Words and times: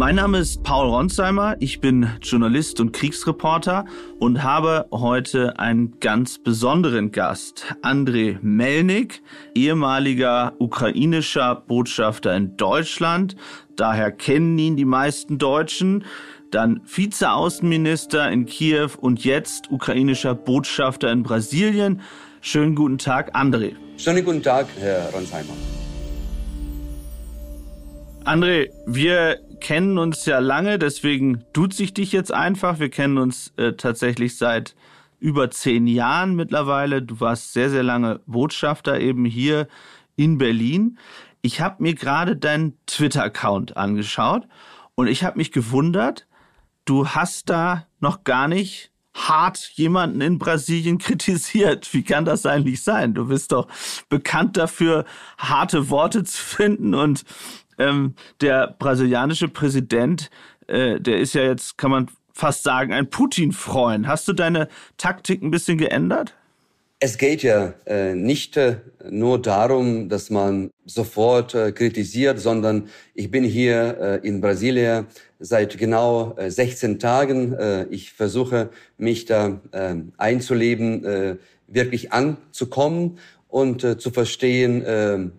Mein 0.00 0.14
Name 0.14 0.38
ist 0.38 0.62
Paul 0.62 0.88
Ronsheimer, 0.88 1.56
ich 1.60 1.82
bin 1.82 2.08
Journalist 2.22 2.80
und 2.80 2.92
Kriegsreporter 2.94 3.84
und 4.18 4.42
habe 4.42 4.86
heute 4.90 5.58
einen 5.58 6.00
ganz 6.00 6.38
besonderen 6.38 7.12
Gast, 7.12 7.66
Andrei 7.82 8.38
Melnik, 8.40 9.20
ehemaliger 9.54 10.54
ukrainischer 10.58 11.54
Botschafter 11.54 12.34
in 12.34 12.56
Deutschland, 12.56 13.36
daher 13.76 14.10
kennen 14.10 14.56
ihn 14.56 14.74
die 14.74 14.86
meisten 14.86 15.36
Deutschen, 15.36 16.06
dann 16.50 16.80
Vizeaußenminister 16.86 18.30
in 18.30 18.46
Kiew 18.46 18.92
und 19.02 19.22
jetzt 19.22 19.70
ukrainischer 19.70 20.34
Botschafter 20.34 21.12
in 21.12 21.22
Brasilien. 21.22 22.00
Schönen 22.40 22.74
guten 22.74 22.96
Tag, 22.96 23.36
André. 23.36 23.74
Schönen 23.98 24.24
guten 24.24 24.42
Tag, 24.42 24.66
Herr 24.78 25.10
Ronsheimer. 25.10 25.52
André, 28.24 28.70
wir 28.86 29.40
kennen 29.60 29.98
uns 29.98 30.24
ja 30.26 30.38
lange, 30.38 30.78
deswegen 30.78 31.44
duze 31.52 31.82
ich 31.82 31.94
dich 31.94 32.12
jetzt 32.12 32.32
einfach. 32.32 32.80
Wir 32.80 32.90
kennen 32.90 33.18
uns 33.18 33.52
äh, 33.56 33.74
tatsächlich 33.74 34.36
seit 34.36 34.74
über 35.18 35.50
zehn 35.50 35.86
Jahren 35.86 36.34
mittlerweile. 36.34 37.02
Du 37.02 37.20
warst 37.20 37.52
sehr, 37.52 37.70
sehr 37.70 37.82
lange 37.82 38.20
Botschafter 38.26 38.98
eben 38.98 39.24
hier 39.24 39.68
in 40.16 40.38
Berlin. 40.38 40.98
Ich 41.42 41.60
habe 41.60 41.82
mir 41.82 41.94
gerade 41.94 42.36
deinen 42.36 42.76
Twitter-Account 42.86 43.76
angeschaut 43.76 44.46
und 44.94 45.06
ich 45.06 45.24
habe 45.24 45.38
mich 45.38 45.52
gewundert, 45.52 46.26
du 46.84 47.08
hast 47.08 47.48
da 47.48 47.86
noch 48.00 48.24
gar 48.24 48.48
nicht 48.48 48.90
hart 49.14 49.72
jemanden 49.74 50.20
in 50.20 50.38
Brasilien 50.38 50.98
kritisiert. 50.98 51.92
Wie 51.92 52.02
kann 52.02 52.24
das 52.24 52.46
eigentlich 52.46 52.82
sein? 52.82 53.14
Du 53.14 53.26
bist 53.26 53.52
doch 53.52 53.68
bekannt 54.08 54.56
dafür, 54.56 55.04
harte 55.38 55.90
Worte 55.90 56.24
zu 56.24 56.42
finden 56.42 56.94
und 56.94 57.24
ähm, 57.80 58.14
der 58.40 58.76
brasilianische 58.78 59.48
Präsident, 59.48 60.30
äh, 60.68 61.00
der 61.00 61.18
ist 61.18 61.34
ja 61.34 61.42
jetzt, 61.42 61.78
kann 61.78 61.90
man 61.90 62.10
fast 62.32 62.62
sagen, 62.62 62.92
ein 62.92 63.10
Putin-Freund. 63.10 64.06
Hast 64.06 64.28
du 64.28 64.32
deine 64.32 64.68
Taktik 64.96 65.42
ein 65.42 65.50
bisschen 65.50 65.78
geändert? 65.78 66.34
Es 67.02 67.16
geht 67.16 67.42
ja 67.42 67.72
äh, 67.86 68.14
nicht 68.14 68.58
äh, 68.58 68.76
nur 69.08 69.40
darum, 69.40 70.10
dass 70.10 70.28
man 70.28 70.70
sofort 70.84 71.54
äh, 71.54 71.72
kritisiert, 71.72 72.38
sondern 72.38 72.88
ich 73.14 73.30
bin 73.30 73.42
hier 73.42 74.20
äh, 74.22 74.28
in 74.28 74.42
Brasilien 74.42 75.06
seit 75.38 75.78
genau 75.78 76.36
16 76.38 76.94
äh, 76.94 76.98
Tagen. 76.98 77.54
Äh, 77.54 77.86
ich 77.88 78.12
versuche 78.12 78.68
mich 78.98 79.24
da 79.24 79.60
einzuleben, 80.18 81.38
wirklich 81.66 82.12
anzukommen 82.12 83.18
und 83.48 83.80
zu 83.80 84.10
verstehen, 84.10 85.32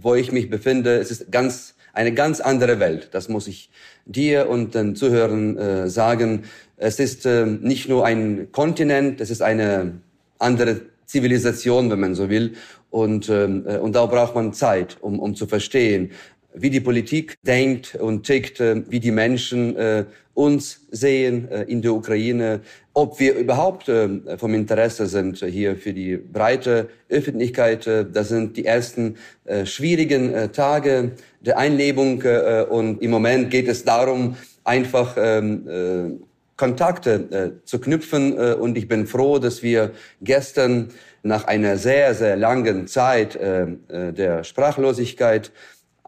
wo 0.00 0.14
ich 0.14 0.32
mich 0.32 0.48
befinde. 0.50 0.96
Es 0.96 1.10
ist 1.10 1.30
ganz 1.30 1.74
eine 1.92 2.12
ganz 2.12 2.40
andere 2.40 2.78
Welt. 2.78 3.08
Das 3.12 3.28
muss 3.28 3.48
ich 3.48 3.70
dir 4.06 4.48
und 4.48 4.74
den 4.74 4.94
Zuhörern 4.94 5.56
äh, 5.56 5.88
sagen. 5.88 6.44
Es 6.76 7.00
ist 7.00 7.26
äh, 7.26 7.44
nicht 7.46 7.88
nur 7.88 8.06
ein 8.06 8.52
Kontinent, 8.52 9.20
es 9.20 9.30
ist 9.30 9.42
eine 9.42 10.00
andere 10.38 10.82
Zivilisation, 11.06 11.90
wenn 11.90 12.00
man 12.00 12.14
so 12.14 12.28
will. 12.28 12.54
Und, 12.90 13.28
ähm, 13.28 13.64
äh, 13.66 13.78
und 13.78 13.94
da 13.96 14.06
braucht 14.06 14.34
man 14.34 14.52
Zeit, 14.52 14.96
um, 15.00 15.18
um 15.18 15.34
zu 15.34 15.46
verstehen, 15.46 16.12
wie 16.60 16.70
die 16.70 16.80
Politik 16.80 17.36
denkt 17.42 17.94
und 17.94 18.24
tickt, 18.24 18.60
äh, 18.60 18.82
wie 18.88 19.00
die 19.00 19.10
Menschen 19.10 19.76
äh, 19.76 20.04
uns 20.34 20.86
sehen 20.90 21.48
äh, 21.50 21.62
in 21.64 21.82
der 21.82 21.92
Ukraine, 21.92 22.60
ob 22.94 23.20
wir 23.20 23.34
überhaupt 23.34 23.88
vom 24.38 24.54
Interesse 24.54 25.06
sind 25.06 25.38
hier 25.38 25.76
für 25.76 25.92
die 25.92 26.16
breite 26.16 26.88
Öffentlichkeit. 27.08 27.86
Das 27.86 28.28
sind 28.28 28.56
die 28.56 28.64
ersten 28.64 29.14
schwierigen 29.62 30.50
Tage 30.52 31.12
der 31.40 31.58
Einlebung 31.58 32.24
und 32.70 33.00
im 33.00 33.12
Moment 33.12 33.52
geht 33.52 33.68
es 33.68 33.84
darum, 33.84 34.36
einfach 34.64 35.14
ähm, 35.16 35.68
äh, 35.68 36.24
Kontakte 36.56 37.60
zu 37.64 37.78
knüpfen. 37.78 38.32
Und 38.32 38.76
ich 38.76 38.88
bin 38.88 39.06
froh, 39.06 39.38
dass 39.38 39.62
wir 39.62 39.92
gestern 40.20 40.88
nach 41.22 41.44
einer 41.44 41.76
sehr, 41.76 42.16
sehr 42.16 42.36
langen 42.36 42.88
Zeit 42.88 43.38
der 43.40 44.42
Sprachlosigkeit 44.42 45.52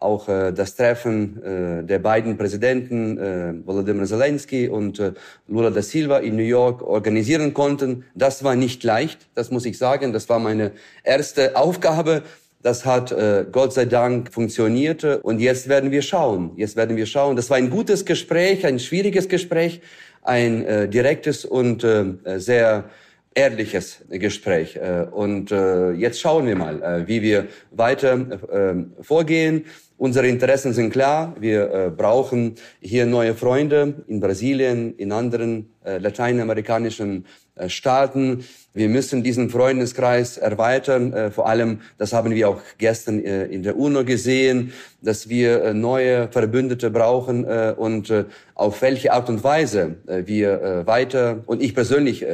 auch 0.01 0.27
äh, 0.27 0.51
das 0.51 0.75
Treffen 0.75 1.41
äh, 1.43 1.83
der 1.83 1.99
beiden 1.99 2.37
Präsidenten, 2.37 3.17
äh, 3.17 3.53
Volodymyr 3.65 4.05
Zelensky 4.05 4.67
und 4.67 4.99
äh, 4.99 5.13
Lula 5.47 5.69
da 5.69 5.81
Silva 5.81 6.17
in 6.17 6.35
New 6.35 6.43
York 6.43 6.81
organisieren 6.81 7.53
konnten. 7.53 8.05
Das 8.15 8.43
war 8.43 8.55
nicht 8.55 8.83
leicht, 8.83 9.27
das 9.35 9.51
muss 9.51 9.65
ich 9.65 9.77
sagen. 9.77 10.13
Das 10.13 10.27
war 10.29 10.39
meine 10.39 10.71
erste 11.03 11.55
Aufgabe. 11.55 12.23
Das 12.63 12.85
hat 12.85 13.11
äh, 13.11 13.45
Gott 13.51 13.73
sei 13.73 13.85
Dank 13.85 14.31
funktioniert 14.31 15.03
und 15.03 15.39
jetzt 15.39 15.67
werden 15.67 15.91
wir 15.91 16.01
schauen. 16.01 16.51
Jetzt 16.57 16.75
werden 16.75 16.95
wir 16.95 17.05
schauen. 17.05 17.35
Das 17.35 17.49
war 17.49 17.57
ein 17.57 17.69
gutes 17.69 18.05
Gespräch, 18.05 18.65
ein 18.65 18.79
schwieriges 18.79 19.27
Gespräch, 19.27 19.81
ein 20.21 20.65
äh, 20.65 20.87
direktes 20.87 21.45
und 21.45 21.83
äh, 21.83 22.13
sehr 22.37 22.85
ehrliches 23.33 24.03
Gespräch. 24.09 24.75
Äh, 24.75 25.07
und 25.11 25.51
äh, 25.51 25.91
jetzt 25.93 26.19
schauen 26.19 26.45
wir 26.45 26.55
mal, 26.55 26.81
äh, 26.81 27.07
wie 27.07 27.21
wir 27.21 27.47
weiter 27.71 28.13
äh, 28.51 29.03
vorgehen. 29.03 29.65
Unsere 30.01 30.27
Interessen 30.27 30.73
sind 30.73 30.89
klar. 30.89 31.35
Wir 31.39 31.71
äh, 31.71 31.89
brauchen 31.95 32.55
hier 32.79 33.05
neue 33.05 33.35
Freunde 33.35 34.03
in 34.07 34.19
Brasilien, 34.19 34.95
in 34.97 35.11
anderen 35.11 35.75
äh, 35.85 35.99
lateinamerikanischen 35.99 37.27
äh, 37.53 37.69
Staaten. 37.69 38.43
Wir 38.73 38.89
müssen 38.89 39.21
diesen 39.21 39.51
Freundeskreis 39.51 40.37
erweitern. 40.37 41.13
Äh, 41.13 41.29
vor 41.29 41.47
allem, 41.47 41.81
das 41.99 42.13
haben 42.13 42.33
wir 42.33 42.49
auch 42.49 42.61
gestern 42.79 43.23
äh, 43.23 43.45
in 43.45 43.61
der 43.61 43.77
UNO 43.77 44.03
gesehen, 44.03 44.73
dass 45.03 45.29
wir 45.29 45.65
äh, 45.65 45.73
neue 45.75 46.29
Verbündete 46.29 46.89
brauchen 46.89 47.45
und 47.75 48.11
auf 48.55 48.81
welche 48.81 49.13
Art 49.13 49.29
und 49.29 49.43
Weise 49.43 49.97
wir 50.05 50.83
weiter 50.87 51.43
und 51.45 51.61
ich 51.61 51.75
persönlich 51.75 52.25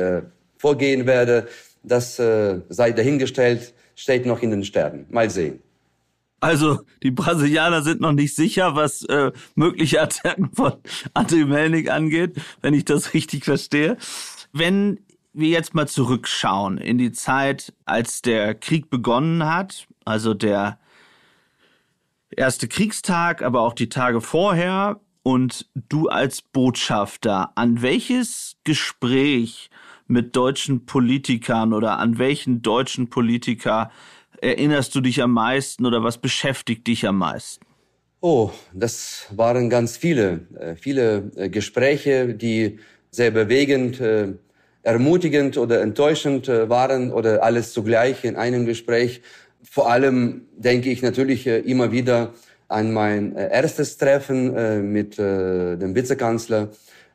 vorgehen 0.58 1.06
werde, 1.06 1.48
das 1.84 2.16
sei 2.16 2.92
dahingestellt, 2.92 3.74
steht 3.96 4.26
noch 4.26 4.42
in 4.42 4.52
den 4.52 4.64
Sternen. 4.64 5.06
Mal 5.10 5.30
sehen. 5.30 5.67
Also 6.40 6.82
die 7.02 7.12
Brasilianer 7.12 7.82
sind 7.82 8.00
noch 8.02 8.12
nicht 8.12 8.36
sicher, 8.36 8.76
was 8.76 9.04
äh, 9.04 9.32
mögliche 9.56 10.02
Attacken 10.02 10.52
von 10.54 10.74
Andriy 11.14 11.46
Melnik 11.46 11.90
angeht, 11.90 12.40
wenn 12.62 12.74
ich 12.74 12.86
das 12.86 13.14
richtig 13.14 13.46
verstehe. 13.46 13.98
Wenn 14.54 15.00
wir 15.34 15.50
jetzt 15.50 15.74
mal 15.74 15.88
zurückschauen 15.88 16.78
in 16.78 16.98
die 16.98 17.12
Zeit, 17.12 17.74
als 17.86 18.22
der 18.22 18.56
Krieg 18.56 18.90
begonnen 18.90 19.46
hat, 19.46 19.88
also 20.06 20.34
der 20.34 20.80
erste 22.30 22.68
Kriegstag, 22.68 23.42
aber 23.42 23.62
auch 23.62 23.74
die 23.74 23.90
Tage 23.90 24.22
vorher 24.22 25.00
und 25.24 25.68
du 25.76 26.08
als 26.08 26.42
Botschafter, 26.42 27.52
an 27.56 27.82
welches 27.82 28.58
Gespräch 28.64 29.70
mit 30.08 30.36
deutschen 30.36 30.86
Politikern 30.86 31.74
oder 31.74 32.00
an 32.00 32.18
welchen 32.18 32.62
deutschen 32.62 33.10
Politiker 33.10 33.92
erinnerst 34.42 34.94
du 34.96 35.02
dich 35.02 35.22
am 35.22 35.32
meisten 35.32 35.86
oder 35.86 36.04
was 36.04 36.18
beschäftigt 36.18 36.88
dich 36.88 37.08
am 37.08 37.18
meisten? 37.18 37.66
Oh, 38.20 38.50
das 38.74 39.28
waren 39.32 39.70
ganz 39.70 39.96
viele, 39.96 40.48
äh, 40.60 40.76
viele 40.76 41.32
äh, 41.36 41.50
Gespräche, 41.50 42.34
die 42.34 42.80
sehr 43.12 43.30
bewegend, 43.32 44.02
äh, 44.02 44.30
ermutigend 44.82 45.58
oder 45.58 45.82
enttäuschend 45.82 46.48
waren 46.48 47.12
oder 47.12 47.44
alles 47.44 47.74
zugleich 47.74 48.24
in 48.24 48.38
einem 48.38 48.66
Gespräch. 48.66 49.22
Vor 49.62 49.92
allem 49.92 50.48
denke 50.56 50.90
ich 50.90 51.02
natürlich 51.02 51.46
immer 51.46 51.92
wieder 51.92 52.34
an 52.70 52.94
mein 52.94 53.36
erstes 53.36 53.98
Treffen 53.98 54.92
mit 54.94 55.18
dem 55.18 55.94
Vizekanzler 55.94 56.70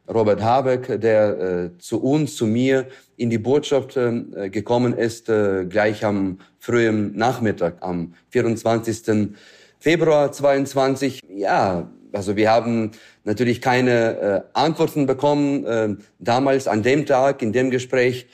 Robert 0.08 0.42
Habeck, 0.42 1.00
der 1.00 1.70
zu 1.78 2.02
uns, 2.02 2.36
zu 2.36 2.46
mir 2.46 2.86
in 3.16 3.30
die 3.30 3.38
Botschaft 3.38 3.96
äh, 3.96 4.50
gekommen 4.50 4.94
ist, 4.94 5.28
äh, 5.28 5.64
gleich 5.64 6.04
am 6.04 6.38
frühen 6.58 7.16
Nachmittag, 7.16 7.76
am 7.80 8.14
24. 8.30 9.30
Februar 9.78 10.32
22. 10.32 11.20
Ja, 11.28 11.88
also 12.12 12.36
wir 12.36 12.50
haben 12.50 12.90
natürlich 13.24 13.60
keine 13.60 14.18
äh, 14.18 14.40
Antworten 14.54 15.06
bekommen 15.06 15.64
äh, 15.64 15.96
damals 16.18 16.66
an 16.66 16.82
dem 16.82 17.06
Tag, 17.06 17.42
in 17.42 17.52
dem 17.52 17.70
Gespräch, 17.70 18.26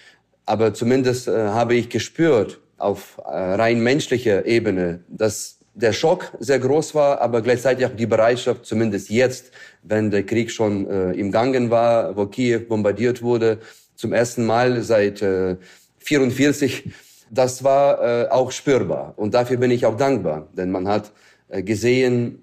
aber 0.46 0.72
zumindest 0.72 1.28
äh, 1.28 1.48
habe 1.48 1.74
ich 1.74 1.90
gespürt 1.90 2.60
auf 2.78 3.20
äh, 3.24 3.30
rein 3.30 3.82
menschlicher 3.82 4.46
Ebene, 4.46 5.00
dass 5.08 5.57
der 5.80 5.92
Schock 5.92 6.32
sehr 6.40 6.58
groß 6.58 6.94
war, 6.94 7.20
aber 7.20 7.40
gleichzeitig 7.40 7.86
auch 7.86 7.94
die 7.96 8.06
Bereitschaft, 8.06 8.66
zumindest 8.66 9.10
jetzt, 9.10 9.52
wenn 9.82 10.10
der 10.10 10.24
Krieg 10.24 10.50
schon 10.50 10.88
äh, 10.90 11.12
im 11.12 11.30
Gangen 11.30 11.70
war, 11.70 12.16
wo 12.16 12.26
Kiew 12.26 12.60
bombardiert 12.68 13.22
wurde, 13.22 13.58
zum 13.94 14.12
ersten 14.12 14.44
Mal 14.44 14.82
seit 14.82 15.22
äh, 15.22 15.56
44. 15.98 16.90
Das 17.30 17.62
war 17.62 18.02
äh, 18.02 18.28
auch 18.28 18.50
spürbar 18.50 19.14
und 19.16 19.34
dafür 19.34 19.58
bin 19.58 19.70
ich 19.70 19.86
auch 19.86 19.96
dankbar, 19.96 20.48
denn 20.56 20.70
man 20.70 20.88
hat 20.88 21.12
äh, 21.48 21.62
gesehen, 21.62 22.42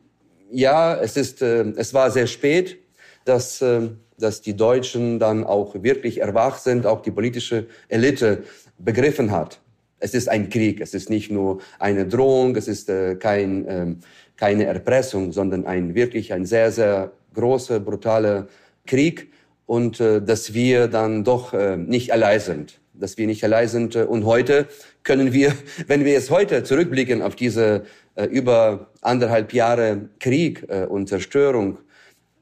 ja, 0.51 0.95
es 0.95 1.17
ist, 1.17 1.41
äh, 1.41 1.65
es 1.75 1.93
war 1.93 2.11
sehr 2.11 2.27
spät, 2.27 2.77
dass 3.25 3.61
äh, 3.61 3.89
dass 4.17 4.41
die 4.41 4.55
Deutschen 4.55 5.19
dann 5.19 5.43
auch 5.43 5.75
wirklich 5.83 6.21
erwacht 6.21 6.61
sind, 6.61 6.85
auch 6.85 7.01
die 7.01 7.11
politische 7.11 7.67
Elite 7.87 8.43
begriffen 8.77 9.31
hat. 9.31 9.59
Es 10.05 10.13
ist 10.13 10.29
ein 10.29 10.49
Krieg, 10.49 10.81
es 10.81 10.93
ist 10.93 11.09
nicht 11.09 11.31
nur 11.31 11.61
eine 11.79 12.05
Drohung, 12.05 12.55
es 12.55 12.67
ist 12.67 12.91
äh, 12.91 13.15
kein, 13.15 13.65
ähm, 13.67 13.97
keine 14.37 14.65
Erpressung, 14.65 15.31
sondern 15.31 15.65
ein 15.65 15.95
wirklich 15.95 16.31
ein 16.31 16.45
sehr, 16.45 16.71
sehr 16.71 17.11
großer, 17.33 17.79
brutaler 17.79 18.47
Krieg 18.85 19.31
und 19.65 19.99
äh, 19.99 20.21
dass 20.21 20.53
wir 20.53 20.87
dann 20.89 21.23
doch 21.23 21.53
äh, 21.53 21.75
nicht 21.75 22.13
allein 22.13 22.39
sind, 22.39 22.79
dass 22.93 23.17
wir 23.17 23.25
nicht 23.25 23.43
allein 23.43 23.67
sind. 23.67 23.95
Und 23.95 24.25
heute 24.25 24.67
können 25.01 25.33
wir, 25.33 25.53
wenn 25.87 26.05
wir 26.05 26.11
jetzt 26.11 26.29
heute 26.29 26.61
zurückblicken 26.61 27.23
auf 27.23 27.35
diese 27.35 27.85
äh, 28.13 28.25
über 28.25 28.91
anderthalb 29.01 29.53
Jahre 29.53 30.09
Krieg 30.19 30.65
äh, 30.67 30.85
und 30.85 31.09
Zerstörung 31.09 31.79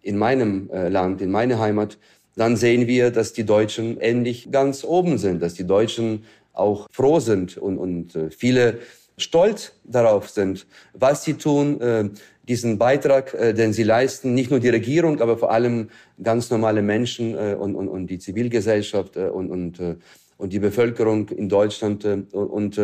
in 0.02 0.18
meinem 0.18 0.70
äh, 0.70 0.90
Land, 0.90 1.22
in 1.22 1.32
meiner 1.32 1.60
Heimat, 1.60 1.98
dann 2.36 2.58
sehen 2.58 2.88
wir, 2.88 3.10
dass 3.10 3.32
die 3.32 3.46
Deutschen 3.46 4.02
endlich 4.02 4.52
ganz 4.52 4.84
oben 4.84 5.18
sind, 5.18 5.42
dass 5.42 5.54
die 5.54 5.66
Deutschen 5.66 6.26
auch 6.54 6.88
froh 6.92 7.20
sind 7.20 7.58
und, 7.58 7.78
und 7.78 8.16
äh, 8.16 8.30
viele 8.30 8.80
stolz 9.18 9.74
darauf 9.84 10.30
sind, 10.30 10.66
was 10.94 11.24
sie 11.24 11.34
tun, 11.34 11.82
äh, 11.82 12.10
diesen 12.48 12.78
Beitrag, 12.78 13.34
äh, 13.34 13.54
den 13.54 13.74
sie 13.74 13.84
leisten, 13.84 14.34
nicht 14.34 14.52
nur 14.52 14.60
die 14.60 14.70
Regierung, 14.70 15.20
aber 15.22 15.38
vor 15.38 15.52
allem 15.52 15.90
ganz 16.22 16.50
normale 16.50 16.82
Menschen 16.82 17.36
und, 17.36 17.76
und, 17.76 17.88
und 17.88 18.08
die 18.08 18.20
Zivilgesellschaft 18.20 19.18
und, 19.18 19.50
und, 19.50 19.98
und 20.38 20.54
die 20.54 20.60
Bevölkerung 20.60 21.30
in 21.30 21.50
Deutschland. 21.50 22.06
Und, 22.06 22.80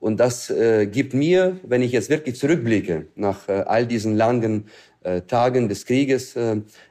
und 0.00 0.20
das 0.20 0.52
gibt 0.92 1.14
mir, 1.14 1.58
wenn 1.64 1.82
ich 1.82 1.92
jetzt 1.92 2.10
wirklich 2.10 2.36
zurückblicke, 2.36 3.06
nach 3.16 3.48
all 3.48 3.86
diesen 3.86 4.16
langen 4.16 4.66
Tagen 5.26 5.68
des 5.68 5.86
Krieges. 5.86 6.36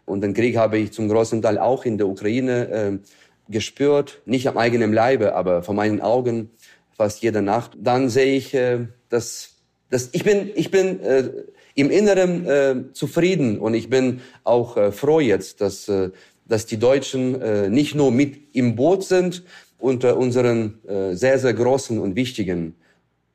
Und 0.05 0.21
den 0.21 0.33
Krieg 0.33 0.57
habe 0.57 0.77
ich 0.79 0.91
zum 0.91 1.07
großen 1.07 1.41
Teil 1.41 1.57
auch 1.57 1.85
in 1.85 1.97
der 1.97 2.07
Ukraine 2.07 2.99
gespürt, 3.49 4.21
nicht 4.25 4.47
am 4.47 4.57
eigenen 4.57 4.93
Leibe, 4.93 5.35
aber 5.35 5.63
vor 5.63 5.75
meinen 5.75 6.01
Augen 6.01 6.49
fast 6.95 7.21
jede 7.21 7.41
Nacht. 7.41 7.77
Dann 7.79 8.09
sehe 8.09 8.35
ich, 8.35 8.53
äh, 8.53 8.87
dass, 9.09 9.55
dass 9.89 10.09
ich 10.11 10.23
bin, 10.23 10.49
ich 10.55 10.71
bin 10.71 10.99
äh, 11.01 11.29
im 11.75 11.91
Inneren 11.91 12.45
äh, 12.45 12.75
zufrieden 12.93 13.59
und 13.59 13.73
ich 13.75 13.89
bin 13.89 14.21
auch 14.43 14.77
äh, 14.77 14.91
froh 14.91 15.19
jetzt, 15.19 15.61
dass, 15.61 15.87
äh, 15.87 16.09
dass 16.45 16.65
die 16.65 16.77
Deutschen 16.77 17.39
äh, 17.41 17.69
nicht 17.69 17.93
nur 17.93 18.11
mit 18.11 18.55
im 18.55 18.75
Boot 18.75 19.03
sind 19.03 19.43
unter 19.77 20.17
unseren 20.17 20.83
äh, 20.87 21.13
sehr, 21.13 21.37
sehr 21.37 21.53
großen 21.53 21.99
und 21.99 22.15
wichtigen, 22.15 22.75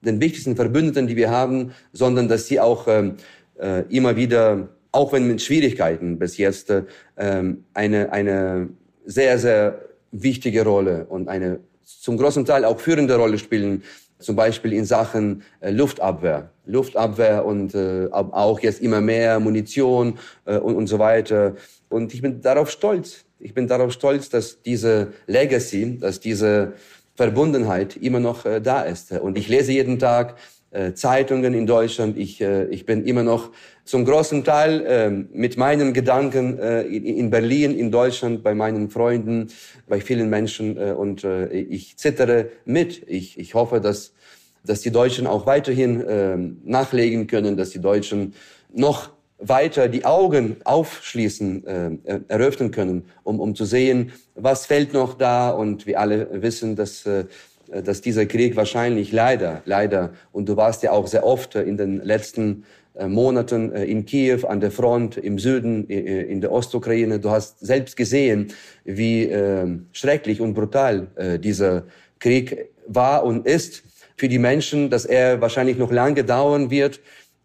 den 0.00 0.20
wichtigsten 0.20 0.56
Verbündeten, 0.56 1.06
die 1.06 1.14
wir 1.14 1.30
haben, 1.30 1.72
sondern 1.92 2.26
dass 2.26 2.48
sie 2.48 2.58
auch 2.58 2.88
äh, 2.88 3.12
äh, 3.60 3.84
immer 3.88 4.16
wieder, 4.16 4.68
auch 4.90 5.12
wenn 5.12 5.28
mit 5.28 5.40
Schwierigkeiten 5.40 6.18
bis 6.18 6.36
jetzt, 6.36 6.68
äh, 6.70 6.82
eine, 7.14 8.12
eine 8.12 8.68
sehr, 9.04 9.38
sehr 9.38 9.91
wichtige 10.12 10.64
Rolle 10.64 11.06
und 11.08 11.28
eine 11.28 11.60
zum 11.84 12.16
großen 12.16 12.44
Teil 12.44 12.64
auch 12.64 12.78
führende 12.78 13.16
Rolle 13.16 13.38
spielen, 13.38 13.82
zum 14.18 14.36
Beispiel 14.36 14.72
in 14.72 14.84
Sachen 14.84 15.42
äh, 15.60 15.70
Luftabwehr. 15.70 16.50
Luftabwehr 16.64 17.44
und 17.44 17.74
äh, 17.74 18.08
auch 18.12 18.60
jetzt 18.60 18.80
immer 18.80 19.00
mehr 19.00 19.40
Munition 19.40 20.18
äh, 20.44 20.58
und, 20.58 20.76
und 20.76 20.86
so 20.86 20.98
weiter. 20.98 21.56
Und 21.88 22.14
ich 22.14 22.22
bin 22.22 22.40
darauf 22.40 22.70
stolz. 22.70 23.24
Ich 23.40 23.52
bin 23.52 23.66
darauf 23.66 23.92
stolz, 23.92 24.28
dass 24.28 24.62
diese 24.62 25.12
Legacy, 25.26 25.98
dass 25.98 26.20
diese 26.20 26.74
Verbundenheit 27.16 27.96
immer 27.96 28.20
noch 28.20 28.46
äh, 28.46 28.60
da 28.60 28.82
ist. 28.82 29.12
Und 29.12 29.36
ich 29.36 29.48
lese 29.48 29.72
jeden 29.72 29.98
Tag 29.98 30.36
Zeitungen 30.94 31.54
in 31.54 31.66
Deutschland. 31.66 32.16
Ich, 32.16 32.40
äh, 32.40 32.64
ich 32.66 32.86
bin 32.86 33.04
immer 33.04 33.22
noch 33.22 33.50
zum 33.84 34.04
großen 34.04 34.44
Teil 34.44 34.86
äh, 34.86 35.10
mit 35.10 35.56
meinen 35.56 35.92
Gedanken 35.92 36.58
äh, 36.58 36.82
in, 36.82 37.04
in 37.04 37.30
Berlin, 37.30 37.76
in 37.76 37.90
Deutschland, 37.90 38.42
bei 38.42 38.54
meinen 38.54 38.88
Freunden, 38.90 39.48
bei 39.86 40.00
vielen 40.00 40.30
Menschen 40.30 40.76
äh, 40.76 40.92
und 40.92 41.24
äh, 41.24 41.48
ich 41.48 41.98
zittere 41.98 42.48
mit. 42.64 43.02
Ich, 43.06 43.38
ich 43.38 43.54
hoffe, 43.54 43.80
dass, 43.80 44.14
dass 44.64 44.80
die 44.80 44.90
Deutschen 44.90 45.26
auch 45.26 45.46
weiterhin 45.46 46.00
äh, 46.00 46.36
nachlegen 46.64 47.26
können, 47.26 47.56
dass 47.56 47.70
die 47.70 47.80
Deutschen 47.80 48.34
noch 48.72 49.10
weiter 49.38 49.88
die 49.88 50.04
Augen 50.04 50.56
aufschließen, 50.64 51.66
äh, 51.66 52.20
eröffnen 52.28 52.70
können, 52.70 53.06
um, 53.24 53.40
um 53.40 53.54
zu 53.54 53.64
sehen, 53.64 54.12
was 54.34 54.66
fällt 54.66 54.92
noch 54.92 55.14
da. 55.14 55.50
Und 55.50 55.86
wir 55.86 56.00
alle 56.00 56.28
wissen, 56.42 56.76
dass 56.76 57.04
äh, 57.06 57.20
äh, 57.20 57.24
dass 57.84 58.00
dieser 58.00 58.26
Krieg 58.26 58.56
wahrscheinlich 58.56 59.12
leider, 59.12 59.62
leider, 59.64 60.12
und 60.32 60.48
du 60.48 60.56
warst 60.56 60.82
ja 60.82 60.92
auch 60.92 61.06
sehr 61.06 61.24
oft 61.24 61.54
in 61.54 61.76
den 61.76 62.02
letzten 62.02 62.64
äh, 62.94 63.08
Monaten 63.08 63.72
äh, 63.72 63.84
in 63.84 64.04
Kiew, 64.04 64.46
an 64.46 64.60
der 64.60 64.70
Front, 64.70 65.16
im 65.16 65.38
Süden, 65.38 65.86
in 65.86 66.40
der 66.40 66.52
Ostukraine, 66.52 67.18
du 67.18 67.30
hast 67.30 67.60
selbst 67.60 67.96
gesehen, 67.96 68.52
wie 68.84 69.32
schrecklich 69.92 70.40
und 70.40 70.54
brutal 70.54 71.38
dieser 71.42 71.84
Krieg 72.18 72.70
war 72.86 73.24
und 73.24 73.46
ist 73.46 73.82
für 74.16 74.28
die 74.28 74.38
Menschen, 74.38 74.90
dass 74.90 75.04
er 75.04 75.40
wahrscheinlich 75.40 75.78
noch 75.78 75.92
lange 75.92 76.24
dauern 76.24 76.70
wird 76.70 77.00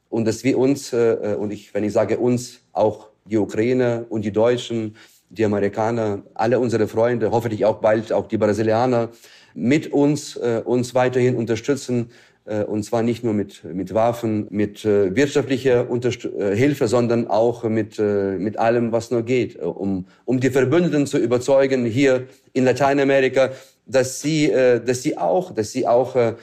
und 0.10 0.26
dass 0.26 0.44
wir 0.44 0.58
uns, 0.58 0.94
und 0.94 1.52
ich, 1.52 1.74
wenn 1.74 1.84
ich 1.84 1.94
sage 1.94 2.18
uns, 2.18 2.62
auch 2.74 3.10
die 3.26 3.38
Ukrainer 3.38 4.06
und 4.10 4.26
die 4.26 4.32
Deutschen, 4.32 4.96
die 5.30 5.46
Amerikaner, 5.46 6.24
alle 6.34 6.60
unsere 6.60 6.88
Freunde, 6.88 7.32
hoffentlich 7.32 7.66
auch 7.66 7.78
bald 7.78 8.12
auch 8.14 8.28
die 8.28 8.38
Brasilianer, 8.38 9.10
mit 9.58 9.92
uns, 9.92 10.36
äh, 10.36 10.62
uns 10.64 10.94
weiterhin 10.94 11.36
unterstützen, 11.36 12.12
äh, 12.46 12.64
und 12.64 12.84
zwar 12.84 13.02
nicht 13.02 13.24
nur 13.24 13.34
mit, 13.34 13.64
mit 13.64 13.94
Waffen, 13.94 14.46
mit 14.52 14.86
äh, 14.86 15.16
wirtschaftlicher 15.16 15.90
Unterst 15.90 16.26
äh, 16.26 16.56
Hilfe, 16.56 16.88
sondern 16.88 17.28
auch 17.28 17.64
mit, 17.64 17.98
äh, 17.98 18.38
mit 18.38 18.60
allem, 18.60 18.92
was 18.92 19.10
nur 19.10 19.24
geht, 19.24 19.56
äh, 19.56 19.62
um, 19.62 20.06
um 20.26 20.40
die 20.40 20.52
Verbündeten 20.52 21.08
zu 21.08 21.18
überzeugen 21.18 21.86
hier 21.86 22.28
in 22.54 22.66
Lateinamerika, 22.66 23.50
dass 23.88 24.22
sie, 24.22 24.52
äh, 24.52 24.80
dass 24.80 25.02
sie 25.02 25.18
auch, 25.18 25.52
dass 25.56 25.72
sie 25.72 25.88
auch 25.88 26.16
äh, 26.16 26.36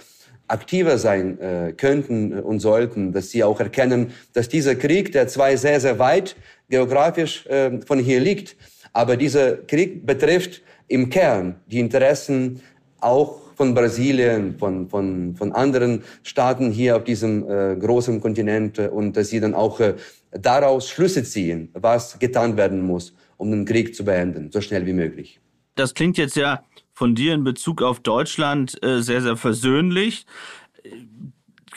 aktiver 0.49 0.99
sein 0.99 1.41
äh, 1.41 1.73
könnten 1.73 2.33
und 2.33 2.59
sollten, 2.59 3.13
dass 3.13 3.31
sie 3.31 3.45
auch 3.45 3.61
erkennen, 3.61 4.13
dass 4.33 4.49
dieser 4.49 4.75
Krieg, 4.75 5.13
der 5.13 5.29
zwar 5.29 5.57
sehr, 5.57 5.79
sehr 5.79 6.01
weit 6.01 6.35
geografisch 6.69 7.47
äh, 7.47 7.81
von 7.87 8.01
hier 8.01 8.19
liegt, 8.19 8.57
aber 8.93 9.17
dieser 9.17 9.57
Krieg 9.57 10.05
betrifft 10.05 10.63
im 10.89 11.11
Kern 11.11 11.57
die 11.67 11.81
Interessen 11.81 12.61
auch 13.05 13.41
von 13.57 13.75
Brasilien, 13.75 14.59
von, 14.59 14.89
von, 14.89 15.37
von 15.37 15.53
anderen 15.53 16.03
Staaten 16.23 16.71
hier 16.71 16.97
auf 16.97 17.05
diesem 17.05 17.49
äh, 17.49 17.77
großen 17.77 18.21
Kontinent 18.21 18.79
äh, 18.79 18.89
und 18.89 19.17
dass 19.17 19.29
sie 19.29 19.41
dann 19.41 19.55
auch 19.55 19.81
äh, 19.81 19.95
daraus 20.33 20.89
Schlüsse 20.89 21.23
ziehen, 21.23 21.69
was 21.73 22.19
getan 22.19 22.57
werden 22.57 22.83
muss, 22.83 23.15
um 23.37 23.51
den 23.51 23.65
Krieg 23.65 23.95
zu 23.95 24.05
beenden, 24.05 24.51
so 24.51 24.61
schnell 24.61 24.87
wie 24.87 24.93
möglich. 24.93 25.41
Das 25.77 25.95
klingt 25.95 26.19
jetzt 26.19 26.37
ja 26.37 26.63
von 26.93 27.15
dir 27.15 27.35
in 27.35 27.45
Bezug 27.45 27.83
auf 27.83 28.01
Deutschland 28.01 28.83
äh, 28.85 29.01
sehr, 29.03 29.23
sehr 29.23 29.37
versöhnlich. 29.37 30.27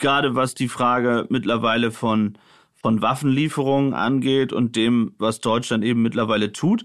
Gerade 0.00 0.34
was 0.34 0.54
die 0.54 0.68
Frage 0.68 1.26
mittlerweile 1.28 1.90
von, 1.90 2.38
von 2.76 3.02
Waffenlieferungen 3.02 3.94
angeht 3.94 4.52
und 4.52 4.76
dem, 4.76 5.14
was 5.18 5.40
Deutschland 5.40 5.84
eben 5.84 6.02
mittlerweile 6.02 6.52
tut. 6.52 6.84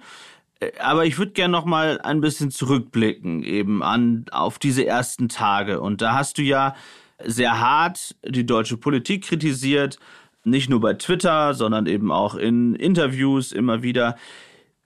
Aber 0.79 1.05
ich 1.05 1.17
würde 1.17 1.31
gerne 1.31 1.51
noch 1.51 1.65
mal 1.65 1.99
ein 2.01 2.21
bisschen 2.21 2.51
zurückblicken 2.51 3.43
eben 3.43 3.83
an 3.83 4.25
auf 4.31 4.59
diese 4.59 4.85
ersten 4.85 5.29
Tage. 5.29 5.81
Und 5.81 6.01
da 6.01 6.13
hast 6.13 6.37
du 6.37 6.41
ja 6.41 6.75
sehr 7.23 7.59
hart 7.59 8.15
die 8.25 8.45
deutsche 8.45 8.77
Politik 8.77 9.25
kritisiert, 9.25 9.99
nicht 10.43 10.69
nur 10.69 10.81
bei 10.81 10.93
Twitter, 10.93 11.53
sondern 11.53 11.85
eben 11.85 12.11
auch 12.11 12.35
in 12.35 12.75
Interviews 12.75 13.51
immer 13.51 13.81
wieder. 13.81 14.17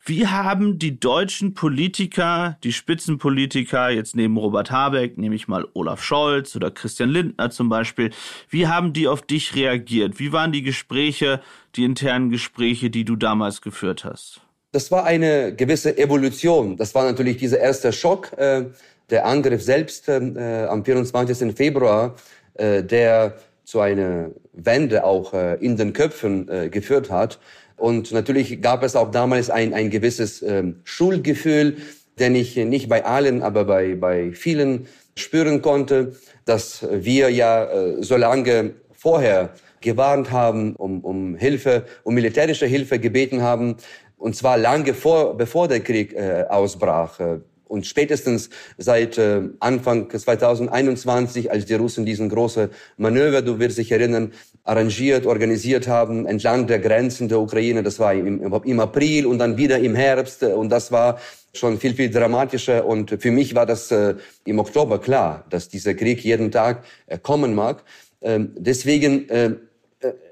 Wie 0.06 0.26
haben 0.26 0.80
die 0.80 1.02
deutschen 1.02 1.54
Politiker, 1.54 2.58
die 2.64 2.72
Spitzenpolitiker, 2.72 3.90
jetzt 3.90 4.16
neben 4.16 4.38
Robert 4.38 4.72
Habeck, 4.72 5.18
nehme 5.18 5.36
ich 5.36 5.50
mal 5.50 5.68
Olaf 5.74 6.02
Scholz 6.02 6.56
oder 6.56 6.72
Christian 6.72 7.10
Lindner 7.10 7.50
zum 7.50 7.68
Beispiel, 7.68 8.12
wie 8.50 8.68
haben 8.68 8.94
die 8.94 9.10
auf 9.10 9.22
dich 9.22 9.56
reagiert? 9.56 10.18
Wie 10.18 10.32
waren 10.32 10.54
die 10.54 10.62
Gespräche, 10.62 11.42
die 11.76 11.84
internen 11.84 12.30
Gespräche, 12.30 12.90
die 12.90 13.04
du 13.04 13.18
damals 13.18 13.62
geführt 13.62 14.06
hast? 14.06 14.47
Das 14.72 14.92
war 14.92 15.06
eine 15.06 15.56
gewisse 15.56 15.98
Evolution. 15.98 16.76
Das 16.76 16.94
war 16.94 17.06
natürlich 17.06 17.38
dieser 17.38 17.60
erste 17.60 17.94
Schock, 17.94 18.38
äh, 18.38 18.66
der 19.10 19.26
Angriff 19.26 19.64
selbst 19.64 20.10
äh, 20.10 20.66
am 20.70 20.84
24. 20.84 21.56
Februar, 21.56 22.16
äh, 22.56 22.84
der 22.84 23.36
zu 23.64 23.80
einer 23.80 24.32
Wende 24.54 25.06
auch 25.06 25.34
äh, 25.34 25.56
in 25.56 25.78
den 25.78 25.94
Köpfen 25.94 26.50
äh, 26.50 26.70
geführt 26.70 27.10
hat. 27.10 27.40
Und 27.78 28.12
natürlich 28.12 28.62
gab 28.62 28.84
es 28.84 28.96
auch 28.96 29.12
damals 29.12 29.50
ein, 29.50 29.74
ein 29.74 29.90
gewisses 29.90 30.42
äh, 30.42 30.64
Schulgefühl, 30.84 31.78
den 32.20 32.36
ich 32.36 32.58
nicht 32.58 32.90
bei 32.90 33.06
allen, 33.06 33.44
aber 33.44 33.66
bei, 33.66 33.96
bei 33.96 34.32
vielen 34.34 34.88
spüren 35.16 35.62
konnte, 35.62 36.16
dass 36.46 36.86
wir 36.92 37.30
ja 37.30 37.66
äh, 37.66 38.04
so 38.04 38.18
lange 38.18 38.74
vorher 38.94 39.54
gewarnt 39.82 40.32
haben, 40.32 40.76
um, 40.76 41.02
um 41.02 41.36
Hilfe, 41.36 41.86
um 42.04 42.16
militärische 42.16 42.66
Hilfe 42.66 43.00
gebeten 43.00 43.42
haben, 43.42 43.78
und 44.18 44.36
zwar 44.36 44.58
lange 44.58 44.94
vor, 44.94 45.38
bevor 45.38 45.68
der 45.68 45.82
Krieg 45.82 46.14
äh, 46.14 46.46
ausbrach. 46.50 47.20
Äh, 47.20 47.40
und 47.68 47.86
spätestens 47.86 48.50
seit 48.78 49.18
äh, 49.18 49.42
Anfang 49.60 50.10
2021, 50.10 51.52
als 51.52 51.66
die 51.66 51.74
Russen 51.74 52.06
diesen 52.06 52.30
großen 52.30 52.70
Manöver, 52.96 53.42
du 53.42 53.60
wirst 53.60 53.78
dich 53.78 53.92
erinnern, 53.92 54.32
arrangiert, 54.64 55.26
organisiert 55.26 55.88
haben 55.88 56.26
entlang 56.26 56.68
der 56.68 56.80
Grenzen 56.80 57.28
der 57.28 57.40
Ukraine. 57.40 57.84
Das 57.84 58.00
war 58.00 58.14
im, 58.14 58.42
im 58.64 58.80
April 58.80 59.26
und 59.26 59.40
dann 59.40 59.58
wieder 59.58 59.80
im 59.80 59.96
Herbst. 59.96 60.44
Und 60.44 60.70
das 60.70 60.92
war 60.92 61.20
schon 61.54 61.78
viel, 61.78 61.94
viel 61.94 62.10
dramatischer. 62.10 62.86
Und 62.86 63.18
für 63.20 63.32
mich 63.32 63.54
war 63.54 63.66
das 63.66 63.92
äh, 63.92 64.16
im 64.46 64.60
Oktober 64.60 65.00
klar, 65.00 65.46
dass 65.50 65.68
dieser 65.68 65.94
Krieg 65.94 66.24
jeden 66.24 66.52
Tag 66.52 66.84
äh, 67.08 67.18
kommen 67.18 67.54
mag. 67.54 67.84
Ähm, 68.22 68.54
deswegen 68.58 69.30
äh, 69.30 69.46
äh, 69.46 69.56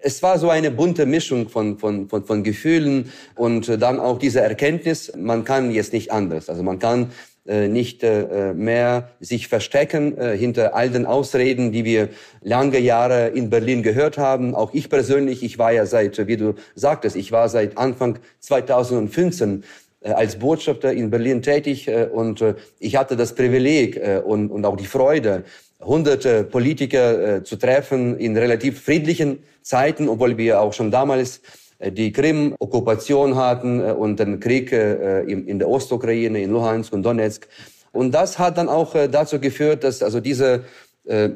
es 0.02 0.22
war 0.22 0.38
so 0.38 0.50
eine 0.50 0.72
bunte 0.72 1.06
Mischung 1.06 1.50
von, 1.50 1.80
von, 1.80 2.08
von, 2.08 2.24
von 2.24 2.44
Gefühlen 2.44 3.12
und 3.36 3.68
äh, 3.68 3.78
dann 3.78 4.00
auch 4.00 4.20
diese 4.20 4.42
Erkenntnis, 4.42 5.12
man 5.18 5.44
kann 5.44 5.72
jetzt 5.72 5.94
nicht 5.94 6.12
anders. 6.12 6.50
Also 6.50 6.62
man 6.62 6.80
kann 6.80 7.12
äh, 7.48 7.68
nicht 7.68 8.04
äh, 8.04 8.54
mehr 8.54 9.10
sich 9.20 9.48
verstecken 9.48 10.18
äh, 10.18 10.38
hinter 10.38 10.76
all 10.76 10.90
den 10.90 11.06
Ausreden, 11.06 11.72
die 11.72 11.84
wir 11.84 12.10
lange 12.42 12.80
Jahre 12.80 13.28
in 13.30 13.50
Berlin 13.50 13.84
gehört 13.84 14.18
haben. 14.18 14.56
Auch 14.56 14.74
ich 14.74 14.90
persönlich, 14.90 15.44
ich 15.44 15.58
war 15.58 15.72
ja 15.72 15.86
seit, 15.86 16.28
wie 16.28 16.38
du 16.38 16.56
sagtest, 16.76 17.16
ich 17.16 17.32
war 17.32 17.50
seit 17.50 17.78
Anfang 17.78 18.20
2015 18.40 19.62
äh, 19.62 19.66
als 20.06 20.38
Botschafter 20.38 20.94
in 20.94 21.10
Berlin 21.10 21.42
tätig 21.42 21.90
und 22.14 22.44
ich 22.80 22.96
hatte 22.96 23.16
das 23.16 23.34
Privileg 23.34 24.00
und, 24.26 24.52
und 24.52 24.64
auch 24.66 24.78
die 24.78 24.86
Freude, 24.86 25.44
hunderte 25.82 26.44
Politiker 26.44 27.44
zu 27.44 27.56
treffen 27.56 28.18
in 28.18 28.38
relativ 28.38 28.82
friedlichen 28.82 29.40
Zeiten, 29.64 30.08
obwohl 30.08 30.38
wir 30.38 30.62
auch 30.62 30.74
schon 30.74 30.92
damals 30.92 31.42
äh, 31.80 31.92
die 31.92 32.12
Krim-Okkupation 32.12 33.36
hatten 33.36 33.80
äh, 33.80 33.92
und 33.92 34.20
den 34.20 34.40
Krieg 34.40 34.72
äh, 34.72 35.22
in 35.24 35.60
der 35.60 35.70
Ostukraine, 35.70 36.42
in 36.42 36.52
Luhansk 36.52 36.94
und 36.94 37.04
Donetsk. 37.04 37.48
Und 37.92 38.12
das 38.12 38.38
hat 38.38 38.58
dann 38.58 38.70
auch 38.70 38.94
dazu 39.10 39.40
geführt, 39.40 39.86
dass 39.86 40.04
also 40.04 40.20
diese, 40.20 40.66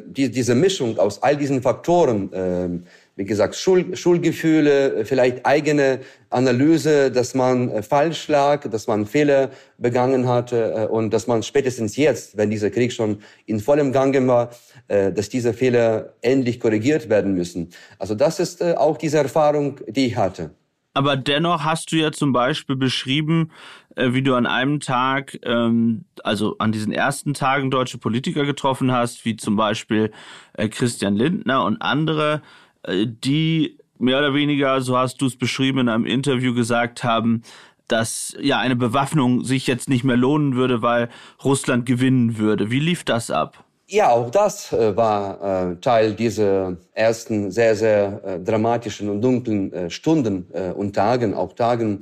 diese 0.05 0.55
Mischung 0.55 0.99
aus 0.99 1.23
all 1.23 1.37
diesen 1.37 1.61
Faktoren 1.61 2.29
ähm, 2.33 2.83
wie 3.19 3.25
gesagt, 3.25 3.53
Schuld, 3.55 3.99
Schuldgefühle, 3.99 5.03
vielleicht 5.03 5.45
eigene 5.45 5.99
Analyse, 6.29 7.11
dass 7.11 7.35
man 7.35 7.69
äh, 7.69 7.83
falsch 7.83 8.29
lag, 8.29 8.69
dass 8.69 8.87
man 8.87 9.05
Fehler 9.05 9.49
begangen 9.77 10.25
hatte 10.25 10.73
äh, 10.73 10.87
und 10.87 11.11
dass 11.13 11.27
man 11.27 11.43
spätestens 11.43 11.97
jetzt, 11.97 12.37
wenn 12.37 12.49
dieser 12.49 12.69
Krieg 12.69 12.93
schon 12.93 13.17
in 13.45 13.59
vollem 13.59 13.91
Gange 13.91 14.25
war, 14.25 14.51
äh, 14.87 15.11
dass 15.11 15.27
diese 15.27 15.51
Fehler 15.51 16.13
endlich 16.21 16.61
korrigiert 16.61 17.09
werden 17.09 17.33
müssen. 17.33 17.71
Also 17.97 18.15
das 18.15 18.39
ist 18.39 18.63
auch 18.63 18.95
diese 18.95 19.17
Erfahrung, 19.17 19.81
die 19.89 20.05
ich 20.07 20.15
hatte. 20.15 20.51
Aber 20.93 21.17
dennoch 21.17 21.65
hast 21.65 21.91
du 21.91 21.97
ja 21.97 22.13
zum 22.13 22.31
Beispiel 22.31 22.77
beschrieben, 22.77 23.51
wie 23.95 24.21
du 24.21 24.35
an 24.35 24.45
einem 24.45 24.79
Tag, 24.79 25.37
ähm, 25.43 26.05
also 26.23 26.55
an 26.59 26.71
diesen 26.71 26.93
ersten 26.93 27.33
Tagen 27.33 27.69
deutsche 27.69 27.97
Politiker 27.97 28.45
getroffen 28.45 28.93
hast, 28.93 29.25
wie 29.25 29.35
zum 29.35 29.57
Beispiel 29.57 30.11
Christian 30.57 31.15
Lindner 31.15 31.65
und 31.65 31.81
andere, 31.81 32.41
die 32.87 33.77
mehr 33.97 34.19
oder 34.19 34.33
weniger, 34.33 34.81
so 34.81 34.97
hast 34.97 35.21
du 35.21 35.25
es 35.25 35.37
beschrieben 35.37 35.79
in 35.79 35.89
einem 35.89 36.05
Interview 36.05 36.53
gesagt 36.53 37.03
haben, 37.03 37.43
dass 37.87 38.35
ja 38.39 38.59
eine 38.59 38.75
Bewaffnung 38.75 39.43
sich 39.43 39.67
jetzt 39.67 39.89
nicht 39.89 40.03
mehr 40.03 40.17
lohnen 40.17 40.55
würde, 40.55 40.81
weil 40.81 41.09
Russland 41.43 41.85
gewinnen 41.85 42.37
würde. 42.37 42.71
Wie 42.71 42.79
lief 42.79 43.03
das 43.03 43.31
ab? 43.31 43.65
Ja, 43.87 44.11
auch 44.11 44.29
das 44.29 44.71
äh, 44.71 44.95
war 44.95 45.71
äh, 45.71 45.75
Teil 45.77 46.13
dieser 46.13 46.77
ersten 46.93 47.49
sehr, 47.49 47.75
sehr 47.75 48.21
äh, 48.23 48.39
dramatischen 48.39 49.09
und 49.09 49.21
dunklen 49.21 49.73
äh, 49.73 49.89
Stunden 49.89 50.45
äh, 50.53 50.69
und 50.69 50.95
Tagen, 50.95 51.33
auch 51.33 51.53
Tagen 51.53 52.01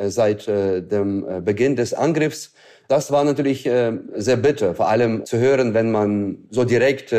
seit 0.00 0.46
dem 0.46 1.26
Beginn 1.44 1.74
des 1.74 1.92
Angriffs. 1.92 2.54
Das 2.86 3.10
war 3.10 3.24
natürlich 3.24 3.64
sehr 3.64 4.36
bitter, 4.36 4.76
vor 4.76 4.88
allem 4.88 5.26
zu 5.26 5.38
hören, 5.38 5.74
wenn 5.74 5.90
man 5.90 6.38
so 6.50 6.62
direkt 6.62 7.12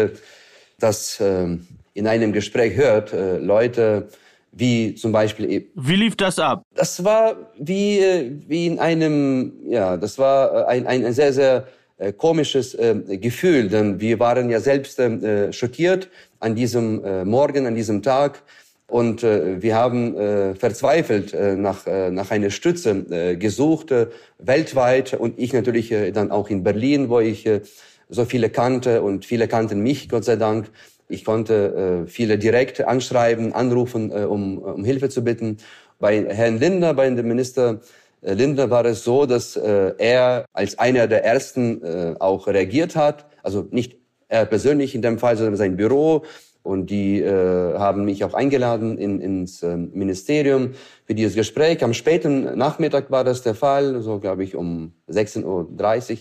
das 0.80 1.20
ähm, 1.20 1.68
in 2.00 2.08
einem 2.08 2.32
Gespräch 2.34 2.74
hört, 2.76 3.14
äh, 3.14 3.38
Leute 3.38 4.08
wie 4.52 4.96
zum 4.96 5.12
Beispiel. 5.12 5.46
E- 5.52 5.66
wie 5.76 5.96
lief 5.96 6.16
das 6.16 6.40
ab? 6.40 6.64
Das 6.76 7.04
war 7.04 7.36
wie, 7.60 8.00
äh, 8.00 8.32
wie 8.48 8.66
in 8.68 8.80
einem, 8.80 9.54
ja, 9.68 9.98
das 9.98 10.18
war 10.18 10.40
äh, 10.54 10.66
ein, 10.66 10.88
ein, 10.88 11.06
ein 11.06 11.14
sehr, 11.14 11.34
sehr 11.34 11.68
äh, 11.98 12.12
komisches 12.14 12.74
äh, 12.74 12.96
Gefühl, 13.18 13.70
denn 13.70 14.00
wir 14.00 14.20
waren 14.20 14.50
ja 14.50 14.60
selbst 14.60 14.98
äh, 15.00 15.54
schockiert 15.54 16.10
an 16.40 16.56
diesem 16.56 17.04
äh, 17.04 17.26
Morgen, 17.26 17.68
an 17.68 17.76
diesem 17.76 18.02
Tag. 18.02 18.42
Und 18.88 19.22
äh, 19.24 19.62
wir 19.62 19.76
haben 19.76 20.18
äh, 20.18 20.56
verzweifelt 20.56 21.34
äh, 21.34 21.56
nach, 21.56 21.86
äh, 21.86 22.10
nach 22.10 22.32
einer 22.32 22.50
Stütze 22.50 23.06
äh, 23.12 23.36
gesucht, 23.36 23.92
äh, 23.92 24.08
weltweit 24.40 25.14
und 25.14 25.38
ich 25.38 25.54
natürlich 25.54 25.92
äh, 25.92 26.12
dann 26.12 26.32
auch 26.32 26.50
in 26.50 26.64
Berlin, 26.64 27.10
wo 27.10 27.20
ich 27.20 27.46
äh, 27.46 27.62
so 28.10 28.26
viele 28.26 28.50
kannte 28.50 29.04
und 29.04 29.26
viele 29.26 29.48
kannten 29.48 29.82
mich, 29.82 30.10
Gott 30.10 30.26
sei 30.26 30.38
Dank. 30.38 30.72
Ich 31.10 31.26
konnte 31.26 32.04
äh, 32.06 32.08
viele 32.08 32.38
direkt 32.38 32.82
anschreiben, 32.82 33.54
anrufen, 33.54 34.12
äh, 34.12 34.26
um, 34.26 34.60
um 34.60 34.86
Hilfe 34.86 35.10
zu 35.10 35.24
bitten. 35.24 35.58
Bei 35.98 36.24
Herrn 36.24 36.60
Lindner, 36.60 36.94
bei 36.94 37.10
dem 37.10 37.28
Minister 37.28 37.82
äh, 38.22 38.34
Lindner 38.34 38.70
war 38.70 38.86
es 38.86 39.04
so, 39.04 39.26
dass 39.26 39.56
äh, 39.56 39.94
er 39.98 40.46
als 40.54 40.78
einer 40.78 41.08
der 41.08 41.26
ersten 41.26 41.84
äh, 41.84 42.16
auch 42.20 42.48
reagiert 42.48 42.96
hat. 42.96 43.26
Also 43.42 43.68
nicht 43.72 43.98
er 44.28 44.46
persönlich 44.46 44.94
in 44.94 45.02
dem 45.02 45.18
Fall, 45.18 45.36
sondern 45.36 45.56
sein 45.56 45.76
Büro. 45.76 46.24
Und 46.62 46.92
die 46.92 47.20
äh, 47.20 47.78
haben 47.80 48.06
mich 48.06 48.24
auch 48.24 48.36
eingeladen 48.36 48.98
in, 49.00 49.20
ins 49.22 49.64
äh, 49.64 49.76
Ministerium 49.76 50.74
für 51.06 51.16
dieses 51.16 51.34
Gespräch. 51.34 51.84
Am 51.84 51.94
späten 51.94 52.58
Nachmittag 52.58 53.10
war 53.10 53.24
das 53.24 53.42
der 53.42 53.56
Fall, 53.56 54.02
so 54.02 54.20
glaube 54.20 54.44
ich 54.44 54.56
um 54.56 54.92
16.30 55.10 55.46
Uhr, 55.46 56.18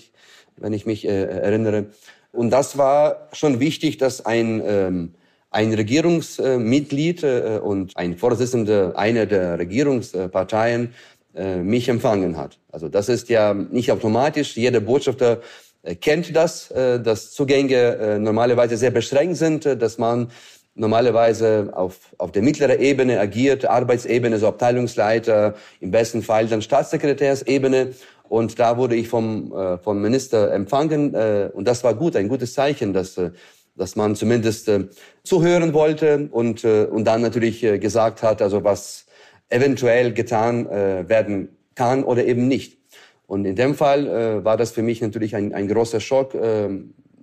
wenn 0.57 0.73
ich 0.73 0.87
mich 0.87 1.07
äh, 1.07 1.25
erinnere. 1.25 1.87
Und 2.33 2.51
das 2.51 2.77
war 2.77 3.29
schon 3.33 3.61
wichtig, 3.61 3.99
dass 3.99 4.25
ein, 4.25 4.63
ähm, 4.65 5.15
ein 5.51 5.73
Regierungsmitglied 5.73 7.23
äh, 7.23 7.61
und 7.63 7.97
ein 7.97 8.17
Vorsitzender 8.17 8.97
einer 8.97 9.27
der 9.27 9.59
Regierungsparteien 9.59 10.95
äh, 11.35 11.57
mich 11.57 11.89
empfangen 11.89 12.37
hat. 12.37 12.59
Also 12.71 12.89
das 12.89 13.09
ist 13.09 13.29
ja 13.29 13.55
nicht 13.55 13.91
automatisch. 13.91 14.57
Jeder 14.57 14.81
Botschafter 14.81 15.41
äh, 15.83 15.95
kennt 15.95 16.35
das, 16.37 16.71
äh, 16.71 17.01
dass 17.01 17.33
Zugänge 17.33 17.75
äh, 17.75 18.19
normalerweise 18.19 18.77
sehr 18.77 18.91
beschränkt 18.91 19.37
sind, 19.37 19.65
äh, 19.65 19.77
dass 19.77 19.99
man 19.99 20.31
normalerweise 20.75 21.71
auf, 21.75 21.97
auf 22.19 22.33
der 22.33 22.43
mittleren 22.43 22.81
Ebene 22.81 23.19
agiert, 23.19 23.65
Arbeitsebene, 23.65 24.39
so 24.39 24.47
Abteilungsleiter, 24.49 25.55
im 25.81 25.91
besten 25.91 26.23
Fall 26.23 26.47
dann 26.47 26.63
Staatssekretärsebene. 26.63 27.95
Und 28.29 28.59
da 28.59 28.77
wurde 28.77 28.95
ich 28.95 29.09
vom, 29.09 29.53
äh, 29.53 29.79
vom 29.79 30.01
Minister 30.01 30.53
empfangen. 30.53 31.15
Äh, 31.15 31.51
und 31.53 31.67
das 31.67 31.85
war 31.85 31.95
gut, 31.95 32.17
ein 32.17 32.29
gutes 32.29 32.55
Zeichen, 32.55 32.93
dass, 32.93 33.17
äh, 33.17 33.31
dass 33.77 33.97
man 33.97 34.15
zumindest 34.17 34.69
äh, 34.69 34.89
zuhören 35.25 35.73
wollte 35.73 36.29
und, 36.31 36.65
äh, 36.65 36.85
und 36.85 37.05
dann 37.05 37.23
natürlich 37.23 37.63
äh, 37.65 37.79
gesagt 37.79 38.23
hat, 38.23 38.43
also 38.43 38.65
was 38.65 39.07
eventuell 39.49 40.13
getan 40.13 40.67
äh, 40.67 41.09
werden 41.09 41.57
kann 41.75 42.05
oder 42.05 42.25
eben 42.25 42.49
nicht. 42.49 42.79
Und 43.27 43.45
in 43.45 43.57
dem 43.57 43.75
Fall 43.75 44.07
äh, 44.07 44.45
war 44.45 44.57
das 44.57 44.73
für 44.73 44.83
mich 44.83 45.01
natürlich 45.01 45.37
ein, 45.37 45.55
ein 45.55 45.69
großer 45.69 46.01
Schock, 46.01 46.35
äh, 46.35 46.69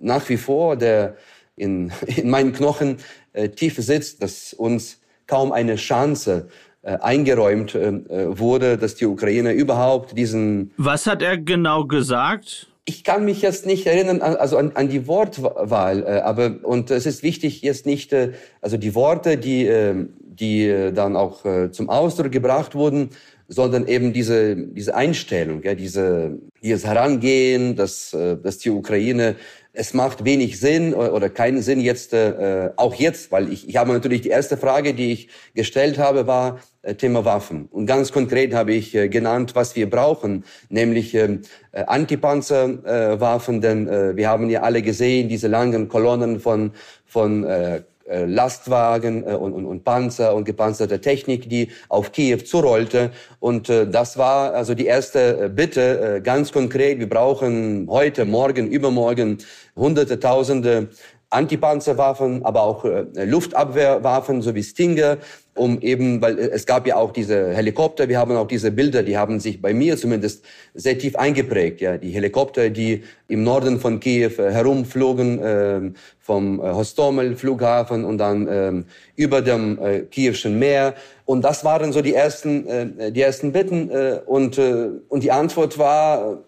nach 0.00 0.28
wie 0.28 0.36
vor, 0.36 0.76
der 0.76 1.16
in, 1.56 1.92
in 2.06 2.30
meinen 2.30 2.52
Knochen 2.52 2.98
äh, 3.32 3.48
tief 3.48 3.76
sitzt, 3.76 4.22
dass 4.22 4.52
uns 4.52 5.00
kaum 5.26 5.52
eine 5.52 5.76
Chance 5.76 6.48
eingeräumt 6.90 7.74
äh, 7.74 8.38
wurde, 8.38 8.78
dass 8.78 8.94
die 8.94 9.06
Ukraine 9.06 9.52
überhaupt 9.52 10.16
diesen. 10.16 10.72
Was 10.76 11.06
hat 11.06 11.22
er 11.22 11.36
genau 11.38 11.84
gesagt? 11.84 12.68
Ich 12.88 13.02
kann 13.02 13.24
mich 13.24 13.42
jetzt 13.42 13.66
nicht 13.66 13.86
erinnern, 13.86 14.22
also 14.22 14.56
an, 14.58 14.72
an 14.74 14.88
die 14.88 15.08
Wortwahl, 15.08 16.04
äh, 16.04 16.20
aber 16.20 16.58
und 16.62 16.90
es 16.92 17.04
ist 17.04 17.24
wichtig 17.24 17.62
jetzt 17.62 17.84
nicht, 17.84 18.12
äh, 18.12 18.32
also 18.60 18.76
die 18.76 18.94
Worte, 18.94 19.36
die 19.36 19.66
äh, 19.66 20.06
die 20.20 20.66
äh, 20.66 20.92
dann 20.92 21.16
auch 21.16 21.44
äh, 21.44 21.70
zum 21.72 21.88
Ausdruck 21.88 22.30
gebracht 22.30 22.74
wurden, 22.74 23.10
sondern 23.48 23.88
eben 23.88 24.12
diese 24.12 24.56
diese 24.56 24.94
Einstellung, 24.94 25.62
ja, 25.64 25.74
diese 25.74 26.38
dieses 26.62 26.86
Herangehen, 26.86 27.74
dass 27.74 28.12
äh, 28.12 28.36
dass 28.36 28.58
die 28.58 28.70
Ukraine 28.70 29.34
es 29.76 29.92
macht 29.92 30.24
wenig 30.24 30.58
Sinn 30.58 30.94
oder 30.94 31.28
keinen 31.28 31.60
Sinn 31.60 31.80
jetzt, 31.80 32.14
äh, 32.14 32.70
auch 32.76 32.94
jetzt, 32.94 33.30
weil 33.30 33.52
ich, 33.52 33.68
ich 33.68 33.76
habe 33.76 33.92
natürlich 33.92 34.22
die 34.22 34.30
erste 34.30 34.56
Frage, 34.56 34.94
die 34.94 35.12
ich 35.12 35.28
gestellt 35.54 35.98
habe, 35.98 36.26
war 36.26 36.60
äh, 36.80 36.94
Thema 36.94 37.26
Waffen. 37.26 37.66
Und 37.70 37.84
ganz 37.84 38.10
konkret 38.10 38.54
habe 38.54 38.72
ich 38.72 38.94
äh, 38.94 39.08
genannt, 39.08 39.54
was 39.54 39.76
wir 39.76 39.90
brauchen, 39.90 40.44
nämlich 40.70 41.14
ähm, 41.14 41.42
äh, 41.72 41.84
Antipanzerwaffen, 41.84 43.58
äh, 43.58 43.60
denn 43.60 43.88
äh, 43.88 44.16
wir 44.16 44.28
haben 44.30 44.48
ja 44.48 44.62
alle 44.62 44.80
gesehen, 44.80 45.28
diese 45.28 45.48
langen 45.48 45.88
Kolonnen 45.88 46.40
von, 46.40 46.72
von 47.04 47.44
äh, 47.44 47.76
äh, 47.76 47.82
Lastwagen 48.26 49.24
äh, 49.26 49.34
und, 49.34 49.52
und, 49.52 49.66
und 49.66 49.84
Panzer 49.84 50.34
und 50.34 50.44
gepanzerte 50.44 51.00
Technik, 51.00 51.48
die 51.48 51.70
auf 51.88 52.12
Kiew 52.12 52.38
zurollte. 52.38 53.10
Und 53.40 53.68
äh, 53.68 53.86
das 53.88 54.16
war 54.16 54.54
also 54.54 54.74
die 54.74 54.86
erste 54.86 55.48
Bitte, 55.48 56.16
äh, 56.16 56.20
ganz 56.20 56.52
konkret. 56.52 56.98
Wir 56.98 57.08
brauchen 57.08 57.86
heute, 57.90 58.24
morgen, 58.24 58.68
übermorgen 58.68 59.38
Hunderte, 59.74 60.18
Tausende 60.20 60.88
Antipanzerwaffen, 61.36 62.44
aber 62.44 62.62
auch 62.62 62.84
äh, 62.84 63.04
Luftabwehrwaffen 63.24 64.40
sowie 64.42 64.62
Stinger, 64.62 65.18
um 65.54 65.80
eben, 65.80 66.20
weil 66.22 66.38
äh, 66.38 66.50
es 66.50 66.64
gab 66.64 66.86
ja 66.86 66.96
auch 66.96 67.12
diese 67.12 67.54
Helikopter, 67.54 68.08
wir 68.08 68.18
haben 68.18 68.36
auch 68.36 68.48
diese 68.48 68.70
Bilder, 68.70 69.02
die 69.02 69.18
haben 69.18 69.38
sich 69.38 69.60
bei 69.60 69.74
mir 69.74 69.96
zumindest 69.96 70.44
sehr 70.74 70.98
tief 70.98 71.14
eingeprägt. 71.16 71.80
Ja, 71.80 71.98
die 71.98 72.10
Helikopter, 72.10 72.70
die 72.70 73.04
im 73.28 73.42
Norden 73.42 73.78
von 73.80 74.00
Kiew 74.00 74.32
äh, 74.38 74.50
herumflogen, 74.50 75.38
äh, 75.38 75.80
vom 76.20 76.60
äh, 76.60 76.72
Hostomel 76.72 77.36
Flughafen 77.36 78.04
und 78.04 78.18
dann 78.18 78.48
äh, 78.48 78.72
über 79.16 79.42
dem 79.42 79.78
äh, 79.78 80.00
Kiewschen 80.00 80.58
Meer. 80.58 80.94
Und 81.24 81.42
das 81.42 81.64
waren 81.64 81.92
so 81.92 82.00
die 82.02 82.14
ersten, 82.14 82.66
äh, 82.66 83.12
die 83.12 83.20
ersten 83.20 83.52
Bitten. 83.52 83.90
Äh, 83.90 84.20
und, 84.26 84.58
äh, 84.58 84.88
und 85.08 85.22
die 85.22 85.32
Antwort 85.32 85.78
war, 85.78 86.38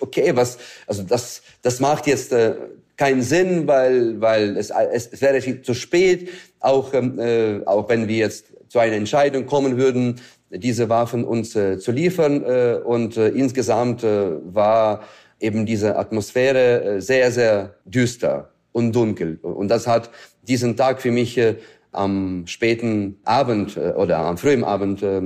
okay, 0.00 0.32
was, 0.34 0.58
also 0.86 1.02
das, 1.02 1.42
das 1.62 1.80
macht 1.80 2.06
jetzt 2.06 2.32
äh, 2.32 2.54
keinen 2.96 3.22
Sinn, 3.22 3.66
weil, 3.66 4.20
weil 4.20 4.56
es, 4.56 4.70
es, 4.70 5.20
wäre 5.20 5.62
zu 5.62 5.74
spät, 5.74 6.28
auch, 6.60 6.92
ähm, 6.94 7.18
äh, 7.18 7.64
auch 7.66 7.88
wenn 7.88 8.08
wir 8.08 8.16
jetzt 8.16 8.52
zu 8.68 8.78
einer 8.78 8.96
Entscheidung 8.96 9.46
kommen 9.46 9.76
würden, 9.76 10.20
diese 10.50 10.88
Waffen 10.88 11.24
uns 11.24 11.56
äh, 11.56 11.78
zu 11.78 11.92
liefern. 11.92 12.44
Äh, 12.44 12.80
und 12.84 13.16
äh, 13.16 13.28
insgesamt 13.28 14.04
äh, 14.04 14.30
war 14.44 15.02
eben 15.40 15.66
diese 15.66 15.96
Atmosphäre 15.96 16.84
äh, 16.84 17.00
sehr, 17.00 17.30
sehr 17.30 17.74
düster 17.84 18.50
und 18.72 18.92
dunkel. 18.94 19.38
Und 19.42 19.68
das 19.68 19.86
hat 19.86 20.10
diesen 20.42 20.76
Tag 20.76 21.00
für 21.00 21.10
mich 21.10 21.36
äh, 21.38 21.56
am 21.92 22.46
späten 22.46 23.18
Abend 23.24 23.76
äh, 23.76 23.92
oder 23.92 24.18
am 24.18 24.38
frühen 24.38 24.64
Abend 24.64 25.02
äh, 25.02 25.20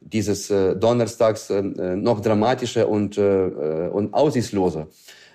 dieses 0.00 0.50
äh, 0.50 0.76
Donnerstags 0.76 1.50
äh, 1.50 1.62
noch 1.62 2.20
dramatischer 2.20 2.88
und, 2.88 3.18
äh, 3.18 3.88
und 3.92 4.12
aussichtsloser. 4.14 4.88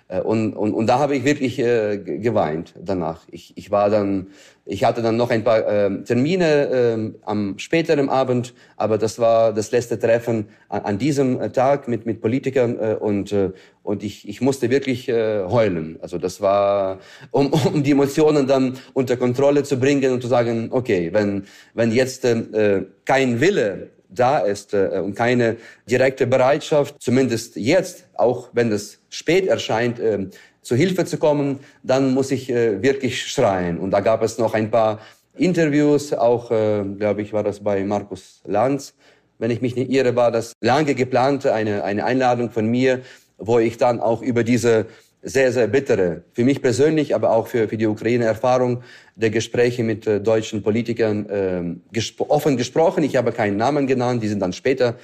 Äh, 0.09 0.21
und, 0.21 0.53
und, 0.53 0.73
und 0.73 0.87
da 0.87 0.99
habe 0.99 1.15
ich 1.15 1.23
wirklich 1.23 1.59
äh, 1.59 1.97
geweint 1.97 2.73
danach. 2.81 3.21
Ich, 3.31 3.53
ich 3.55 3.71
war 3.71 3.89
dann, 3.89 4.27
ich 4.65 4.83
hatte 4.83 5.01
dann 5.01 5.15
noch 5.15 5.29
ein 5.29 5.43
paar 5.43 5.65
äh, 5.67 6.03
Termine 6.03 7.13
äh, 7.15 7.19
am 7.25 7.57
späteren 7.59 8.09
Abend, 8.09 8.53
aber 8.75 8.97
das 8.97 9.19
war 9.19 9.53
das 9.53 9.71
letzte 9.71 9.97
Treffen 9.99 10.49
an, 10.67 10.81
an 10.81 10.97
diesem 10.97 11.39
äh, 11.39 11.51
Tag 11.51 11.87
mit 11.87 12.05
mit 12.05 12.21
Politikern 12.21 12.77
äh, 12.79 12.95
und 12.99 13.31
äh, 13.31 13.51
und 13.83 14.03
ich, 14.03 14.27
ich 14.27 14.41
musste 14.41 14.69
wirklich 14.69 15.09
äh, 15.09 15.43
heulen. 15.45 15.97
Also 16.01 16.17
das 16.19 16.41
war, 16.41 16.99
um, 17.31 17.53
um 17.73 17.81
die 17.83 17.91
Emotionen 17.91 18.45
dann 18.47 18.77
unter 18.93 19.15
Kontrolle 19.15 19.63
zu 19.63 19.79
bringen 19.79 20.11
und 20.11 20.21
zu 20.21 20.27
sagen, 20.27 20.69
okay, 20.71 21.09
wenn 21.13 21.45
wenn 21.75 21.91
jetzt 21.91 22.25
äh, 22.25 22.83
kein 23.05 23.39
Wille 23.41 23.91
da 24.09 24.39
ist 24.39 24.73
äh, 24.73 25.01
und 25.03 25.15
keine 25.15 25.57
direkte 25.89 26.27
Bereitschaft, 26.27 26.95
zumindest 26.99 27.55
jetzt, 27.55 28.07
auch 28.15 28.49
wenn 28.53 28.71
es 28.71 28.99
spät 29.09 29.47
erscheint, 29.47 29.99
äh, 29.99 30.27
zu 30.61 30.75
Hilfe 30.75 31.05
zu 31.05 31.17
kommen, 31.17 31.59
dann 31.83 32.13
muss 32.13 32.31
ich 32.31 32.49
äh, 32.49 32.81
wirklich 32.81 33.25
schreien. 33.27 33.77
Und 33.77 33.91
da 33.91 34.01
gab 34.01 34.21
es 34.23 34.37
noch 34.37 34.53
ein 34.53 34.71
paar 34.71 34.99
Interviews, 35.35 36.11
auch, 36.11 36.49
glaube 36.49 37.21
ich, 37.21 37.31
war 37.31 37.43
das 37.43 37.61
bei 37.61 37.81
Markus 37.85 38.41
Lanz. 38.43 38.93
Wenn 39.37 39.51
ich 39.51 39.61
mich 39.61 39.73
nicht 39.73 39.89
irre, 39.89 40.17
war 40.17 40.31
das 40.31 40.51
lange 40.59 40.95
geplante, 40.95 41.53
eine, 41.53 41.85
eine 41.85 42.03
Einladung 42.03 42.51
von 42.51 42.65
mir, 42.65 43.03
wo 43.37 43.57
ich 43.57 43.77
dann 43.77 44.01
auch 44.01 44.21
über 44.21 44.43
diese 44.43 44.87
sehr, 45.21 45.51
sehr 45.51 45.67
bittere, 45.67 46.23
für 46.33 46.43
mich 46.43 46.61
persönlich, 46.61 47.13
aber 47.13 47.31
auch 47.31 47.47
für, 47.47 47.67
für 47.67 47.77
die 47.77 47.87
Ukraine 47.87 48.25
Erfahrung 48.25 48.83
der 49.15 49.29
Gespräche 49.29 49.83
mit 49.83 50.07
äh, 50.07 50.21
deutschen 50.21 50.63
Politikern 50.63 51.29
äh, 51.29 51.91
gesp 51.91 52.21
offen 52.29 52.55
gesprochen. 52.55 53.03
Ich 53.03 53.15
habe 53.15 53.31
keinen 53.31 53.57
Namen 53.57 53.85
genannt, 53.85 54.23
die 54.23 54.29
sind 54.29 54.39
dann 54.39 54.53
später 54.53 54.95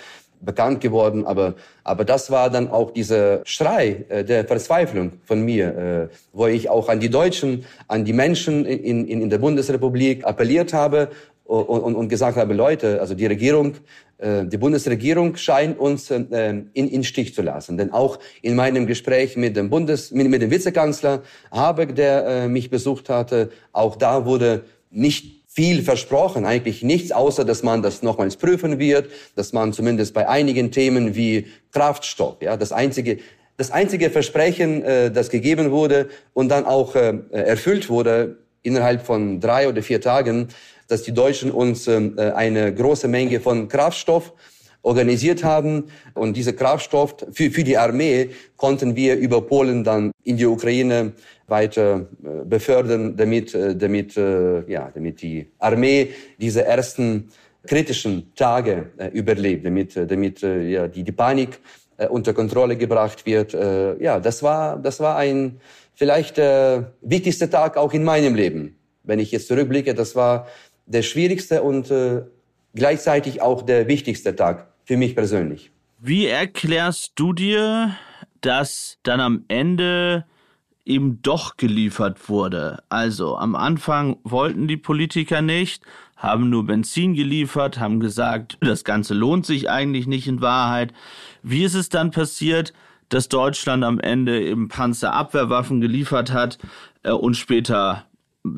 bekannt 0.42 0.82
geworden, 0.82 1.26
aber, 1.26 1.56
aber 1.84 2.06
das 2.06 2.30
war 2.30 2.50
dann 2.50 2.70
auch 2.70 2.92
dieser 2.92 3.42
Schrei 3.46 4.06
äh, 4.10 4.24
der 4.24 4.46
Verzweiflung 4.46 5.14
von 5.26 5.44
mir, 5.44 6.10
äh, 6.12 6.16
wo 6.34 6.48
ich 6.48 6.70
auch 6.70 6.88
an 6.88 7.00
die 7.00 7.10
Deutschen, 7.10 7.66
an 7.88 8.06
die 8.06 8.14
Menschen 8.14 8.66
in, 8.66 9.06
in, 9.08 9.22
in 9.22 9.30
der 9.30 9.40
Bundesrepublik 9.40 10.26
appelliert 10.26 10.74
habe 10.74 11.10
und, 11.46 11.64
und, 11.64 11.96
und 11.96 12.10
gesagt 12.10 12.38
habe, 12.38 12.54
Leute, 12.54 13.00
also 13.00 13.14
die 13.14 13.26
Regierung 13.26 13.76
äh, 14.18 14.46
die 14.46 14.58
Bundesregierung 14.58 15.36
scheint 15.36 15.78
uns 15.78 16.10
äh, 16.10 16.20
in, 16.74 16.90
in 16.90 17.04
Stich 17.04 17.36
zu 17.36 17.42
lassen. 17.42 17.78
Denn 17.78 17.92
auch 17.92 18.20
in 18.42 18.56
meinem 18.56 18.88
Gespräch 18.88 19.36
mit 19.36 19.56
dem 19.56 19.70
Bundes, 19.70 20.12
mit, 20.12 20.30
mit 20.30 20.42
dem 20.42 20.52
Vizekanzler 20.52 21.22
Habeck, 21.52 21.96
der 21.96 22.26
äh, 22.26 22.48
mich 22.48 22.70
besucht 22.70 23.10
hatte, 23.10 23.50
auch 23.74 23.96
da 23.96 24.26
wurde 24.26 24.64
nicht 24.90 25.44
viel 25.48 25.84
versprochen, 25.84 26.46
eigentlich 26.46 26.84
nichts, 26.84 27.12
außer 27.12 27.46
dass 27.46 27.64
man 27.64 27.82
das 27.82 28.04
nochmals 28.04 28.36
prüfen 28.36 28.78
wird, 28.78 29.10
dass 29.36 29.54
man 29.54 29.72
zumindest 29.72 30.14
bei 30.14 30.28
einigen 30.28 30.72
Themen 30.72 31.16
wie 31.16 31.48
Kraftstoff, 31.72 32.38
ja, 32.42 32.58
das 32.58 32.74
einzige, 32.74 33.20
das 33.56 33.72
einzige 33.72 34.10
Versprechen, 34.10 34.84
äh, 34.84 35.12
das 35.12 35.30
gegeben 35.30 35.72
wurde 35.72 36.10
und 36.34 36.50
dann 36.50 36.66
auch 36.66 36.96
äh, 36.96 37.20
erfüllt 37.32 37.90
wurde 37.90 38.38
innerhalb 38.64 39.06
von 39.06 39.40
drei 39.40 39.70
oder 39.70 39.84
vier 39.84 40.02
Tagen, 40.02 40.48
dass 40.88 41.04
die 41.04 41.14
Deutschen 41.14 41.52
uns 41.52 41.88
ähm, 41.88 42.16
äh, 42.18 42.32
eine 42.32 42.74
große 42.74 43.08
Menge 43.08 43.40
von 43.40 43.68
Kraftstoff 43.68 44.34
organisiert 44.82 45.44
haben. 45.44 45.86
Und 46.14 46.38
diese 46.38 46.54
Kraftstoff 46.54 47.16
für, 47.32 47.50
für 47.50 47.64
die 47.64 47.78
Armee 47.78 48.30
konnten 48.56 48.96
wir 48.96 49.16
über 49.18 49.42
Polen 49.42 49.84
dann 49.84 50.12
in 50.24 50.38
die 50.38 50.46
Ukraine 50.46 51.14
weiter 51.48 52.08
äh, 52.24 52.46
befördern, 52.46 53.16
damit, 53.18 53.56
äh, 53.56 53.76
damit, 53.76 54.16
ja, 54.16 54.92
damit 54.94 55.22
die 55.22 55.48
Armee 55.60 56.10
diese 56.40 56.66
ersten 56.66 57.30
kritischen 57.66 58.32
Tage 58.36 58.92
überlebt, 59.12 59.66
damit, 59.66 59.96
damit 59.96 60.42
ja, 60.42 60.88
die, 60.88 61.02
die 61.02 61.12
Panik 61.12 61.60
unter 62.10 62.32
Kontrolle 62.32 62.76
gebracht 62.76 63.26
wird. 63.26 63.54
Ja, 63.54 64.20
das 64.20 64.44
war, 64.44 64.78
das 64.78 65.00
war 65.00 65.18
ein 65.18 65.60
vielleicht 65.96 66.38
der 66.38 66.94
wichtigste 67.02 67.50
Tag 67.50 67.76
auch 67.76 67.92
in 67.94 68.04
meinem 68.04 68.36
Leben. 68.36 68.78
Wenn 69.04 69.20
ich 69.20 69.32
jetzt 69.32 69.48
zurückblicke, 69.48 69.94
das 69.94 70.16
war 70.16 70.48
der 70.86 71.02
schwierigste 71.02 71.64
und 71.64 71.92
äh, 71.92 72.24
gleichzeitig 72.74 73.42
auch 73.42 73.62
der 73.62 73.88
wichtigste 73.88 74.36
Tag 74.36 74.68
für 74.84 74.98
mich 74.98 75.16
persönlich. 75.16 75.72
Wie 76.00 76.28
erklärst 76.28 77.14
du 77.16 77.34
dir, 77.34 77.96
dass 78.42 78.98
dann 79.04 79.20
am 79.20 79.46
Ende 79.48 80.26
eben 80.86 81.22
doch 81.22 81.58
geliefert 81.58 82.30
wurde? 82.30 82.84
Also 82.90 83.38
am 83.38 83.56
Anfang 83.56 84.18
wollten 84.24 84.68
die 84.68 84.78
Politiker 84.78 85.42
nicht, 85.42 85.84
haben 86.16 86.50
nur 86.50 86.66
Benzin 86.66 87.14
geliefert, 87.14 87.80
haben 87.80 88.00
gesagt, 88.00 88.58
das 88.62 88.84
Ganze 88.84 89.14
lohnt 89.14 89.46
sich 89.46 89.70
eigentlich 89.70 90.06
nicht 90.06 90.28
in 90.28 90.42
Wahrheit. 90.42 90.94
Wie 91.42 91.64
ist 91.64 91.76
es 91.76 91.90
dann 91.90 92.12
passiert, 92.12 92.74
dass 93.10 93.30
Deutschland 93.30 93.84
am 93.84 94.00
Ende 94.00 94.42
eben 94.42 94.68
Panzerabwehrwaffen 94.68 95.82
geliefert 95.82 96.32
hat 96.32 96.58
äh, 97.04 97.12
und 97.12 97.36
später 97.36 98.06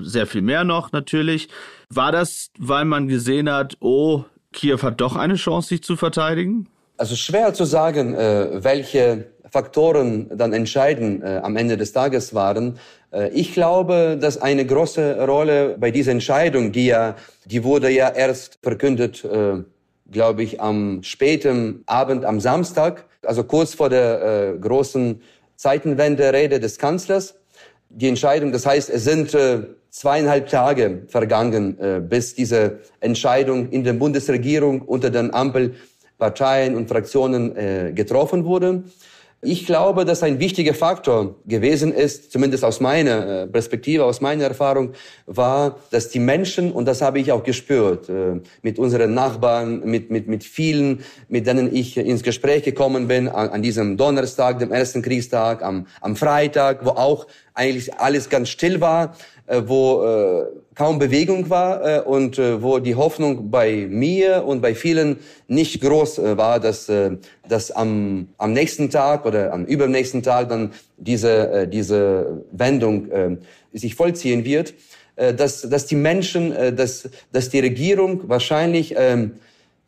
sehr 0.02 0.28
viel 0.28 0.42
mehr 0.42 0.64
noch 0.64 0.92
natürlich. 0.92 1.50
War 1.90 2.12
das, 2.12 2.50
weil 2.58 2.86
man 2.86 3.08
gesehen 3.08 3.50
hat, 3.50 3.78
oh, 3.80 4.24
Kiew 4.54 4.80
hat 4.82 5.02
doch 5.02 5.16
eine 5.16 5.36
Chance, 5.36 5.70
sich 5.70 5.84
zu 5.84 5.96
verteidigen? 5.96 6.68
Also 6.98 7.16
schwer 7.16 7.54
zu 7.54 7.66
sagen, 7.66 8.16
äh, 8.16 8.64
welche 8.64 9.28
Faktoren 9.52 10.30
dann 10.36 10.52
entscheidend 10.52 11.24
äh, 11.24 11.40
am 11.44 11.56
Ende 11.56 11.78
des 11.78 11.94
Tages 11.94 12.34
waren. 12.34 12.80
Äh, 13.12 13.30
ich 13.30 13.54
glaube, 13.54 14.18
dass 14.20 14.42
eine 14.42 14.66
große 14.66 15.26
Rolle 15.26 15.78
bei 15.80 15.92
dieser 15.92 16.12
Entscheidung, 16.12 16.72
die 16.72 16.88
ja, 16.88 17.16
die 17.46 17.64
wurde 17.64 17.90
ja 17.90 18.10
erst 18.10 18.60
verkündet, 18.62 19.26
glaube 20.10 20.44
ich, 20.44 20.62
am 20.62 21.04
späten 21.04 21.84
Abend, 21.86 22.26
am 22.26 22.40
Samstag, 22.40 23.06
also 23.26 23.44
kurz 23.44 23.74
vor 23.74 23.90
der 23.90 24.56
großen 24.60 25.22
Zeitenwende-Rede 25.56 26.60
des 26.60 26.78
Kanzlers. 26.78 27.36
Die 27.90 28.08
Entscheidung, 28.08 28.52
das 28.52 28.66
heißt, 28.66 28.90
es 28.90 29.06
sind 29.06 29.34
äh, 29.34 29.60
zweieinhalb 29.90 30.50
Tage 30.50 31.04
vergangen, 31.08 31.80
äh, 31.80 32.02
bis 32.02 32.36
diese 32.36 32.80
Entscheidung 33.00 33.70
in 33.70 33.84
der 33.84 33.94
Bundesregierung 33.94 34.82
unter 34.82 35.10
den 35.10 35.34
Ampelparteien 35.34 36.76
und 36.76 36.90
Fraktionen 36.90 37.56
äh, 37.56 37.92
getroffen 37.94 38.46
wurde. 38.46 38.84
Ich 39.44 39.68
glaube, 39.68 40.04
dass 40.04 40.24
ein 40.24 40.40
wichtiger 40.40 40.74
Faktor 40.74 41.36
gewesen 41.46 41.94
ist, 41.94 42.32
zumindest 42.32 42.66
aus 42.66 42.80
meiner 42.80 43.44
äh, 43.44 43.48
Perspektive, 43.48 44.04
aus 44.04 44.20
meiner 44.20 44.46
Erfahrung, 44.46 44.94
war, 45.28 45.78
dass 45.92 46.10
die 46.10 46.18
Menschen, 46.18 46.72
und 46.72 46.86
das 46.86 47.04
habe 47.04 47.20
ich 47.20 47.32
auch 47.32 47.44
gespürt, 47.44 48.10
äh, 48.10 48.42
mit 48.64 48.80
unseren 48.80 49.14
Nachbarn, 49.14 49.82
mit, 49.86 50.10
mit, 50.10 50.28
mit 50.28 50.44
vielen, 50.44 51.04
mit 51.30 51.46
denen 51.46 51.74
ich 51.76 51.98
ins 51.98 52.24
Gespräch 52.24 52.64
gekommen 52.64 53.08
bin, 53.08 53.28
an, 53.28 53.50
an 53.50 53.62
diesem 53.62 53.96
Donnerstag, 53.96 54.58
dem 54.58 54.72
ersten 54.72 55.04
Kriegstag, 55.04 55.62
am, 55.62 55.86
am 56.02 56.16
Freitag, 56.16 56.84
wo 56.84 56.90
auch 56.90 57.28
eigentlich 57.54 57.94
alles 57.94 58.30
ganz 58.30 58.50
still 58.50 58.82
war, 58.82 59.16
wo 59.48 60.04
äh, 60.04 60.46
kaum 60.76 61.00
Bewegung 61.00 61.50
war 61.50 61.84
äh, 61.84 62.02
und 62.02 62.38
äh, 62.38 62.62
wo 62.62 62.80
die 62.80 62.96
Hoffnung 62.96 63.50
bei 63.50 63.88
mir 63.90 64.44
und 64.46 64.62
bei 64.62 64.76
vielen 64.76 65.18
nicht 65.48 65.82
groß 65.82 66.20
äh, 66.20 66.38
war, 66.38 66.60
dass, 66.60 66.88
äh, 66.90 67.18
dass 67.48 67.72
am, 67.72 68.28
am 68.38 68.54
nächsten 68.54 68.90
Tag 68.90 69.26
oder 69.26 69.54
am 69.54 69.66
übernächsten 69.66 70.22
Tag 70.22 70.50
dann 70.50 70.72
diese, 70.98 71.52
äh, 71.52 71.68
diese 71.68 72.44
Wendung 72.52 73.10
äh, 73.10 73.38
sich 73.74 73.96
vollziehen 73.96 74.46
wird, 74.46 74.74
äh, 75.16 75.34
dass, 75.34 75.62
dass 75.62 75.88
die 75.88 75.96
Menschen, 75.96 76.52
äh, 76.52 76.74
dass, 76.74 77.10
dass 77.32 77.50
die 77.50 77.60
Regierung 77.60 78.30
wahrscheinlich 78.30 78.96
äh, 78.96 79.30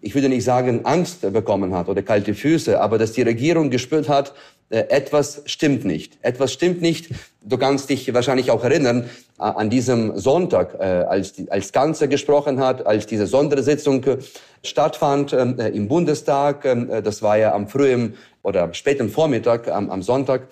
ich 0.01 0.15
würde 0.15 0.29
nicht 0.29 0.45
sagen, 0.45 0.85
Angst 0.85 1.21
bekommen 1.33 1.73
hat 1.73 1.89
oder 1.89 2.01
kalte 2.01 2.33
Füße, 2.33 2.79
aber 2.79 2.97
dass 2.97 3.11
die 3.11 3.21
Regierung 3.21 3.69
gespürt 3.69 4.07
hat, 4.07 4.33
äh, 4.69 4.85
etwas 4.89 5.41
stimmt 5.45 5.83
nicht. 5.83 6.17
Etwas 6.21 6.53
stimmt 6.53 6.81
nicht. 6.81 7.09
Du 7.43 7.57
kannst 7.57 7.89
dich 7.89 8.13
wahrscheinlich 8.13 8.51
auch 8.51 8.63
erinnern, 8.63 9.09
an 9.39 9.69
diesem 9.69 10.17
Sonntag, 10.17 10.75
äh, 10.79 10.83
als, 10.83 11.33
die, 11.33 11.49
als 11.49 11.71
Kanzler 11.71 12.07
gesprochen 12.07 12.59
hat, 12.59 12.85
als 12.85 13.07
diese 13.07 13.25
Sondersitzung 13.25 14.03
äh, 14.03 14.17
stattfand 14.63 15.33
äh, 15.33 15.69
im 15.69 15.87
Bundestag, 15.87 16.65
äh, 16.65 17.01
das 17.01 17.21
war 17.21 17.37
ja 17.37 17.53
am 17.53 17.67
frühen 17.67 18.15
oder 18.43 18.73
späten 18.73 19.09
Vormittag, 19.09 19.67
am, 19.69 19.89
am 19.89 20.01
Sonntag, 20.01 20.47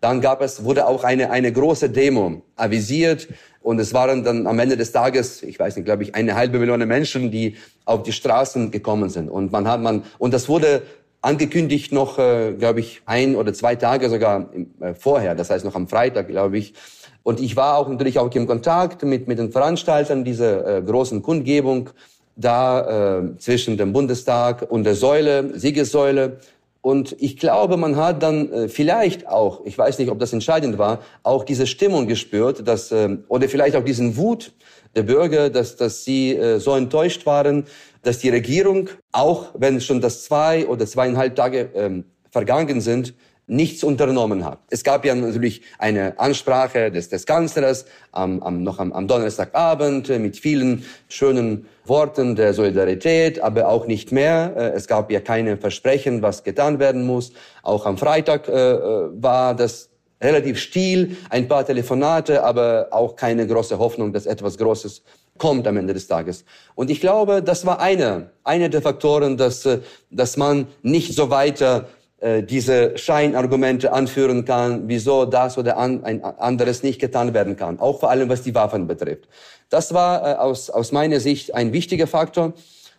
dann 0.00 0.20
gab 0.20 0.42
es, 0.42 0.64
wurde 0.64 0.86
auch 0.86 1.04
eine, 1.04 1.30
eine 1.30 1.52
große 1.52 1.88
Demo 1.88 2.42
avisiert 2.56 3.28
und 3.62 3.78
es 3.78 3.94
waren 3.94 4.24
dann 4.24 4.48
am 4.48 4.58
Ende 4.58 4.76
des 4.76 4.90
Tages, 4.90 5.42
ich 5.44 5.58
weiß 5.58 5.76
nicht, 5.76 5.84
glaube 5.84 6.02
ich, 6.02 6.14
eine 6.16 6.34
halbe 6.34 6.58
Million 6.58 6.86
Menschen, 6.86 7.30
die 7.30 7.56
auf 7.84 8.02
die 8.02 8.12
Straßen 8.12 8.72
gekommen 8.72 9.08
sind. 9.08 9.28
Und 9.28 9.52
man 9.52 9.68
hat 9.68 9.80
man, 9.80 10.02
und 10.18 10.34
das 10.34 10.48
wurde 10.48 10.82
angekündigt 11.20 11.92
noch, 11.92 12.18
äh, 12.18 12.52
glaube 12.58 12.80
ich, 12.80 13.02
ein 13.06 13.36
oder 13.36 13.54
zwei 13.54 13.76
Tage 13.76 14.10
sogar 14.10 14.50
äh, 14.80 14.94
vorher, 14.94 15.36
das 15.36 15.50
heißt 15.50 15.64
noch 15.64 15.76
am 15.76 15.86
Freitag, 15.86 16.26
glaube 16.26 16.58
ich. 16.58 16.74
Und 17.22 17.40
ich 17.40 17.56
war 17.56 17.78
auch 17.78 17.88
natürlich 17.88 18.18
auch 18.18 18.30
im 18.34 18.46
Kontakt 18.46 19.02
mit, 19.04 19.28
mit 19.28 19.38
den 19.38 19.52
Veranstaltern 19.52 20.24
dieser 20.24 20.78
äh, 20.78 20.82
großen 20.82 21.22
Kundgebung 21.22 21.90
da 22.36 23.20
äh, 23.20 23.38
zwischen 23.38 23.76
dem 23.76 23.92
Bundestag 23.92 24.70
und 24.70 24.84
der 24.84 24.94
Säule, 24.94 25.58
Siegessäule. 25.58 26.38
Und 26.80 27.14
ich 27.20 27.36
glaube, 27.36 27.76
man 27.76 27.96
hat 27.96 28.22
dann 28.22 28.50
äh, 28.50 28.68
vielleicht 28.68 29.28
auch, 29.28 29.64
ich 29.64 29.78
weiß 29.78 29.98
nicht, 29.98 30.10
ob 30.10 30.18
das 30.18 30.32
entscheidend 30.32 30.78
war, 30.78 31.00
auch 31.22 31.44
diese 31.44 31.66
Stimmung 31.66 32.08
gespürt, 32.08 32.66
dass, 32.66 32.90
äh, 32.90 33.18
oder 33.28 33.48
vielleicht 33.48 33.76
auch 33.76 33.84
diesen 33.84 34.16
Wut 34.16 34.52
der 34.96 35.04
Bürger, 35.04 35.48
dass, 35.48 35.76
dass 35.76 36.04
sie 36.04 36.34
äh, 36.34 36.58
so 36.58 36.74
enttäuscht 36.74 37.24
waren, 37.24 37.66
dass 38.02 38.18
die 38.18 38.30
Regierung, 38.30 38.88
auch 39.12 39.50
wenn 39.56 39.80
schon 39.80 40.00
das 40.00 40.24
zwei 40.24 40.66
oder 40.66 40.86
zweieinhalb 40.86 41.36
Tage 41.36 41.70
ähm, 41.74 42.04
vergangen 42.30 42.80
sind, 42.80 43.14
nichts 43.46 43.82
unternommen 43.82 44.44
hat. 44.44 44.60
Es 44.70 44.84
gab 44.84 45.04
ja 45.04 45.14
natürlich 45.14 45.62
eine 45.78 46.18
Ansprache 46.18 46.90
des, 46.90 47.08
des 47.08 47.26
Kanzlers 47.26 47.84
am, 48.12 48.42
am, 48.42 48.62
noch 48.62 48.78
am, 48.78 48.92
am 48.92 49.08
Donnerstagabend 49.08 50.08
äh, 50.10 50.18
mit 50.18 50.36
vielen 50.36 50.84
schönen 51.08 51.66
Worten 51.84 52.36
der 52.36 52.54
Solidarität, 52.54 53.40
aber 53.40 53.68
auch 53.68 53.86
nicht 53.86 54.12
mehr. 54.12 54.54
Äh, 54.56 54.76
es 54.76 54.86
gab 54.86 55.10
ja 55.10 55.20
keine 55.20 55.56
Versprechen, 55.56 56.22
was 56.22 56.44
getan 56.44 56.78
werden 56.78 57.04
muss. 57.04 57.32
Auch 57.62 57.84
am 57.84 57.98
Freitag 57.98 58.48
äh, 58.48 58.52
äh, 58.52 59.08
war 59.14 59.56
das 59.56 59.90
relativ 60.20 60.60
still, 60.60 61.16
ein 61.28 61.48
paar 61.48 61.66
Telefonate, 61.66 62.44
aber 62.44 62.88
auch 62.92 63.16
keine 63.16 63.46
große 63.46 63.76
Hoffnung, 63.76 64.12
dass 64.12 64.26
etwas 64.26 64.56
Großes 64.56 65.02
kommt 65.36 65.66
am 65.66 65.76
Ende 65.76 65.94
des 65.94 66.06
Tages. 66.06 66.44
Und 66.76 66.90
ich 66.90 67.00
glaube, 67.00 67.42
das 67.42 67.66
war 67.66 67.80
einer, 67.80 68.30
einer 68.44 68.68
der 68.68 68.82
Faktoren, 68.82 69.36
dass, 69.36 69.68
dass 70.10 70.36
man 70.36 70.68
nicht 70.82 71.14
so 71.14 71.30
weiter 71.30 71.88
äh, 72.22 72.44
diese 72.44 72.96
Scheinargumente 72.96 73.92
anführen 73.92 74.44
kann, 74.44 74.84
wieso 74.86 75.24
das 75.24 75.58
oder 75.58 75.76
an, 75.76 76.04
ein 76.04 76.22
anderes 76.22 76.84
nicht 76.84 77.00
getan 77.00 77.34
werden 77.34 77.56
kann, 77.56 77.80
auch 77.80 77.98
vor 77.98 78.10
allem 78.10 78.28
was 78.28 78.42
die 78.42 78.54
Waffen 78.54 78.86
betrifft. 78.86 79.28
Das 79.70 79.92
war 79.92 80.22
äh, 80.22 80.34
aus, 80.36 80.70
aus 80.70 80.92
meiner 80.92 81.18
Sicht 81.18 81.52
ein 81.52 81.72
wichtiger 81.72 82.06
Faktor. 82.06 82.52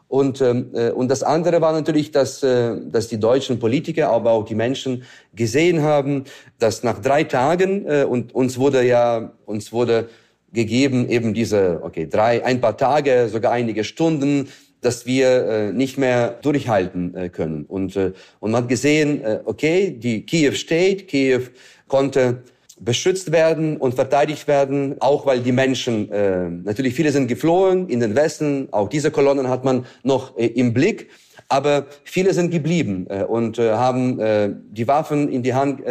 Und, 0.09 0.41
ähm, 0.41 0.71
äh, 0.73 0.91
und 0.91 1.07
das 1.09 1.23
andere 1.23 1.61
war 1.61 1.71
natürlich, 1.71 2.11
dass, 2.11 2.43
äh, 2.43 2.75
dass 2.91 3.07
die 3.07 3.17
deutschen 3.17 3.59
Politiker, 3.59 4.09
aber 4.09 4.31
auch 4.31 4.43
die 4.43 4.55
Menschen 4.55 5.03
gesehen 5.33 5.83
haben, 5.83 6.25
dass 6.59 6.83
nach 6.83 6.99
drei 6.99 7.23
Tagen, 7.23 7.85
äh, 7.87 8.03
und 8.03 8.35
uns 8.35 8.57
wurde 8.57 8.85
ja, 8.85 9.31
uns 9.45 9.71
wurde 9.71 10.09
gegeben 10.51 11.07
eben 11.09 11.33
diese, 11.33 11.79
okay, 11.81 12.07
drei, 12.07 12.45
ein 12.45 12.61
paar 12.61 12.75
Tage, 12.75 13.29
sogar 13.29 13.53
einige 13.53 13.85
Stunden, 13.85 14.49
dass 14.85 15.05
wir 15.05 15.47
äh, 15.47 15.71
nicht 15.71 15.97
mehr 15.97 16.39
durchhalten 16.41 17.15
äh, 17.15 17.29
können. 17.29 17.65
Und, 17.65 17.95
äh, 17.95 18.13
und 18.39 18.51
man 18.51 18.63
hat 18.63 18.69
gesehen, 18.69 19.23
äh, 19.23 19.39
okay, 19.45 19.91
die 19.97 20.25
Kiew 20.25 20.53
steht, 20.53 21.07
Kiew 21.07 21.41
konnte 21.87 22.43
beschützt 22.79 23.31
werden 23.31 23.77
und 23.77 23.93
verteidigt 23.93 24.47
werden, 24.47 24.95
auch 24.99 25.25
weil 25.25 25.39
die 25.39 25.51
Menschen, 25.51 26.11
äh, 26.11 26.49
natürlich 26.49 26.93
viele 26.93 27.11
sind 27.11 27.27
geflohen 27.27 27.87
in 27.87 27.99
den 27.99 28.15
Westen, 28.15 28.67
auch 28.71 28.89
diese 28.89 29.11
Kolonnen 29.11 29.47
hat 29.47 29.63
man 29.63 29.85
noch 30.03 30.37
äh, 30.37 30.47
im 30.47 30.73
Blick. 30.73 31.09
Aber 31.49 31.85
viele 32.03 32.33
sind 32.33 32.51
geblieben 32.51 33.07
äh, 33.09 33.23
und 33.23 33.59
äh, 33.59 33.73
haben 33.73 34.19
äh, 34.19 34.49
die 34.71 34.87
Waffen 34.87 35.29
in 35.29 35.43
die 35.43 35.53
Hand 35.53 35.81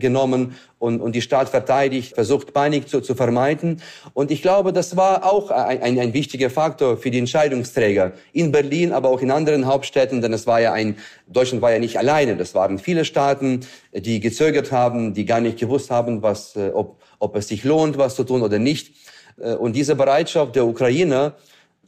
genommen 0.00 0.54
und, 0.78 1.00
und 1.00 1.14
die 1.14 1.22
Stadt 1.22 1.48
verteidigt, 1.48 2.14
versucht 2.14 2.52
Panik 2.52 2.88
zu, 2.88 3.00
zu 3.00 3.14
vermeiden. 3.14 3.80
Und 4.14 4.30
ich 4.30 4.42
glaube, 4.42 4.72
das 4.72 4.96
war 4.96 5.24
auch 5.24 5.50
ein, 5.50 5.98
ein, 5.98 6.12
wichtiger 6.12 6.50
Faktor 6.50 6.96
für 6.96 7.10
die 7.10 7.18
Entscheidungsträger 7.18 8.12
in 8.32 8.50
Berlin, 8.52 8.92
aber 8.92 9.10
auch 9.10 9.20
in 9.20 9.30
anderen 9.30 9.66
Hauptstädten, 9.66 10.22
denn 10.22 10.32
es 10.32 10.46
war 10.46 10.60
ja 10.60 10.72
ein, 10.72 10.96
Deutschland 11.28 11.62
war 11.62 11.72
ja 11.72 11.78
nicht 11.78 11.98
alleine. 11.98 12.36
Das 12.36 12.54
waren 12.54 12.78
viele 12.78 13.04
Staaten, 13.04 13.60
die 13.92 14.20
gezögert 14.20 14.72
haben, 14.72 15.14
die 15.14 15.24
gar 15.24 15.40
nicht 15.40 15.58
gewusst 15.58 15.90
haben, 15.90 16.22
was, 16.22 16.56
ob, 16.56 17.00
ob 17.18 17.36
es 17.36 17.48
sich 17.48 17.64
lohnt, 17.64 17.98
was 17.98 18.16
zu 18.16 18.24
tun 18.24 18.42
oder 18.42 18.58
nicht. 18.58 18.94
Und 19.36 19.76
diese 19.76 19.94
Bereitschaft 19.94 20.56
der 20.56 20.66
Ukrainer, 20.66 21.34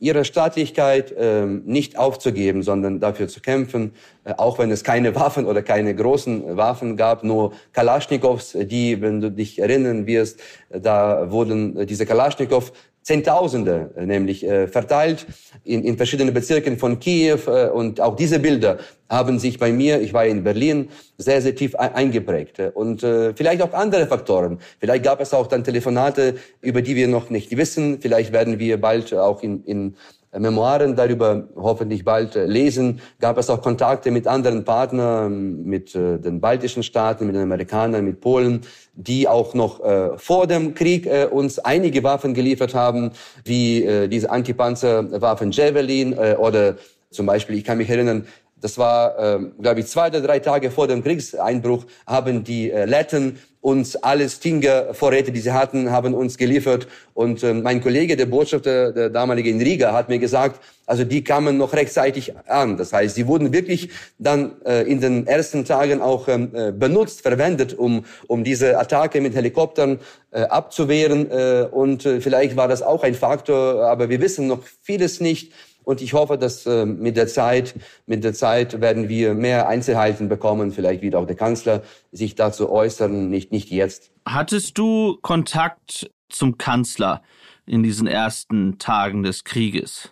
ihre 0.00 0.24
Staatlichkeit 0.24 1.12
äh, 1.12 1.46
nicht 1.46 1.96
aufzugeben, 1.96 2.62
sondern 2.62 3.00
dafür 3.00 3.28
zu 3.28 3.40
kämpfen, 3.40 3.92
äh, 4.24 4.34
auch 4.36 4.58
wenn 4.58 4.70
es 4.70 4.84
keine 4.84 5.14
Waffen 5.14 5.46
oder 5.46 5.62
keine 5.62 5.94
großen 5.94 6.56
Waffen 6.56 6.96
gab, 6.96 7.24
nur 7.24 7.52
Kalaschnikows, 7.72 8.56
die, 8.62 9.00
wenn 9.00 9.20
du 9.20 9.30
dich 9.30 9.58
erinnern 9.58 10.06
wirst, 10.06 10.40
da 10.70 11.30
wurden 11.30 11.86
diese 11.86 12.06
Kalaschnikow 12.06 12.72
Zehntausende 13.04 13.90
äh, 13.96 14.06
nämlich 14.06 14.46
äh, 14.46 14.66
verteilt 14.66 15.26
in, 15.62 15.84
in 15.84 15.98
verschiedenen 15.98 16.32
Bezirken 16.32 16.78
von 16.78 16.98
Kiew. 16.98 17.38
Äh, 17.46 17.68
und 17.68 18.00
auch 18.00 18.16
diese 18.16 18.38
Bilder 18.38 18.78
haben 19.10 19.38
sich 19.38 19.58
bei 19.58 19.72
mir, 19.72 20.00
ich 20.00 20.14
war 20.14 20.24
in 20.24 20.42
Berlin, 20.42 20.88
sehr, 21.18 21.42
sehr 21.42 21.54
tief 21.54 21.74
eingeprägt. 21.76 22.58
Und 22.72 23.02
vielleicht 23.02 23.62
auch 23.62 23.72
andere 23.72 24.06
Faktoren. 24.08 24.58
Vielleicht 24.80 25.04
gab 25.04 25.20
es 25.20 25.32
auch 25.32 25.46
dann 25.46 25.62
Telefonate, 25.62 26.36
über 26.62 26.82
die 26.82 26.96
wir 26.96 27.06
noch 27.06 27.30
nicht 27.30 27.56
wissen. 27.56 28.00
Vielleicht 28.00 28.32
werden 28.32 28.58
wir 28.58 28.80
bald 28.80 29.14
auch 29.14 29.42
in, 29.42 29.62
in 29.64 29.94
Memoiren 30.38 30.96
darüber 30.96 31.44
hoffentlich 31.56 32.04
bald 32.04 32.36
äh, 32.36 32.46
lesen. 32.46 33.00
Gab 33.20 33.38
es 33.38 33.50
auch 33.50 33.62
Kontakte 33.62 34.10
mit 34.10 34.26
anderen 34.26 34.64
Partnern, 34.64 35.64
mit 35.64 35.94
äh, 35.94 36.18
den 36.18 36.40
baltischen 36.40 36.82
Staaten, 36.82 37.26
mit 37.26 37.34
den 37.34 37.42
Amerikanern, 37.42 38.04
mit 38.04 38.20
Polen, 38.20 38.62
die 38.94 39.28
auch 39.28 39.54
noch 39.54 39.84
äh, 39.84 40.18
vor 40.18 40.46
dem 40.46 40.74
Krieg 40.74 41.08
uns 41.30 41.58
einige 41.58 42.02
Waffen 42.02 42.34
geliefert 42.34 42.74
haben, 42.74 43.10
wie 43.44 44.08
diese 44.08 44.30
Antipanzerwaffen 44.30 45.50
Javelin 45.50 46.14
oder 46.14 46.76
zum 47.10 47.26
Beispiel, 47.26 47.56
ich 47.56 47.64
kann 47.64 47.78
mich 47.78 47.90
erinnern, 47.90 48.26
das 48.60 48.78
war, 48.78 49.40
glaube 49.60 49.80
ich, 49.80 49.86
zwei 49.86 50.08
oder 50.08 50.20
drei 50.20 50.38
Tage 50.38 50.70
vor 50.70 50.86
dem 50.86 51.02
Kriegseinbruch, 51.02 51.84
haben 52.06 52.44
die 52.44 52.68
Letten 52.68 53.38
uns 53.64 53.96
alle 53.96 54.28
Stinger-Vorräte, 54.28 55.32
die 55.32 55.40
sie 55.40 55.52
hatten, 55.52 55.90
haben 55.90 56.12
uns 56.12 56.36
geliefert. 56.36 56.86
Und 57.14 57.42
äh, 57.42 57.54
mein 57.54 57.80
Kollege, 57.80 58.14
der 58.14 58.26
Botschafter, 58.26 58.92
der 58.92 59.08
damalige 59.08 59.48
in 59.48 59.58
Riga, 59.58 59.94
hat 59.94 60.10
mir 60.10 60.18
gesagt, 60.18 60.60
also 60.84 61.02
die 61.02 61.24
kamen 61.24 61.56
noch 61.56 61.72
rechtzeitig 61.72 62.34
an. 62.46 62.76
Das 62.76 62.92
heißt, 62.92 63.14
sie 63.14 63.26
wurden 63.26 63.54
wirklich 63.54 63.88
dann 64.18 64.52
äh, 64.66 64.82
in 64.82 65.00
den 65.00 65.26
ersten 65.26 65.64
Tagen 65.64 66.02
auch 66.02 66.28
ähm, 66.28 66.50
äh, 66.52 66.72
benutzt, 66.72 67.22
verwendet, 67.22 67.72
um, 67.72 68.04
um 68.26 68.44
diese 68.44 68.78
Attacke 68.78 69.22
mit 69.22 69.34
Helikoptern 69.34 69.98
äh, 70.30 70.42
abzuwehren. 70.42 71.30
Äh, 71.30 71.66
und 71.70 72.04
äh, 72.04 72.20
vielleicht 72.20 72.56
war 72.56 72.68
das 72.68 72.82
auch 72.82 73.02
ein 73.02 73.14
Faktor, 73.14 73.86
aber 73.86 74.10
wir 74.10 74.20
wissen 74.20 74.46
noch 74.46 74.60
vieles 74.82 75.20
nicht. 75.20 75.52
Und 75.84 76.00
ich 76.00 76.12
hoffe, 76.12 76.38
dass 76.38 76.66
äh, 76.66 76.86
mit 76.86 77.16
der 77.16 77.26
Zeit, 77.26 77.74
mit 78.06 78.24
der 78.24 78.34
Zeit 78.34 78.80
werden 78.80 79.08
wir 79.08 79.34
mehr 79.34 79.68
Einzelheiten 79.68 80.28
bekommen. 80.28 80.72
Vielleicht 80.72 81.02
wird 81.02 81.14
auch 81.14 81.26
der 81.26 81.36
Kanzler 81.36 81.82
sich 82.12 82.34
dazu 82.34 82.70
äußern, 82.70 83.28
nicht, 83.28 83.52
nicht 83.52 83.70
jetzt. 83.70 84.10
Hattest 84.26 84.78
du 84.78 85.18
Kontakt 85.22 86.10
zum 86.28 86.58
Kanzler 86.58 87.22
in 87.66 87.82
diesen 87.82 88.06
ersten 88.06 88.78
Tagen 88.78 89.22
des 89.22 89.44
Krieges? 89.44 90.10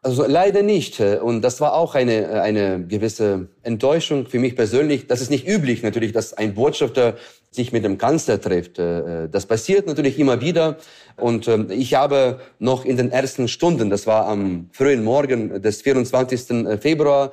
Also 0.00 0.24
leider 0.26 0.62
nicht. 0.62 1.00
Und 1.00 1.42
das 1.42 1.60
war 1.60 1.74
auch 1.74 1.96
eine, 1.96 2.40
eine 2.40 2.86
gewisse 2.86 3.48
Enttäuschung 3.62 4.26
für 4.26 4.38
mich 4.38 4.54
persönlich. 4.54 5.08
Das 5.08 5.20
ist 5.20 5.30
nicht 5.30 5.46
üblich 5.46 5.82
natürlich, 5.82 6.12
dass 6.12 6.32
ein 6.34 6.54
Botschafter 6.54 7.16
sich 7.50 7.72
mit 7.72 7.84
dem 7.84 7.98
Kanzler 7.98 8.40
trifft. 8.40 8.78
Äh, 8.78 9.28
das 9.28 9.46
passiert 9.46 9.86
natürlich 9.86 10.18
immer 10.18 10.40
wieder. 10.40 10.76
Und 11.16 11.48
ähm, 11.48 11.68
ich 11.70 11.94
habe 11.94 12.40
noch 12.58 12.84
in 12.84 12.96
den 12.96 13.10
ersten 13.10 13.48
Stunden, 13.48 13.90
das 13.90 14.06
war 14.06 14.26
am 14.26 14.68
frühen 14.72 15.02
Morgen 15.02 15.60
des 15.62 15.82
24. 15.82 16.50
Äh, 16.50 16.78
Februar, 16.78 17.32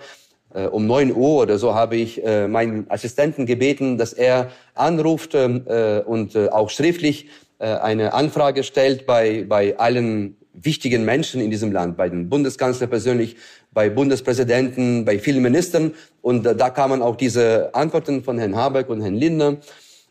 äh, 0.53 0.65
um 0.67 0.87
neun 0.87 1.13
Uhr 1.13 1.43
oder 1.43 1.57
so 1.57 1.75
habe 1.75 1.97
ich 1.97 2.21
meinen 2.23 2.89
Assistenten 2.89 3.45
gebeten, 3.45 3.97
dass 3.97 4.13
er 4.13 4.51
anruft 4.73 5.35
ähm, 5.35 5.63
und 6.05 6.37
auch 6.51 6.69
schriftlich 6.69 7.29
eine 7.57 8.13
Anfrage 8.13 8.63
stellt 8.63 9.05
bei, 9.05 9.45
bei 9.47 9.77
allen 9.77 10.35
wichtigen 10.53 11.05
Menschen 11.05 11.41
in 11.41 11.49
diesem 11.49 11.71
Land, 11.71 11.97
bei 11.97 12.09
dem 12.09 12.29
Bundeskanzler 12.29 12.87
persönlich, 12.87 13.35
bei 13.71 13.89
Bundespräsidenten, 13.89 15.05
bei 15.05 15.19
vielen 15.19 15.41
Ministern. 15.41 15.93
Und 16.21 16.43
da 16.43 16.69
kamen 16.69 17.01
auch 17.01 17.15
diese 17.15 17.73
Antworten 17.73 18.23
von 18.23 18.37
Herrn 18.37 18.55
Habeck 18.55 18.89
und 18.89 19.01
Herrn 19.01 19.15
Lindner. 19.15 19.57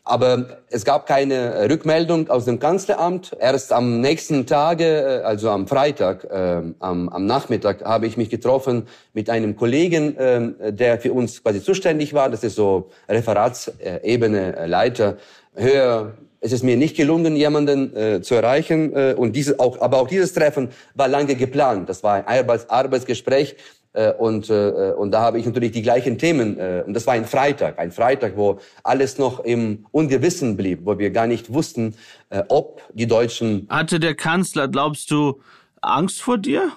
Aber 0.07 0.59
es 0.69 0.85
gab 0.85 1.07
keine 1.07 1.67
Rückmeldung 1.67 2.29
aus 2.29 2.45
dem 2.45 2.59
Kanzleramt. 2.59 3.35
Erst 3.39 3.73
am 3.73 4.01
nächsten 4.01 4.45
Tage, 4.45 4.85
äh, 4.85 5.23
also 5.23 5.49
am 5.49 5.67
Freitag, 5.67 6.25
äh, 6.25 6.61
am, 6.79 7.09
am, 7.09 7.25
Nachmittag, 7.25 7.83
habe 7.83 8.05
ich 8.05 8.15
mich 8.15 8.29
getroffen 8.29 8.87
mit 9.13 9.31
einem 9.31 9.55
Kollegen, 9.55 10.15
äh, 10.15 10.71
der 10.71 10.99
für 10.99 11.11
uns 11.11 11.41
quasi 11.41 11.61
zuständig 11.61 12.13
war. 12.13 12.29
Das 12.29 12.43
ist 12.43 12.55
so 12.55 12.91
Referatsebene, 13.09 14.55
äh, 14.55 14.67
Leiter, 14.67 15.17
höher 15.55 16.13
Es 16.39 16.51
ist 16.51 16.63
mir 16.63 16.77
nicht 16.77 16.95
gelungen, 16.95 17.35
jemanden 17.35 17.95
äh, 17.95 18.21
zu 18.21 18.35
erreichen. 18.35 18.95
Äh, 18.95 19.15
und 19.17 19.35
diese, 19.35 19.59
auch, 19.59 19.81
aber 19.81 19.97
auch 19.97 20.07
dieses 20.07 20.33
Treffen 20.33 20.69
war 20.93 21.07
lange 21.07 21.33
geplant. 21.33 21.89
Das 21.89 22.03
war 22.03 22.13
ein 22.13 22.27
Arbeits 22.27 22.69
Arbeitsgespräch. 22.69 23.55
Äh, 23.95 24.13
und, 24.13 24.49
äh, 24.49 24.93
und 24.97 25.11
da 25.11 25.21
habe 25.21 25.39
ich 25.39 25.45
natürlich 25.45 25.71
die 25.71 25.81
gleichen 25.81 26.17
Themen. 26.17 26.59
Äh, 26.59 26.83
und 26.85 26.93
das 26.93 27.07
war 27.07 27.13
ein 27.13 27.25
Freitag, 27.25 27.79
ein 27.79 27.91
Freitag, 27.91 28.35
wo 28.35 28.59
alles 28.83 29.17
noch 29.17 29.39
im 29.39 29.85
Ungewissen 29.91 30.57
blieb, 30.57 30.81
wo 30.83 30.97
wir 30.99 31.11
gar 31.11 31.27
nicht 31.27 31.53
wussten, 31.53 31.95
äh, 32.29 32.43
ob 32.49 32.81
die 32.93 33.07
Deutschen. 33.07 33.67
Hatte 33.69 33.99
der 33.99 34.15
Kanzler, 34.15 34.67
glaubst 34.67 35.09
du, 35.11 35.39
Angst 35.81 36.21
vor 36.21 36.37
dir? 36.37 36.71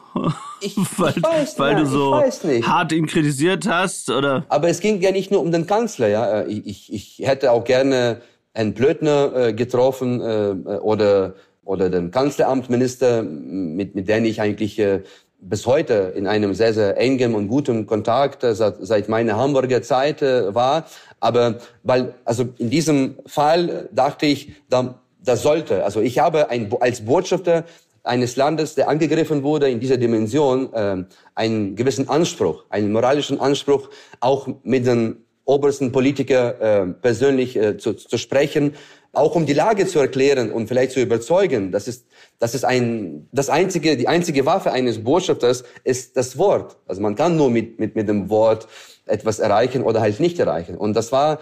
Ich, 0.60 0.76
weil, 0.98 1.14
ich 1.16 1.22
weiß, 1.22 1.58
weil 1.58 1.72
ja, 1.72 1.80
du 1.80 1.86
so 1.86 2.14
hart 2.14 2.92
ihn 2.92 3.06
kritisiert 3.06 3.66
hast, 3.66 4.10
oder? 4.10 4.44
Aber 4.48 4.68
es 4.68 4.80
ging 4.80 5.00
ja 5.00 5.10
nicht 5.10 5.30
nur 5.30 5.40
um 5.40 5.50
den 5.50 5.66
Kanzler, 5.66 6.08
ja. 6.08 6.44
Ich, 6.46 6.66
ich, 6.66 6.92
ich 7.20 7.26
hätte 7.26 7.52
auch 7.52 7.64
gerne 7.64 8.20
Herrn 8.52 8.74
Blödner 8.74 9.32
äh, 9.34 9.52
getroffen 9.52 10.20
äh, 10.20 10.76
oder 10.78 11.34
oder 11.64 11.90
den 11.90 12.10
Kanzleramtminister, 12.10 13.22
mit 13.22 13.94
mit 13.94 14.08
dem 14.08 14.24
ich 14.24 14.40
eigentlich 14.40 14.78
äh, 14.78 15.02
bis 15.40 15.66
heute 15.66 16.12
in 16.16 16.26
einem 16.26 16.54
sehr, 16.54 16.74
sehr 16.74 16.96
engem 16.98 17.34
und 17.34 17.48
guten 17.48 17.86
Kontakt 17.86 18.42
äh, 18.42 18.54
seit, 18.54 18.76
seit 18.80 19.08
meiner 19.08 19.36
Hamburger 19.36 19.82
Zeit 19.82 20.22
äh, 20.22 20.54
war. 20.54 20.86
Aber 21.20 21.58
weil, 21.82 22.14
also 22.24 22.48
in 22.58 22.70
diesem 22.70 23.16
Fall 23.26 23.88
dachte 23.92 24.26
ich, 24.26 24.52
da, 24.68 25.00
das 25.22 25.42
sollte, 25.42 25.84
also 25.84 26.00
ich 26.00 26.18
habe 26.18 26.50
ein, 26.50 26.72
als 26.80 27.04
Botschafter 27.04 27.64
eines 28.02 28.36
Landes, 28.36 28.74
der 28.74 28.88
angegriffen 28.88 29.42
wurde 29.42 29.68
in 29.68 29.80
dieser 29.80 29.96
Dimension, 29.96 30.72
äh, 30.72 31.04
einen 31.34 31.76
gewissen 31.76 32.08
Anspruch, 32.08 32.64
einen 32.70 32.92
moralischen 32.92 33.40
Anspruch, 33.40 33.90
auch 34.20 34.48
mit 34.62 34.86
den 34.86 35.24
obersten 35.44 35.92
Politiker 35.92 36.60
äh, 36.60 36.86
persönlich 36.86 37.56
äh, 37.56 37.78
zu, 37.78 37.94
zu 37.94 38.18
sprechen, 38.18 38.74
auch 39.18 39.34
um 39.34 39.46
die 39.46 39.52
Lage 39.52 39.86
zu 39.86 39.98
erklären 39.98 40.50
und 40.50 40.68
vielleicht 40.68 40.92
zu 40.92 41.00
überzeugen. 41.00 41.72
Das 41.72 41.88
ist, 41.88 42.06
das 42.38 42.54
ist 42.54 42.64
ein, 42.64 43.28
das 43.32 43.50
einzige, 43.50 43.96
die 43.96 44.08
einzige 44.08 44.46
Waffe 44.46 44.72
eines 44.72 45.02
Botschafters 45.02 45.64
ist 45.84 46.16
das 46.16 46.38
Wort. 46.38 46.76
Also 46.86 47.00
man 47.02 47.14
kann 47.14 47.36
nur 47.36 47.50
mit, 47.50 47.78
mit, 47.78 47.96
mit 47.96 48.08
dem 48.08 48.30
Wort 48.30 48.68
etwas 49.06 49.38
erreichen 49.38 49.82
oder 49.82 50.00
halt 50.00 50.20
nicht 50.20 50.38
erreichen. 50.38 50.76
Und 50.76 50.94
das 50.94 51.12
war 51.12 51.38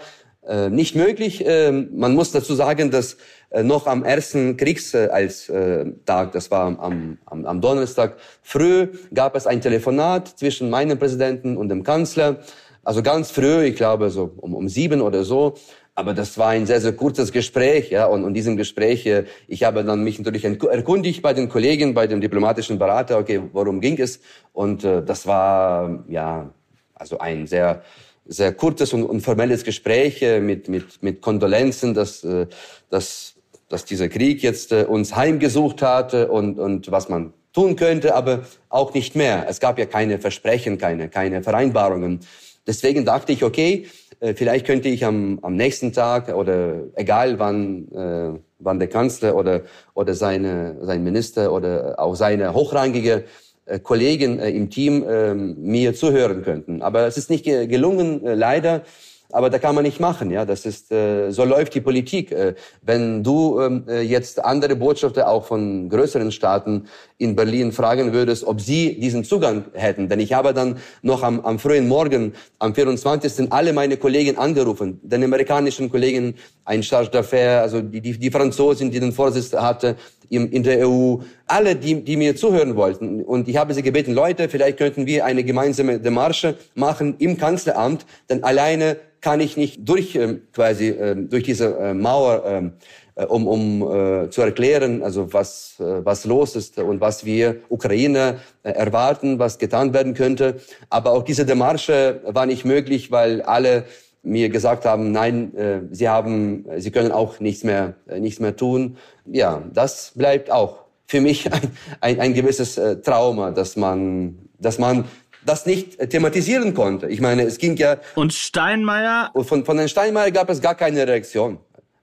äh, 0.47 0.69
nicht 0.69 0.95
möglich. 0.95 1.45
Äh, 1.45 1.71
man 1.71 2.15
muss 2.15 2.31
dazu 2.31 2.55
sagen, 2.55 2.89
dass 2.89 3.17
äh, 3.49 3.63
noch 3.63 3.85
am 3.85 4.03
ersten 4.03 4.57
Kriegstag, 4.57 5.11
äh, 5.11 5.85
Tag, 6.05 6.31
das 6.31 6.49
war 6.51 6.79
am, 6.79 7.17
am, 7.25 7.45
am 7.45 7.61
Donnerstag 7.61 8.17
früh, 8.41 8.87
gab 9.13 9.35
es 9.35 9.45
ein 9.45 9.61
Telefonat 9.61 10.27
zwischen 10.39 10.69
meinem 10.69 10.97
Präsidenten 10.97 11.57
und 11.57 11.69
dem 11.69 11.83
Kanzler. 11.83 12.39
Also 12.83 13.03
ganz 13.03 13.31
früh, 13.31 13.65
ich 13.65 13.75
glaube 13.75 14.09
so 14.09 14.31
um, 14.37 14.55
um 14.55 14.69
sieben 14.69 15.01
oder 15.01 15.25
so. 15.25 15.55
Aber 15.97 16.13
das 16.13 16.37
war 16.37 16.49
ein 16.49 16.67
sehr, 16.67 16.79
sehr 16.79 16.93
kurzes 16.93 17.31
Gespräch, 17.31 17.89
ja, 17.89 18.05
und 18.05 18.23
in 18.23 18.35
diesem 18.35 18.55
Gespräch, 18.55 19.03
äh, 19.07 19.23
ich 19.47 19.63
habe 19.63 19.83
dann 19.83 20.03
mich 20.03 20.19
natürlich 20.19 20.45
erkundigt 20.45 21.23
bei 21.23 21.33
den 21.33 21.49
Kollegen, 21.49 21.95
bei 21.95 22.05
dem 22.05 22.21
diplomatischen 22.21 22.77
Berater, 22.77 23.17
okay, 23.17 23.41
worum 23.51 23.81
ging 23.81 23.97
es? 23.97 24.19
Und 24.53 24.83
äh, 24.83 25.01
das 25.03 25.25
war, 25.25 26.05
ja, 26.07 26.51
also 26.93 27.17
ein 27.17 27.47
sehr, 27.47 27.81
sehr 28.27 28.53
kurzes 28.53 28.93
und, 28.93 29.05
und 29.05 29.21
formelles 29.21 29.63
Gespräch 29.63 30.21
äh, 30.21 30.39
mit, 30.39 30.69
mit, 30.69 31.01
mit 31.01 31.19
Kondolenzen, 31.19 31.95
dass, 31.95 32.23
äh, 32.23 32.45
dass, 32.91 33.33
dass 33.67 33.83
dieser 33.83 34.07
Krieg 34.07 34.43
jetzt 34.43 34.73
uns 34.73 35.15
heimgesucht 35.15 35.81
hat 35.81 36.13
und, 36.13 36.59
und 36.59 36.91
was 36.91 37.09
man 37.09 37.33
tun 37.53 37.75
könnte, 37.75 38.13
aber 38.13 38.41
auch 38.69 38.93
nicht 38.93 39.15
mehr. 39.15 39.47
Es 39.49 39.59
gab 39.59 39.79
ja 39.79 39.87
keine 39.87 40.19
Versprechen, 40.19 40.77
keine, 40.77 41.09
keine 41.09 41.41
Vereinbarungen. 41.41 42.19
Deswegen 42.67 43.03
dachte 43.03 43.31
ich, 43.31 43.43
okay, 43.43 43.87
vielleicht 44.19 44.65
könnte 44.65 44.89
ich 44.89 45.05
am, 45.05 45.39
am 45.41 45.55
nächsten 45.55 45.93
Tag 45.93 46.33
oder 46.33 46.83
egal 46.95 47.39
wann, 47.39 47.87
äh, 47.91 48.39
wann 48.59 48.79
der 48.79 48.87
Kanzler 48.87 49.35
oder, 49.35 49.61
oder 49.93 50.13
seine, 50.13 50.77
sein 50.81 51.03
Minister 51.03 51.53
oder 51.53 51.95
auch 51.97 52.15
seine 52.15 52.53
hochrangige 52.53 53.25
äh, 53.65 53.79
Kollegen 53.79 54.39
äh, 54.39 54.49
im 54.49 54.69
Team 54.69 55.03
äh, 55.07 55.33
mir 55.33 55.93
zuhören 55.93 56.43
könnten. 56.43 56.81
Aber 56.81 57.05
es 57.05 57.17
ist 57.17 57.29
nicht 57.29 57.43
gelungen, 57.43 58.25
äh, 58.25 58.33
leider. 58.33 58.83
Aber 59.29 59.49
da 59.49 59.59
kann 59.59 59.75
man 59.75 59.83
nicht 59.83 59.99
machen, 59.99 60.31
ja. 60.31 60.45
Das 60.45 60.65
ist 60.65 60.89
äh, 60.89 61.31
so 61.31 61.43
läuft 61.43 61.75
die 61.75 61.81
Politik. 61.81 62.31
Äh, 62.31 62.55
wenn 62.81 63.23
du 63.23 63.59
ähm, 63.59 63.83
äh, 63.87 64.01
jetzt 64.01 64.43
andere 64.43 64.77
Botschafter 64.77 65.27
auch 65.27 65.45
von 65.45 65.89
größeren 65.89 66.31
Staaten 66.31 66.87
in 67.19 67.35
Berlin 67.35 67.71
fragen 67.71 68.13
würdest, 68.13 68.43
ob 68.43 68.61
sie 68.61 68.99
diesen 68.99 69.23
Zugang 69.23 69.65
hätten, 69.73 70.07
denn 70.07 70.19
ich 70.19 70.33
habe 70.33 70.53
dann 70.53 70.77
noch 71.01 71.23
am, 71.23 71.39
am 71.41 71.57
frühen 71.57 71.87
Morgen, 71.87 72.33
am 72.59 72.75
24. 72.75 73.51
alle 73.51 73.73
meine 73.73 73.97
Kollegen 73.97 74.37
angerufen, 74.37 74.99
den 75.01 75.23
amerikanischen 75.23 75.89
Kollegen, 75.89 76.35
ein 76.65 76.83
Charge 76.83 77.09
d'Affaires, 77.09 77.61
also 77.61 77.81
die, 77.81 78.01
die, 78.01 78.19
die 78.19 78.29
Franzosen, 78.29 78.91
die 78.91 78.99
den 78.99 79.13
Vorsitz 79.13 79.51
hatte 79.53 79.95
in, 80.29 80.51
in 80.51 80.61
der 80.61 80.87
EU, 80.87 81.17
alle, 81.47 81.75
die, 81.75 82.03
die 82.03 82.17
mir 82.17 82.35
zuhören 82.35 82.75
wollten. 82.75 83.23
Und 83.23 83.47
ich 83.47 83.57
habe 83.57 83.73
sie 83.73 83.81
gebeten, 83.81 84.13
Leute, 84.13 84.47
vielleicht 84.47 84.77
könnten 84.77 85.07
wir 85.07 85.25
eine 85.25 85.43
gemeinsame 85.43 85.99
Demarche 85.99 86.55
machen 86.75 87.15
im 87.17 87.37
Kanzleramt, 87.37 88.05
denn 88.29 88.43
alleine 88.43 88.97
kann 89.21 89.39
ich 89.39 89.57
nicht 89.57 89.79
durch 89.87 90.15
äh, 90.15 90.35
quasi 90.53 90.89
äh, 90.89 91.15
durch 91.15 91.43
diese 91.43 91.75
äh, 91.77 91.93
Mauer 91.93 92.43
ähm, 92.45 92.65
äh, 92.67 93.06
um, 93.25 93.47
um 93.47 93.81
äh, 93.81 94.29
zu 94.29 94.41
erklären, 94.41 95.01
also 95.03 95.33
was 95.33 95.75
äh, 95.79 96.05
was 96.05 96.25
los 96.25 96.55
ist 96.55 96.77
und 96.77 97.01
was 97.01 97.25
wir 97.25 97.57
Ukraine 97.69 98.39
äh, 98.63 98.71
erwarten, 98.71 99.39
was 99.39 99.57
getan 99.57 99.93
werden 99.93 100.13
könnte. 100.13 100.59
Aber 100.89 101.11
auch 101.11 101.23
diese 101.23 101.45
Demarsche 101.45 102.21
war 102.25 102.45
nicht 102.45 102.65
möglich, 102.65 103.11
weil 103.11 103.41
alle 103.41 103.85
mir 104.23 104.49
gesagt 104.49 104.85
haben, 104.85 105.11
nein, 105.11 105.55
äh, 105.55 105.79
sie 105.91 106.09
haben, 106.09 106.65
sie 106.77 106.91
können 106.91 107.11
auch 107.11 107.39
nichts 107.39 107.63
mehr, 107.63 107.95
äh, 108.07 108.19
nichts 108.19 108.39
mehr 108.39 108.55
tun. 108.55 108.97
Ja, 109.25 109.63
das 109.73 110.11
bleibt 110.15 110.51
auch 110.51 110.85
für 111.07 111.21
mich 111.21 111.51
ein, 111.51 111.71
ein, 112.01 112.19
ein 112.19 112.33
gewisses 112.33 112.77
äh, 112.77 112.99
Trauma, 113.01 113.51
dass 113.51 113.75
man, 113.75 114.37
dass 114.59 114.77
man 114.79 115.05
das 115.45 115.65
nicht 115.65 115.97
thematisieren 116.09 116.73
konnte. 116.73 117.07
Ich 117.07 117.21
meine, 117.21 117.43
es 117.43 117.57
ging 117.57 117.77
ja. 117.77 117.97
Und 118.15 118.33
Steinmeier? 118.33 119.31
Von, 119.33 119.63
von 119.63 119.77
Herrn 119.77 119.87
Steinmeier 119.87 120.31
gab 120.31 120.49
es 120.49 120.61
gar 120.61 120.75
keine 120.75 121.07
Reaktion. 121.07 121.57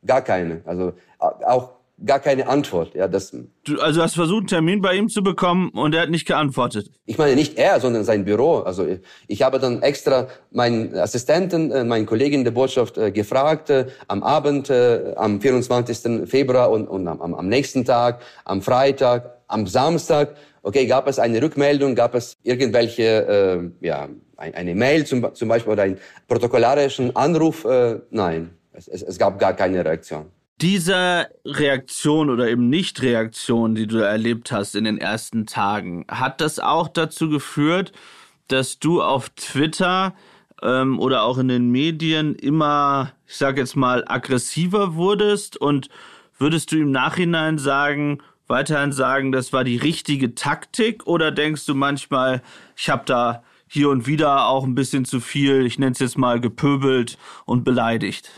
Gar 0.07 0.23
keine. 0.23 0.63
Also 0.65 0.95
auch 1.47 1.71
gar 2.05 2.19
keine 2.19 2.49
Antwort. 2.49 2.95
Ja, 2.95 3.07
das. 3.07 3.37
Du, 3.65 3.81
also 3.81 4.03
hast 4.03 4.15
versucht, 4.15 4.41
einen 4.41 4.47
Termin 4.49 4.81
bei 4.83 4.95
ihm 4.95 5.09
zu 5.09 5.23
bekommen 5.23 5.71
und 5.71 5.95
er 5.95 6.03
hat 6.03 6.11
nicht 6.11 6.27
geantwortet. 6.27 6.91
Ich 7.07 7.19
meine 7.19 7.37
nicht 7.37 7.57
er, 7.57 7.81
sondern 7.81 8.05
sein 8.05 8.25
Büro. 8.25 8.59
Also 8.59 8.87
ich 9.29 9.43
habe 9.43 9.59
dann 9.59 9.83
extra 9.83 10.27
meinen 10.51 10.97
Assistenten, 10.97 11.71
äh, 11.71 11.85
meinen 11.85 12.07
Kollegen 12.07 12.45
der 12.45 12.51
Botschaft 12.51 12.99
äh, 12.99 13.13
gefragt 13.13 13.71
äh, 13.71 13.87
am 14.09 14.23
Abend, 14.23 14.71
am 14.71 15.41
24. 15.41 16.29
Februar 16.29 16.71
und, 16.71 16.89
und 16.89 17.07
am, 17.07 17.35
am 17.35 17.49
nächsten 17.49 17.85
Tag, 17.85 18.21
am 18.45 18.61
Freitag, 18.61 19.39
am 19.47 19.67
Samstag 19.67 20.35
okay, 20.65 20.87
gab 20.87 21.07
es 21.07 21.19
eine 21.19 21.41
Rückmeldung, 21.41 21.95
gab 21.95 22.15
es 22.15 22.37
irgendwelche, 22.43 23.73
äh, 23.81 23.87
ja, 23.87 24.09
eine 24.37 24.75
Mail 24.75 25.07
zum, 25.07 25.33
zum 25.35 25.49
Beispiel 25.49 25.73
oder 25.73 25.85
einen 25.85 25.99
protokollarischen 26.27 27.15
Anruf? 27.15 27.65
Äh, 27.65 28.01
nein, 28.11 28.51
es, 28.73 28.89
es, 28.89 29.03
es 29.03 29.19
gab 29.19 29.39
gar 29.39 29.53
keine 29.53 29.85
Reaktion. 29.85 30.27
Diese 30.61 31.29
Reaktion 31.45 32.31
oder 32.31 32.49
eben 32.49 32.69
Nicht-Reaktion, 32.69 33.75
die 33.75 33.89
du 33.89 33.99
erlebt 33.99 34.53
hast 34.53 34.77
in 34.77 34.85
den 34.85 34.99
ersten 34.99 35.47
Tagen, 35.47 36.05
hat 36.09 36.41
das 36.41 36.61
auch 36.61 36.89
dazu 36.89 37.29
geführt, 37.29 37.93
dass 38.49 38.79
du 38.79 39.03
auf 39.03 39.31
Twitter 39.31 40.15
ähm, 40.63 41.01
oder 41.01 41.25
auch 41.25 41.39
in 41.39 41.49
den 41.49 41.71
Medien 41.71 42.37
immer, 42.37 43.13
ich 43.27 43.37
sag 43.37 43.57
jetzt 43.57 43.75
mal, 43.75 44.05
aggressiver 44.07 44.95
wurdest 44.95 45.57
und 45.57 45.89
würdest 46.39 46.71
du 46.71 46.77
im 46.77 46.93
Nachhinein 46.93 47.59
sagen, 47.59 48.19
weiterhin 48.47 48.93
sagen, 48.93 49.33
das 49.33 49.53
war 49.53 49.65
die 49.65 49.77
richtige 49.77 50.35
Taktik 50.35 51.07
oder 51.07 51.33
denkst 51.33 51.67
du 51.67 51.75
manchmal, 51.75 52.43
ich 52.77 52.91
habe 52.91 53.05
da 53.07 53.43
hier 53.67 53.89
und 53.89 54.07
wieder 54.07 54.47
auch 54.47 54.65
ein 54.65 54.75
bisschen 54.75 55.05
zu 55.05 55.21
viel, 55.21 55.67
ich 55.67 55.79
nenne 55.79 55.93
es 55.93 55.99
jetzt 55.99 56.19
mal 56.19 56.41
gepöbelt 56.41 57.19
und 57.45 57.65
beleidigt? 57.65 58.31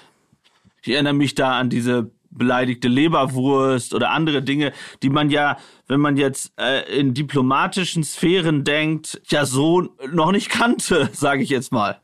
Ich 0.87 0.93
erinnere 0.93 1.15
mich 1.15 1.35
da 1.35 1.59
an 1.59 1.69
diese 1.69 2.11
beleidigte 2.31 2.87
Leberwurst 2.87 3.93
oder 3.93 4.11
andere 4.11 4.43
Dinge, 4.43 4.73
die 5.03 5.11
man 5.11 5.31
ja, 5.31 5.57
wenn 5.89 6.01
man 6.01 6.17
jetzt 6.17 6.53
äh, 6.61 6.83
in 6.97 7.13
diplomatischen 7.13 8.05
Sphären 8.05 8.63
denkt, 8.63 9.21
ja 9.29 9.47
so 9.47 9.89
noch 10.13 10.31
nicht 10.31 10.49
kannte, 10.49 11.09
sage 11.13 11.43
ich 11.43 11.51
jetzt 11.51 11.73
mal. 11.73 11.99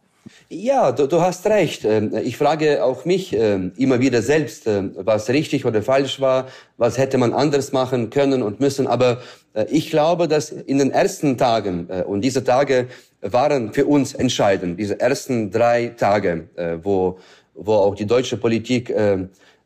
Ja, 0.49 0.93
du, 0.93 1.07
du, 1.07 1.21
hast 1.21 1.47
recht. 1.47 1.85
Ähm, 1.85 2.13
ich 2.25 2.37
frage 2.37 2.85
auch 2.85 3.05
mich 3.05 3.33
ähm, 3.33 3.73
immer 3.77 4.01
wieder 4.01 4.23
selbst, 4.23 4.67
ähm, 4.67 4.93
was 4.97 5.29
richtig 5.29 5.65
oder 5.65 5.83
falsch 5.83 6.21
war, 6.21 6.47
was 6.77 6.99
hätte 6.99 7.19
man 7.19 7.33
anders 7.33 7.73
machen 7.73 8.11
können 8.11 8.43
und 8.43 8.61
müssen. 8.61 8.87
Aber 8.87 9.21
äh, 9.55 9.67
ich 9.71 9.91
glaube, 9.91 10.29
dass 10.29 10.51
in 10.51 10.79
den 10.79 10.91
ersten 10.91 11.39
Tagen, 11.39 11.89
äh, 11.89 12.03
und 12.03 12.21
diese 12.21 12.45
Tage 12.45 12.89
waren 13.21 13.73
für 13.73 13.87
uns 13.87 14.15
entscheidend, 14.15 14.79
diese 14.79 15.01
ersten 15.01 15.51
drei 15.51 15.89
Tage, 15.89 16.49
äh, 16.57 16.79
wo, 16.83 17.19
wo 17.55 17.75
auch 17.75 17.95
die 17.95 18.07
deutsche 18.07 18.37
Politik 18.37 18.93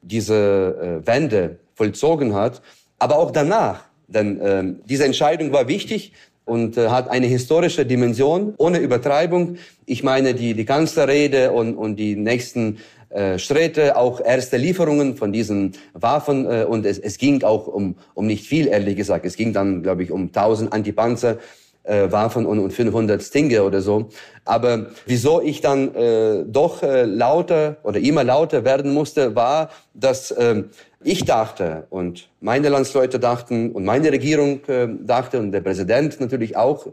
diese 0.03 1.03
Wende 1.05 1.59
vollzogen 1.75 2.35
hat, 2.35 2.63
aber 2.99 3.19
auch 3.19 3.31
danach. 3.31 3.85
Denn 4.09 4.81
diese 4.87 5.05
Entscheidung 5.05 5.53
war 5.53 5.69
wichtig, 5.69 6.13
und 6.47 6.79
äh, 6.79 6.89
hat 6.89 7.11
eine 7.11 7.27
historische 7.27 7.85
Dimension, 7.85 8.55
ohne 8.57 8.79
Übertreibung. 8.79 9.57
Ich 9.85 10.03
meine, 10.03 10.33
die, 10.33 10.55
die 10.55 10.65
Kanzlerrede 10.65 11.53
und, 11.53 11.75
und 11.75 11.97
die 11.97 12.17
nächsten 12.17 12.79
äh, 13.11 13.39
Schritte, 13.39 13.97
auch 13.97 14.21
erste 14.21 14.57
Lieferungen 14.57 15.17
von 15.17 15.33
diesen 15.33 15.73
Waffen. 15.93 16.47
Äh, 16.47 16.65
und 16.65 16.87
es, 16.87 16.99
es 16.99 17.19
ging 17.19 17.43
auch 17.43 17.67
um, 17.67 17.97
um 18.15 18.27
nicht 18.27 18.47
viel, 18.47 18.69
ehrlich 18.69 18.97
gesagt. 18.97 19.27
Es 19.27 19.37
ging 19.37 19.53
dann, 19.53 19.83
glaube 19.83 20.05
ich, 20.05 20.13
um 20.13 20.27
1000 20.29 20.73
Antipanzer. 20.73 21.39
Äh, 21.87 22.11
Waffen 22.11 22.47
und, 22.47 22.59
und 22.59 22.73
500 22.73 23.23
Stinger 23.23 23.65
oder 23.65 23.81
so. 23.81 24.09
Aber 24.45 24.87
wieso 25.07 25.41
ich 25.41 25.61
dann 25.61 25.95
äh, 25.95 26.43
doch 26.45 26.83
äh, 26.83 27.05
lauter 27.05 27.77
oder 27.85 28.01
immer 28.01 28.25
lauter 28.25 28.65
werden 28.65 28.93
musste, 28.93 29.37
war, 29.37 29.71
dass 29.95 30.33
äh, 30.33 30.65
ich 31.05 31.25
dachte 31.25 31.87
und 31.91 32.29
meine 32.41 32.71
Landsleute 32.71 33.21
dachten 33.21 33.71
und 33.71 33.85
meine 33.85 34.11
Regierung 34.11 34.65
äh, 34.67 34.89
dachte 35.01 35.39
und 35.39 35.53
der 35.53 35.61
Präsident 35.61 36.19
natürlich 36.19 36.57
auch, 36.57 36.89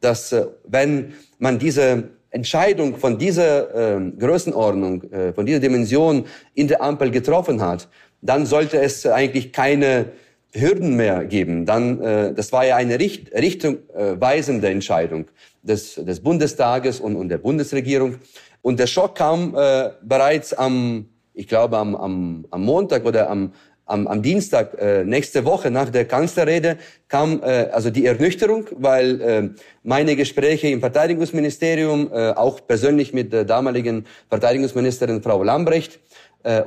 dass 0.00 0.32
äh, 0.32 0.46
wenn 0.66 1.12
man 1.38 1.58
diese 1.58 2.04
Entscheidung 2.30 2.96
von 2.96 3.18
dieser 3.18 3.96
äh, 3.98 4.10
Größenordnung, 4.18 5.12
äh, 5.12 5.34
von 5.34 5.44
dieser 5.44 5.60
Dimension 5.60 6.24
in 6.54 6.68
der 6.68 6.80
Ampel 6.80 7.10
getroffen 7.10 7.60
hat, 7.60 7.86
dann 8.22 8.46
sollte 8.46 8.80
es 8.80 9.04
eigentlich 9.04 9.52
keine 9.52 10.06
Hürden 10.52 10.96
mehr 10.96 11.24
geben. 11.24 11.66
Dann, 11.66 12.00
äh, 12.00 12.34
das 12.34 12.52
war 12.52 12.64
ja 12.66 12.76
eine 12.76 12.98
richt 12.98 13.32
richtungweisende 13.34 14.68
Entscheidung 14.68 15.26
des, 15.62 15.94
des 15.94 16.20
Bundestages 16.20 17.00
und, 17.00 17.16
und 17.16 17.28
der 17.28 17.38
Bundesregierung. 17.38 18.16
Und 18.62 18.78
der 18.78 18.86
Schock 18.86 19.14
kam 19.14 19.54
äh, 19.54 19.90
bereits 20.02 20.52
am, 20.54 21.08
ich 21.34 21.48
glaube, 21.48 21.76
am, 21.78 21.94
am, 21.94 22.46
am 22.50 22.62
Montag 22.62 23.04
oder 23.04 23.30
am, 23.30 23.52
am, 23.88 24.06
am 24.06 24.22
Dienstag 24.22 24.74
äh, 24.78 25.04
nächste 25.04 25.44
Woche 25.44 25.70
nach 25.70 25.90
der 25.90 26.04
Kanzlerrede 26.04 26.76
kam 27.08 27.42
äh, 27.42 27.68
also 27.72 27.90
die 27.90 28.06
Ernüchterung, 28.06 28.66
weil 28.76 29.20
äh, 29.20 29.48
meine 29.82 30.16
Gespräche 30.16 30.68
im 30.68 30.80
Verteidigungsministerium, 30.80 32.10
äh, 32.12 32.30
auch 32.32 32.66
persönlich 32.66 33.12
mit 33.12 33.32
der 33.32 33.44
damaligen 33.44 34.04
Verteidigungsministerin 34.28 35.22
Frau 35.22 35.42
Lambrecht, 35.42 35.94
äh, 35.94 35.98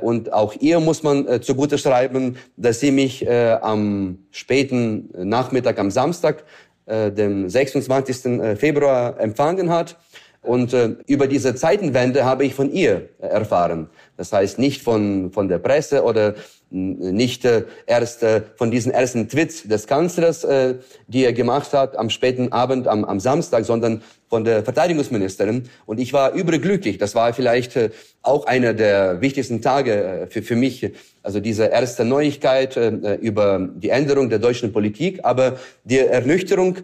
und 0.00 0.32
auch 0.32 0.54
ihr 0.60 0.80
muss 0.80 1.02
man 1.02 1.26
äh, 1.26 1.40
zugute 1.40 1.78
schreiben, 1.78 2.36
dass 2.56 2.80
sie 2.80 2.90
mich 2.90 3.26
äh, 3.26 3.52
am 3.60 4.18
späten 4.30 5.08
Nachmittag, 5.16 5.78
am 5.78 5.90
Samstag, 5.90 6.44
äh, 6.86 7.10
dem 7.10 7.48
26. 7.48 8.26
Äh, 8.26 8.56
Februar 8.56 9.18
empfangen 9.18 9.70
hat. 9.70 9.96
Und 10.42 10.74
äh, 10.74 10.96
über 11.06 11.28
diese 11.28 11.54
Zeitenwende 11.54 12.24
habe 12.24 12.44
ich 12.44 12.54
von 12.54 12.72
ihr 12.72 13.08
erfahren. 13.18 13.88
Das 14.16 14.32
heißt 14.32 14.58
nicht 14.58 14.82
von, 14.82 15.30
von 15.30 15.48
der 15.48 15.58
Presse 15.58 16.02
oder 16.02 16.34
nicht 16.72 17.44
äh, 17.44 17.64
erst 17.86 18.22
äh, 18.22 18.42
von 18.56 18.70
diesen 18.70 18.92
ersten 18.92 19.28
Tweets 19.28 19.62
des 19.64 19.86
Kanzlers, 19.86 20.42
äh, 20.42 20.76
die 21.06 21.24
er 21.24 21.32
gemacht 21.32 21.72
hat 21.72 21.96
am 21.96 22.10
späten 22.10 22.50
Abend, 22.50 22.88
am, 22.88 23.04
am 23.04 23.20
Samstag, 23.20 23.64
sondern 23.64 24.02
von 24.32 24.44
der 24.44 24.64
Verteidigungsministerin. 24.64 25.64
Und 25.84 26.00
ich 26.00 26.14
war 26.14 26.32
überglücklich. 26.32 26.96
Das 26.96 27.14
war 27.14 27.34
vielleicht 27.34 27.76
äh, 27.76 27.90
auch 28.22 28.46
einer 28.46 28.72
der 28.72 29.20
wichtigsten 29.20 29.60
Tage 29.60 29.92
äh, 29.92 30.26
für, 30.26 30.40
für 30.40 30.56
mich. 30.56 30.90
Also 31.22 31.38
diese 31.38 31.66
erste 31.66 32.06
Neuigkeit 32.06 32.74
äh, 32.78 33.16
über 33.16 33.68
die 33.74 33.90
Änderung 33.90 34.30
der 34.30 34.38
deutschen 34.38 34.72
Politik. 34.72 35.20
Aber 35.22 35.58
die 35.84 35.98
Ernüchterung 35.98 36.78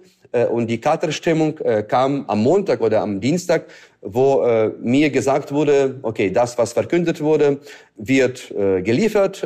und 0.51 0.67
die 0.67 0.79
Katerstimmung 0.79 1.59
kam 1.89 2.27
am 2.29 2.43
Montag 2.43 2.83
oder 2.83 3.01
am 3.01 3.19
Dienstag, 3.19 3.65
wo 4.03 4.45
mir 4.79 5.09
gesagt 5.09 5.53
wurde, 5.53 6.01
okay, 6.03 6.31
das, 6.31 6.59
was 6.59 6.75
verkündet 6.75 7.23
wurde, 7.23 7.61
wird 7.97 8.53
geliefert 8.85 9.43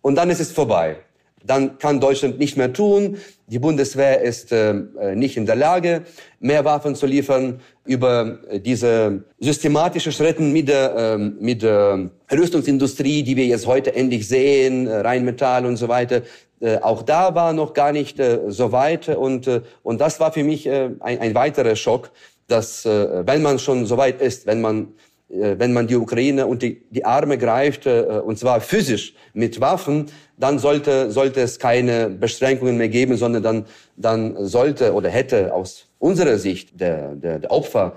und 0.00 0.14
dann 0.14 0.30
ist 0.30 0.38
es 0.38 0.52
vorbei. 0.52 0.98
Dann 1.44 1.78
kann 1.78 2.00
Deutschland 2.00 2.38
nicht 2.38 2.56
mehr 2.56 2.72
tun. 2.72 3.18
Die 3.46 3.58
Bundeswehr 3.58 4.20
ist 4.20 4.52
äh, 4.52 4.70
äh 4.70 5.14
nicht 5.14 5.36
in 5.36 5.46
der 5.46 5.56
Lage, 5.56 6.02
mehr 6.40 6.64
Waffen 6.64 6.94
zu 6.94 7.06
liefern. 7.06 7.60
Über 7.84 8.38
äh, 8.50 8.60
diese 8.60 9.24
systematischen 9.38 10.12
Schritte 10.12 10.42
mit 10.42 10.68
der, 10.68 10.96
äh, 10.96 11.18
mit 11.18 11.62
der 11.62 12.10
Rüstungsindustrie, 12.30 13.22
die 13.22 13.36
wir 13.36 13.46
jetzt 13.46 13.66
heute 13.66 13.94
endlich 13.94 14.28
sehen, 14.28 14.86
äh, 14.86 14.98
Rheinmetall 14.98 15.64
und 15.64 15.76
so 15.76 15.88
weiter, 15.88 16.22
äh, 16.60 16.78
auch 16.78 17.02
da 17.02 17.34
war 17.34 17.52
noch 17.52 17.72
gar 17.72 17.92
nicht 17.92 18.20
so 18.48 18.72
weit 18.72 19.08
und, 19.08 19.48
und 19.84 20.00
das 20.00 20.18
war 20.18 20.32
für 20.32 20.42
mich 20.42 20.68
ein, 20.68 21.00
ein 21.00 21.34
weiterer 21.34 21.76
Schock, 21.76 22.10
dass 22.48 22.84
wenn 22.84 23.42
man 23.42 23.58
schon 23.60 23.86
so 23.86 23.96
weit 23.96 24.20
ist, 24.20 24.46
wenn 24.46 24.60
man 24.60 24.88
wenn 25.28 25.72
man 25.72 25.86
die 25.86 25.96
Ukraine 25.96 26.46
und 26.46 26.62
die, 26.62 26.82
die 26.90 27.04
Arme 27.04 27.36
greift, 27.36 27.86
äh, 27.86 28.20
und 28.24 28.38
zwar 28.38 28.60
physisch 28.60 29.14
mit 29.34 29.60
Waffen, 29.60 30.06
dann 30.38 30.58
sollte, 30.58 31.10
sollte 31.10 31.40
es 31.40 31.58
keine 31.58 32.08
Beschränkungen 32.08 32.76
mehr 32.76 32.88
geben, 32.88 33.16
sondern 33.16 33.42
dann, 33.42 33.66
dann 33.96 34.46
sollte 34.46 34.94
oder 34.94 35.10
hätte 35.10 35.52
aus 35.52 35.86
unserer 35.98 36.38
Sicht 36.38 36.80
der, 36.80 37.14
der, 37.14 37.40
der 37.40 37.50
Opfer 37.50 37.96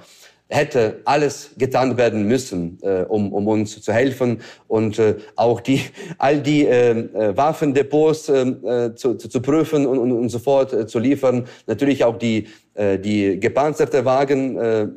hätte 0.50 1.00
alles 1.06 1.52
getan 1.58 1.96
werden 1.98 2.28
müssen, 2.28 2.78
äh, 2.82 3.06
um, 3.08 3.32
um 3.32 3.48
uns 3.48 3.82
zu 3.82 3.94
helfen 3.94 4.42
und 4.68 5.00
äh, 5.00 5.16
auch 5.38 5.62
die 5.62 5.82
all 6.18 6.42
die 6.42 6.66
äh, 6.66 6.92
äh 6.92 7.38
Waffendepots 7.38 8.28
äh, 8.28 8.94
zu, 8.96 9.16
zu, 9.16 9.30
zu 9.30 9.42
prüfen 9.42 9.88
und, 9.88 9.98
und, 9.98 10.12
und 10.12 10.28
sofort 10.28 10.74
äh, 10.74 10.86
zu 10.86 11.00
liefern. 11.00 11.46
Natürlich 11.68 12.04
auch 12.04 12.18
die 12.18 12.50
äh, 12.74 13.00
die 13.00 13.38
gepanzerte 13.40 14.06
Wagen, 14.06 14.58
äh, 14.58 14.88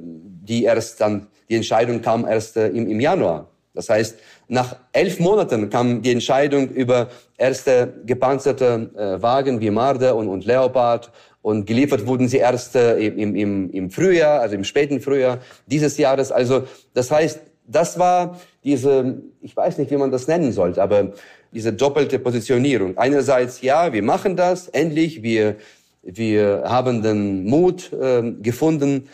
die 0.47 0.65
erst 0.65 1.01
dann 1.01 1.27
die 1.49 1.57
Entscheidung 1.57 2.01
kam 2.01 2.27
erst 2.27 2.57
äh, 2.57 2.69
im, 2.69 2.89
im 2.89 3.01
Januar. 3.01 3.49
Das 3.75 3.89
heißt, 3.89 4.17
nach 4.49 4.77
elf 4.93 5.19
Monaten 5.19 5.69
kam 5.69 6.01
die 6.01 6.13
Entscheidung 6.13 6.69
über 6.69 7.09
erste 7.37 7.93
gepanzerte 8.07 8.91
äh, 8.97 9.23
Wagen 9.23 9.61
wie 9.61 9.71
Marder 9.71 10.15
und, 10.15 10.29
und 10.29 10.45
Leopard 10.45 11.11
und 11.43 11.67
geliefert 11.67 12.07
wurden 12.07 12.29
sie 12.29 12.39
erst 12.39 12.77
äh, 12.77 12.99
im, 12.99 13.35
im, 13.35 13.71
im 13.71 13.91
Frühjahr, 13.91 14.41
also 14.41 14.55
im 14.55 14.65
späten 14.65 15.01
Frühjahr 15.01 15.41
dieses 15.67 15.99
Jahres. 15.99 16.31
Also 16.31 16.65
das 16.95 17.11
heißt, 17.11 17.41
das 17.67 17.99
war 17.99 18.41
diese, 18.63 19.23
ich 19.41 19.57
weiß 19.57 19.79
nicht, 19.79 19.91
wie 19.91 19.97
man 19.97 20.11
das 20.11 20.29
nennen 20.29 20.53
sollte, 20.53 20.83
aber 20.83 21.13
diese 21.53 21.73
doppelte 21.73 22.19
Positionierung. 22.19 22.97
Einerseits, 22.97 23.61
ja, 23.61 23.93
wir 23.93 24.03
machen 24.03 24.37
das, 24.37 24.69
endlich, 24.69 25.23
wir, 25.23 25.57
wir 26.03 26.65
haben 26.67 27.03
den 27.03 27.45
Mut 27.45 27.93
äh, 27.93 28.23
gefunden, 28.43 29.09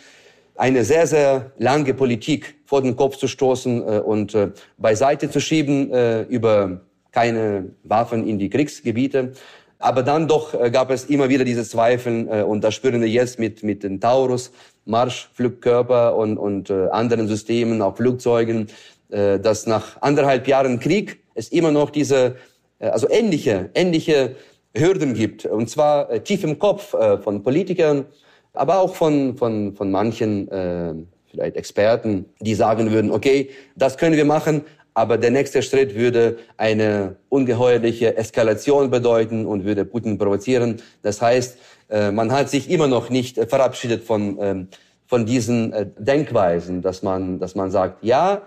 eine 0.60 0.84
sehr, 0.84 1.06
sehr 1.06 1.52
lange 1.56 1.94
Politik 1.94 2.56
vor 2.66 2.82
den 2.82 2.94
Kopf 2.94 3.16
zu 3.16 3.28
stoßen 3.28 3.82
äh, 3.82 4.00
und 4.00 4.34
äh, 4.34 4.50
beiseite 4.76 5.30
zu 5.30 5.40
schieben 5.40 5.90
äh, 5.90 6.22
über 6.24 6.82
keine 7.12 7.70
Waffen 7.82 8.26
in 8.28 8.38
die 8.38 8.50
Kriegsgebiete. 8.50 9.32
Aber 9.78 10.02
dann 10.02 10.28
doch 10.28 10.52
gab 10.70 10.90
es 10.90 11.06
immer 11.06 11.30
wieder 11.30 11.42
diese 11.42 11.64
Zweifel 11.64 12.44
und 12.44 12.62
das 12.62 12.74
spüren 12.74 13.00
wir 13.00 13.08
jetzt 13.08 13.38
mit, 13.38 13.62
mit 13.62 13.82
den 13.82 13.98
Taurus, 13.98 14.52
Marschflugkörper 14.84 16.14
und, 16.14 16.36
und 16.36 16.70
anderen 16.70 17.26
Systemen, 17.26 17.80
auch 17.80 17.96
Flugzeugen, 17.96 18.66
dass 19.08 19.66
nach 19.66 20.02
anderthalb 20.02 20.46
Jahren 20.46 20.80
Krieg 20.80 21.20
es 21.34 21.48
immer 21.48 21.70
noch 21.72 21.88
diese, 21.88 22.36
also 22.78 23.08
ähnliche, 23.08 23.70
ähnliche 23.74 24.36
Hürden 24.76 25.14
gibt. 25.14 25.46
Und 25.46 25.70
zwar 25.70 26.24
tief 26.24 26.44
im 26.44 26.58
Kopf 26.58 26.94
von 27.24 27.42
Politikern, 27.42 28.04
aber 28.52 28.78
auch 28.78 28.94
von, 28.94 29.36
von, 29.36 29.74
von 29.74 29.90
manchen 29.90 30.48
äh, 30.48 30.94
vielleicht 31.30 31.56
Experten, 31.56 32.26
die 32.40 32.54
sagen 32.54 32.90
würden, 32.90 33.10
okay, 33.10 33.50
das 33.76 33.96
können 33.96 34.16
wir 34.16 34.24
machen, 34.24 34.62
aber 34.94 35.18
der 35.18 35.30
nächste 35.30 35.62
Schritt 35.62 35.94
würde 35.94 36.38
eine 36.56 37.16
ungeheuerliche 37.28 38.16
Eskalation 38.16 38.90
bedeuten 38.90 39.46
und 39.46 39.64
würde 39.64 39.84
Putin 39.84 40.18
provozieren. 40.18 40.82
Das 41.02 41.22
heißt, 41.22 41.58
äh, 41.88 42.10
man 42.10 42.32
hat 42.32 42.50
sich 42.50 42.70
immer 42.70 42.88
noch 42.88 43.08
nicht 43.08 43.38
verabschiedet 43.48 44.02
von, 44.02 44.38
ähm, 44.40 44.68
von 45.06 45.26
diesen 45.26 45.72
äh, 45.72 45.86
Denkweisen, 45.98 46.82
dass 46.82 47.02
man, 47.02 47.38
dass 47.38 47.54
man 47.54 47.70
sagt, 47.70 48.02
ja 48.02 48.42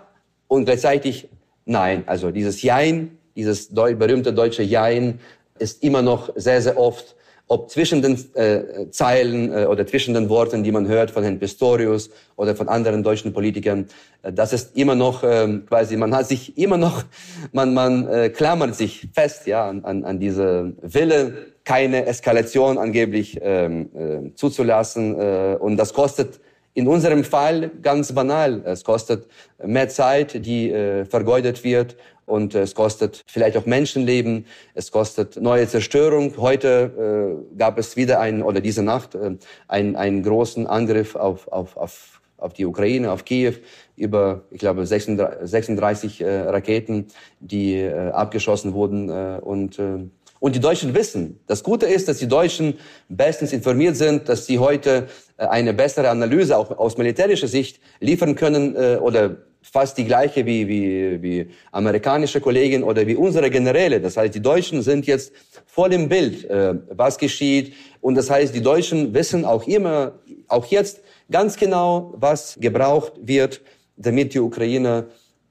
und 0.48 0.66
gleichzeitig 0.66 1.30
nein. 1.66 2.04
Also 2.06 2.32
dieses 2.32 2.62
Jein, 2.62 3.18
dieses 3.36 3.74
berühmte 3.74 4.34
deutsche 4.34 4.64
Jein 4.64 5.20
ist 5.60 5.84
immer 5.84 6.02
noch 6.02 6.30
sehr, 6.36 6.62
sehr 6.62 6.78
oft 6.78 7.16
ob 7.48 7.70
zwischen 7.70 8.02
den 8.02 8.18
äh, 8.36 8.90
Zeilen 8.90 9.52
äh, 9.52 9.66
oder 9.66 9.86
zwischen 9.86 10.14
den 10.14 10.30
Worten, 10.30 10.64
die 10.64 10.72
man 10.72 10.88
hört 10.88 11.12
von 11.12 11.24
Herrn 11.24 11.40
Pistorius 11.40 12.10
oder 12.36 12.56
von 12.56 12.70
anderen 12.70 13.04
deutschen 13.04 13.34
Politikern, 13.34 13.88
äh, 14.24 14.32
das 14.32 14.54
ist 14.54 14.76
immer 14.78 14.96
noch 14.96 15.24
ähm, 15.24 15.66
quasi, 15.68 15.98
man 15.98 16.16
hat 16.16 16.28
sich 16.28 16.58
immer 16.58 16.78
noch, 16.78 17.04
man, 17.52 17.74
man 17.74 18.08
äh, 18.08 18.30
klammert 18.30 18.76
sich 18.76 19.08
fest 19.14 19.46
ja 19.46 19.68
an, 19.68 19.84
an, 19.84 20.04
an 20.06 20.20
diese 20.20 20.74
Wille, 20.82 21.54
keine 21.64 22.06
Eskalation 22.06 22.78
angeblich 22.78 23.40
ähm, 23.42 23.90
äh, 23.94 24.36
zuzulassen 24.36 25.20
äh, 25.20 25.58
und 25.60 25.78
das 25.78 25.94
kostet 25.94 26.40
in 26.74 26.88
unserem 26.88 27.24
Fall 27.24 27.70
ganz 27.82 28.14
banal. 28.14 28.62
Es 28.66 28.84
kostet 28.84 29.28
mehr 29.64 29.90
Zeit, 29.90 30.46
die 30.46 30.72
äh, 30.72 31.06
vergeudet 31.06 31.64
wird 31.64 31.96
und 32.26 32.56
es 32.56 32.76
kostet 32.76 33.22
vielleicht 33.28 33.58
auch 33.58 33.66
Menschenleben, 33.66 34.46
es 34.74 34.92
kostet 34.92 35.42
neue 35.42 35.68
Zerstörung. 35.68 36.36
Heute 36.38 37.38
äh, 37.54 37.58
gab 37.58 37.78
es 37.78 37.96
wieder 37.96 38.20
einen, 38.20 38.44
oder 38.44 38.62
diese 38.62 38.84
Nacht, 38.84 39.16
äh, 39.16 39.38
einen, 39.68 39.96
einen 39.96 40.24
großen 40.24 40.68
Angriff 40.68 41.16
auf, 41.16 41.48
auf, 41.50 41.78
auf, 41.78 42.22
auf 42.38 42.54
die 42.54 42.66
Ukraine, 42.66 43.12
auf 43.12 43.26
Kiew, 43.26 43.54
über, 43.96 44.44
ich 44.52 44.60
glaube, 44.60 44.86
36, 44.86 45.50
36 45.50 46.22
äh, 46.22 46.42
Raketen, 46.42 47.08
die 47.40 47.76
äh, 47.76 48.10
abgeschossen 48.12 48.74
wurden. 48.74 49.10
Äh, 49.10 49.40
und, 49.42 49.80
äh, 49.80 50.06
und 50.40 50.56
die 50.56 50.60
Deutschen 50.60 50.94
wissen. 50.94 51.40
Das 51.48 51.64
Gute 51.64 51.86
ist, 51.86 52.10
dass 52.10 52.18
die 52.18 52.28
Deutschen 52.28 52.74
bestens 53.08 53.54
informiert 53.54 53.96
sind, 53.96 54.28
dass 54.28 54.46
sie 54.46 54.60
heute 54.60 55.08
äh, 55.38 55.46
eine 55.46 55.74
bessere 55.74 56.10
Analyse 56.10 56.58
auch 56.58 56.78
aus 56.78 56.98
militärischer 56.98 57.48
Sicht 57.48 57.80
liefern 58.02 58.36
können 58.36 58.76
äh, 58.76 58.98
oder 58.98 59.38
fast 59.64 59.98
die 59.98 60.06
gleiche 60.06 60.46
wie, 60.46 60.68
wie, 60.68 61.22
wie 61.22 61.48
amerikanische 61.72 62.42
Kollegen 62.42 62.84
oder 62.84 63.08
wie 63.08 63.16
unsere 63.16 63.50
Generäle. 63.50 64.00
Das 64.02 64.18
heißt, 64.18 64.36
die 64.36 64.42
Deutschen 64.42 64.82
sind 64.82 65.08
jetzt 65.08 65.32
voll 65.66 65.94
im 65.94 66.10
Bild, 66.10 66.46
äh, 66.50 66.76
was 66.90 67.18
geschieht. 67.18 67.74
Und 68.02 68.16
das 68.16 68.30
heißt, 68.30 68.54
die 68.54 68.62
Deutschen 68.62 69.14
wissen 69.14 69.46
auch 69.46 69.66
immer, 69.66 70.20
auch 70.48 70.66
jetzt 70.66 71.02
ganz 71.32 71.56
genau, 71.56 72.14
was 72.18 72.58
gebraucht 72.60 73.14
wird, 73.22 73.62
damit 73.96 74.34
die 74.34 74.40
Ukraine, 74.40 75.06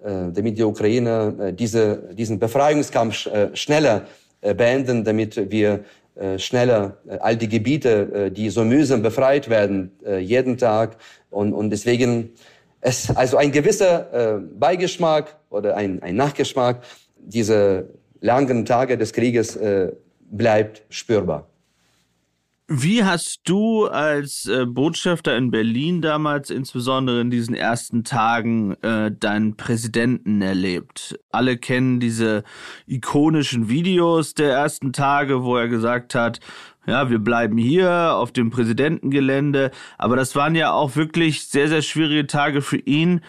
äh, 0.04 0.30
damit 0.32 0.58
die 0.58 0.62
Ukraine 0.62 1.34
äh, 1.40 1.52
diese, 1.52 2.10
diesen 2.12 2.38
Befreiungskampf 2.38 3.26
äh, 3.26 3.56
schneller 3.56 4.06
äh, 4.42 4.54
beenden, 4.54 5.04
damit 5.04 5.50
wir 5.50 5.84
äh, 6.14 6.38
schneller 6.38 6.98
äh, 7.08 7.16
all 7.18 7.36
die 7.36 7.48
Gebiete, 7.48 8.30
die 8.30 8.50
so 8.50 8.64
mühsam 8.64 9.00
befreit 9.02 9.48
werden, 9.48 9.92
jeden 10.20 10.58
Tag. 10.58 10.96
Und, 11.30 11.54
und 11.54 11.70
deswegen 11.70 12.32
es 12.82 13.14
also 13.16 13.36
ein 13.36 13.52
gewisser 13.52 14.36
äh, 14.36 14.40
Beigeschmack 14.40 15.36
oder 15.50 15.76
ein, 15.76 16.02
ein 16.02 16.16
Nachgeschmack 16.16 16.82
diese 17.16 17.88
langen 18.20 18.64
Tage 18.66 18.98
des 18.98 19.12
Krieges 19.12 19.56
äh, 19.56 19.92
bleibt 20.20 20.82
spürbar. 20.90 21.48
Wie 22.74 23.04
hast 23.04 23.42
du 23.44 23.84
als 23.84 24.46
äh, 24.46 24.64
Botschafter 24.64 25.36
in 25.36 25.50
Berlin 25.50 26.00
damals, 26.00 26.48
insbesondere 26.48 27.20
in 27.20 27.30
diesen 27.30 27.54
ersten 27.54 28.02
Tagen, 28.02 28.72
äh, 28.82 29.12
deinen 29.12 29.58
Präsidenten 29.58 30.40
erlebt? 30.40 31.20
Alle 31.30 31.58
kennen 31.58 32.00
diese 32.00 32.44
ikonischen 32.86 33.68
Videos 33.68 34.32
der 34.32 34.54
ersten 34.54 34.94
Tage, 34.94 35.42
wo 35.42 35.54
er 35.54 35.68
gesagt 35.68 36.14
hat, 36.14 36.40
ja, 36.86 37.10
wir 37.10 37.18
bleiben 37.18 37.58
hier 37.58 38.14
auf 38.14 38.32
dem 38.32 38.48
Präsidentengelände. 38.48 39.70
Aber 39.98 40.16
das 40.16 40.34
waren 40.34 40.54
ja 40.54 40.72
auch 40.72 40.96
wirklich 40.96 41.48
sehr, 41.48 41.68
sehr 41.68 41.82
schwierige 41.82 42.26
Tage 42.26 42.62
für 42.62 42.78
ihn, 42.78 43.20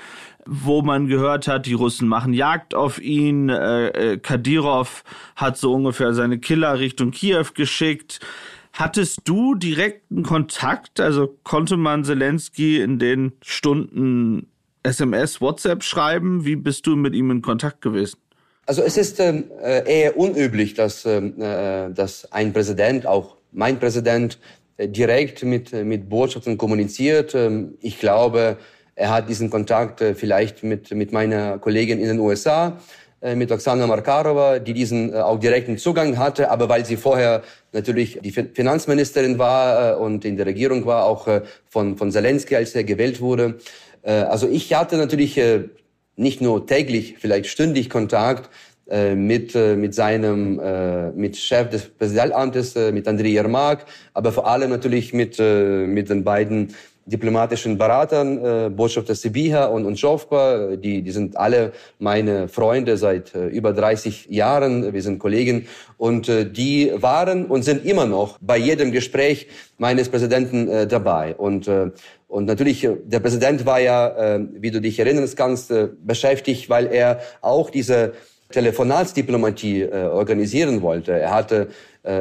wo 0.45 0.83
man 0.83 1.07
gehört 1.07 1.49
hat, 1.49 1.65
die 1.65 1.73
Russen 1.73 2.07
machen 2.07 2.33
Jagd 2.33 2.75
auf 2.75 3.01
ihn. 3.01 3.49
Äh, 3.49 3.87
äh, 3.87 4.17
Kadyrov 4.19 5.03
hat 5.35 5.57
so 5.57 5.73
ungefähr 5.73 6.13
seine 6.13 6.39
Killer 6.39 6.79
Richtung 6.79 7.11
Kiew 7.11 7.47
geschickt. 7.53 8.21
Hattest 8.73 9.21
du 9.25 9.53
direkten 9.53 10.23
Kontakt? 10.23 10.99
Also 10.99 11.37
konnte 11.43 11.77
man 11.77 12.03
Zelensky 12.03 12.81
in 12.81 12.97
den 12.97 13.33
Stunden 13.43 14.47
SMS, 14.81 15.39
WhatsApp 15.41 15.83
schreiben? 15.83 16.43
Wie 16.43 16.55
bist 16.55 16.87
du 16.87 16.95
mit 16.95 17.13
ihm 17.13 17.29
in 17.29 17.43
Kontakt 17.43 17.81
gewesen? 17.81 18.17
Also 18.65 18.81
es 18.81 18.97
ist 18.97 19.19
ähm, 19.19 19.45
äh, 19.61 20.01
eher 20.01 20.17
unüblich, 20.17 20.73
dass, 20.73 21.05
ähm, 21.05 21.39
äh, 21.39 21.91
dass 21.91 22.31
ein 22.31 22.51
Präsident, 22.51 23.05
auch 23.05 23.37
mein 23.51 23.77
Präsident, 23.79 24.39
äh, 24.77 24.87
direkt 24.87 25.43
mit, 25.43 25.71
äh, 25.71 25.83
mit 25.83 26.09
Botschaften 26.09 26.57
kommuniziert. 26.57 27.35
Ähm, 27.35 27.75
ich 27.79 27.99
glaube, 27.99 28.57
er 28.95 29.11
hat 29.11 29.29
diesen 29.29 29.51
Kontakt 29.51 30.01
äh, 30.01 30.15
vielleicht 30.15 30.63
mit, 30.63 30.91
mit 30.91 31.11
meiner 31.11 31.59
Kollegin 31.59 31.99
in 31.99 32.07
den 32.07 32.19
USA 32.19 32.79
mit 33.35 33.51
Oksana 33.51 33.87
Markarova, 33.87 34.59
die 34.59 34.73
diesen 34.73 35.13
äh, 35.13 35.17
auch 35.17 35.39
direkten 35.39 35.77
Zugang 35.77 36.17
hatte, 36.17 36.51
aber 36.51 36.67
weil 36.67 36.85
sie 36.85 36.97
vorher 36.97 37.41
natürlich 37.71 38.19
die 38.21 38.31
Finanzministerin 38.31 39.39
war 39.39 39.93
äh, 39.93 39.95
und 39.95 40.25
in 40.25 40.35
der 40.35 40.45
Regierung 40.45 40.85
war, 40.85 41.05
auch 41.05 41.27
von, 41.69 41.97
von 41.97 42.11
Zelensky, 42.11 42.55
als 42.55 42.75
er 42.75 42.83
gewählt 42.83 43.21
wurde. 43.21 43.55
Also 44.03 44.49
ich 44.49 44.73
hatte 44.73 44.97
natürlich 44.97 45.39
nicht 46.17 46.41
nur 46.41 46.67
täglich, 46.67 47.15
vielleicht 47.19 47.47
stündlich 47.47 47.89
Kontakt 47.89 48.49
mit, 48.85 49.55
mit 49.55 49.95
seinem, 49.95 50.59
mit 51.15 51.37
Chef 51.37 51.69
des 51.69 51.85
Präsidentamtes, 51.85 52.75
mit 52.75 53.07
Andrei 53.07 53.29
Yermak, 53.29 53.85
aber 54.13 54.33
vor 54.33 54.45
allem 54.45 54.71
natürlich 54.71 55.13
mit, 55.13 55.39
mit 55.39 56.09
den 56.09 56.25
beiden 56.25 56.75
diplomatischen 57.05 57.77
Beratern, 57.77 58.37
äh, 58.37 58.69
Botschafter 58.69 59.15
Sibiha 59.15 59.65
und, 59.65 59.85
und 59.85 59.99
Schofka, 59.99 60.75
die, 60.75 61.01
die 61.01 61.11
sind 61.11 61.35
alle 61.35 61.73
meine 61.99 62.47
Freunde 62.47 62.97
seit 62.97 63.35
äh, 63.35 63.47
über 63.47 63.73
30 63.73 64.27
Jahren. 64.29 64.93
Wir 64.93 65.01
sind 65.01 65.19
Kollegen 65.19 65.67
und 65.97 66.29
äh, 66.29 66.49
die 66.49 66.91
waren 66.95 67.45
und 67.45 67.63
sind 67.63 67.85
immer 67.85 68.05
noch 68.05 68.37
bei 68.39 68.57
jedem 68.57 68.91
Gespräch 68.91 69.47
meines 69.77 70.09
Präsidenten 70.09 70.67
äh, 70.69 70.87
dabei. 70.87 71.35
Und, 71.35 71.67
äh, 71.67 71.91
und 72.27 72.45
natürlich, 72.45 72.83
äh, 72.83 72.95
der 73.03 73.19
Präsident 73.19 73.65
war 73.65 73.79
ja, 73.79 74.35
äh, 74.35 74.39
wie 74.53 74.71
du 74.71 74.79
dich 74.79 74.97
erinnern 74.99 75.29
kannst, 75.35 75.71
äh, 75.71 75.89
beschäftigt, 76.03 76.69
weil 76.69 76.87
er 76.87 77.19
auch 77.41 77.69
diese 77.69 78.13
Telefonatsdiplomatie 78.53 79.81
äh, 79.81 80.05
organisieren 80.05 80.81
wollte. 80.81 81.11
Er 81.11 81.31
hatte 81.31 81.67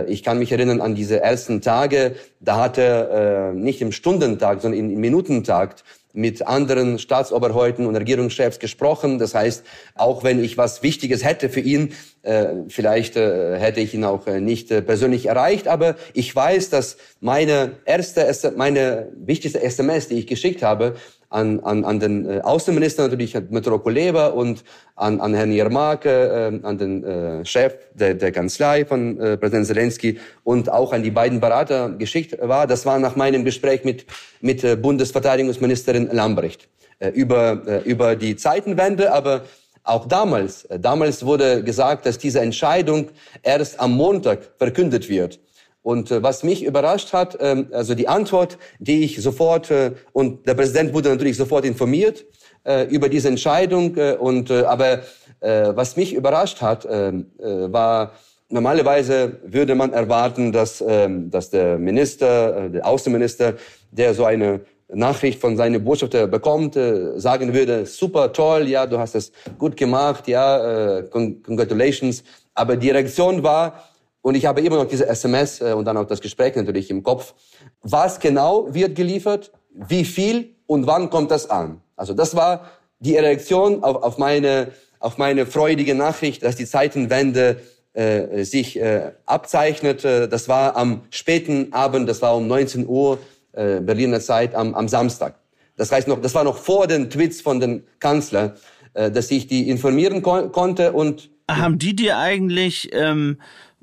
ich 0.06 0.22
kann 0.22 0.38
mich 0.38 0.52
erinnern 0.52 0.80
an 0.80 0.94
diese 0.94 1.20
ersten 1.20 1.60
Tage, 1.60 2.14
da 2.38 2.58
hat 2.58 2.78
er 2.78 3.50
äh, 3.50 3.52
nicht 3.52 3.80
im 3.80 3.90
Stundentag, 3.90 4.60
sondern 4.60 4.78
im 4.78 5.00
Minutentakt 5.00 5.82
mit 6.12 6.46
anderen 6.46 6.98
Staatsoberhäupten 6.98 7.86
und 7.86 7.96
Regierungschefs 7.96 8.58
gesprochen. 8.58 9.18
Das 9.18 9.34
heißt, 9.34 9.64
auch 9.94 10.24
wenn 10.24 10.42
ich 10.42 10.58
was 10.58 10.82
Wichtiges 10.82 11.24
hätte 11.24 11.48
für 11.48 11.60
ihn, 11.60 11.94
äh, 12.22 12.48
vielleicht 12.68 13.16
äh, 13.16 13.58
hätte 13.58 13.80
ich 13.80 13.94
ihn 13.94 14.04
auch 14.04 14.26
äh, 14.26 14.40
nicht 14.40 14.70
äh, 14.70 14.82
persönlich 14.82 15.26
erreicht, 15.26 15.68
aber 15.68 15.96
ich 16.12 16.34
weiß, 16.34 16.70
dass 16.70 16.96
meine 17.20 17.72
erste, 17.84 18.52
meine 18.56 19.08
wichtigste 19.16 19.62
SMS, 19.62 20.08
die 20.08 20.18
ich 20.18 20.26
geschickt 20.26 20.62
habe, 20.62 20.96
an, 21.32 21.60
an, 21.60 21.84
an 21.84 21.98
den 21.98 22.28
äh, 22.28 22.40
Außenminister 22.40 23.02
natürlich, 23.02 23.36
Metro 23.50 23.78
Kuleba 23.78 24.28
und 24.28 24.64
an, 24.96 25.20
an 25.20 25.34
Herrn 25.34 25.52
Yermak, 25.52 26.04
äh, 26.04 26.60
an 26.62 26.78
den 26.78 27.04
äh, 27.04 27.44
Chef 27.44 27.74
der, 27.94 28.14
der 28.14 28.32
Kanzlei 28.32 28.84
von 28.84 29.18
äh, 29.18 29.36
Präsident 29.36 29.66
Zelensky 29.66 30.18
und 30.44 30.70
auch 30.70 30.92
an 30.92 31.02
die 31.02 31.10
beiden 31.10 31.40
Berater 31.40 31.90
geschickt 31.90 32.36
war. 32.40 32.66
Das 32.66 32.86
war 32.86 32.98
nach 32.98 33.16
meinem 33.16 33.44
Gespräch 33.44 33.84
mit, 33.84 34.06
mit 34.40 34.62
äh, 34.62 34.76
Bundesverteidigungsministerin 34.76 36.08
Lambrecht 36.12 36.68
äh, 36.98 37.08
über, 37.08 37.62
äh, 37.66 37.78
über 37.88 38.14
die 38.14 38.36
Zeitenwende, 38.36 39.12
aber 39.12 39.42
auch 39.84 40.06
damals, 40.06 40.64
äh, 40.66 40.78
damals 40.78 41.24
wurde 41.24 41.64
gesagt, 41.64 42.06
dass 42.06 42.18
diese 42.18 42.40
Entscheidung 42.40 43.08
erst 43.42 43.80
am 43.80 43.92
Montag 43.92 44.50
verkündet 44.58 45.08
wird. 45.08 45.40
Und 45.82 46.10
äh, 46.10 46.22
was 46.22 46.44
mich 46.44 46.64
überrascht 46.64 47.12
hat, 47.12 47.36
ähm, 47.40 47.68
also 47.72 47.94
die 47.94 48.08
Antwort, 48.08 48.58
die 48.78 49.04
ich 49.04 49.20
sofort, 49.20 49.70
äh, 49.70 49.92
und 50.12 50.46
der 50.46 50.54
Präsident 50.54 50.94
wurde 50.94 51.08
natürlich 51.08 51.36
sofort 51.36 51.64
informiert 51.64 52.24
äh, 52.64 52.84
über 52.86 53.08
diese 53.08 53.28
Entscheidung, 53.28 53.96
äh, 53.96 54.14
und, 54.14 54.50
äh, 54.50 54.62
aber 54.62 55.00
äh, 55.40 55.72
was 55.74 55.96
mich 55.96 56.14
überrascht 56.14 56.60
hat, 56.60 56.84
äh, 56.84 57.08
äh, 57.08 57.72
war, 57.72 58.12
normalerweise 58.48 59.40
würde 59.44 59.74
man 59.74 59.92
erwarten, 59.92 60.52
dass, 60.52 60.80
äh, 60.80 61.08
dass 61.10 61.50
der 61.50 61.78
Minister, 61.78 62.66
äh, 62.66 62.70
der 62.70 62.86
Außenminister, 62.86 63.54
der 63.90 64.14
so 64.14 64.24
eine 64.24 64.60
Nachricht 64.94 65.40
von 65.40 65.56
seinem 65.56 65.82
Botschafter 65.82 66.26
bekommt, 66.28 66.76
äh, 66.76 67.18
sagen 67.18 67.54
würde, 67.54 67.86
super 67.86 68.32
toll, 68.32 68.68
ja, 68.68 68.86
du 68.86 68.98
hast 68.98 69.16
es 69.16 69.32
gut 69.58 69.76
gemacht, 69.76 70.28
ja, 70.28 70.98
äh, 70.98 71.02
congratulations. 71.10 72.22
Aber 72.54 72.76
die 72.76 72.90
Reaktion 72.90 73.42
war, 73.42 73.82
und 74.22 74.36
ich 74.36 74.46
habe 74.46 74.60
immer 74.60 74.76
noch 74.76 74.88
diese 74.88 75.06
SMS 75.06 75.60
äh, 75.60 75.72
und 75.72 75.84
dann 75.84 75.96
auch 75.96 76.06
das 76.06 76.20
Gespräch 76.20 76.56
natürlich 76.56 76.90
im 76.90 77.02
Kopf. 77.02 77.34
Was 77.82 78.18
genau 78.18 78.72
wird 78.72 78.94
geliefert? 78.94 79.52
Wie 79.74 80.04
viel 80.04 80.54
und 80.66 80.86
wann 80.86 81.10
kommt 81.10 81.30
das 81.30 81.50
an? 81.50 81.80
Also 81.96 82.14
das 82.14 82.34
war 82.34 82.70
die 83.00 83.16
Reaktion 83.16 83.82
auf, 83.82 84.02
auf 84.02 84.18
meine 84.18 84.72
auf 85.02 85.18
meine 85.18 85.46
freudige 85.46 85.94
Nachricht, 85.94 86.44
dass 86.44 86.56
die 86.56 86.64
Zeitenwende 86.64 87.60
äh, 87.92 88.44
sich 88.44 88.78
äh, 88.78 89.12
abzeichnet. 89.26 90.04
Das 90.04 90.48
war 90.48 90.76
am 90.76 91.02
späten 91.10 91.72
Abend, 91.72 92.08
das 92.08 92.22
war 92.22 92.36
um 92.36 92.46
19 92.46 92.86
Uhr 92.86 93.18
äh, 93.52 93.80
Berliner 93.80 94.20
Zeit 94.20 94.54
am, 94.54 94.74
am 94.74 94.88
Samstag. 94.88 95.34
Das 95.76 95.90
heißt 95.90 96.08
noch, 96.08 96.20
das 96.20 96.34
war 96.34 96.44
noch 96.44 96.56
vor 96.56 96.86
den 96.86 97.10
Tweets 97.10 97.40
von 97.40 97.60
den 97.60 97.84
Kanzler, 97.98 98.54
äh, 98.94 99.10
dass 99.10 99.30
ich 99.30 99.46
die 99.46 99.68
informieren 99.68 100.22
kon 100.22 100.52
konnte 100.52 100.92
und 100.92 101.30
haben 101.50 101.78
die 101.78 101.94
dir 101.94 102.18
eigentlich 102.18 102.90
ähm, 102.92 103.38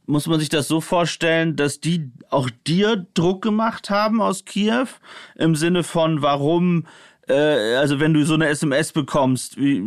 muss 0.10 0.26
man 0.26 0.40
sich 0.40 0.50
das 0.50 0.68
so 0.68 0.82
vorstellen, 0.82 1.56
dass 1.56 1.80
die 1.80 2.12
auch 2.32 2.50
dir 2.66 3.06
Druck 3.14 3.44
gemacht 3.44 3.92
haben 3.92 4.22
aus 4.22 4.44
Kiew 4.44 4.88
im 5.36 5.56
Sinne 5.56 5.84
von, 5.84 6.24
warum, 6.24 6.88
äh, 7.28 7.76
also 7.76 8.00
wenn 8.00 8.16
du 8.16 8.26
so 8.26 8.34
eine 8.34 8.48
SMS 8.48 8.92
bekommst, 8.92 9.58
wie, 9.58 9.84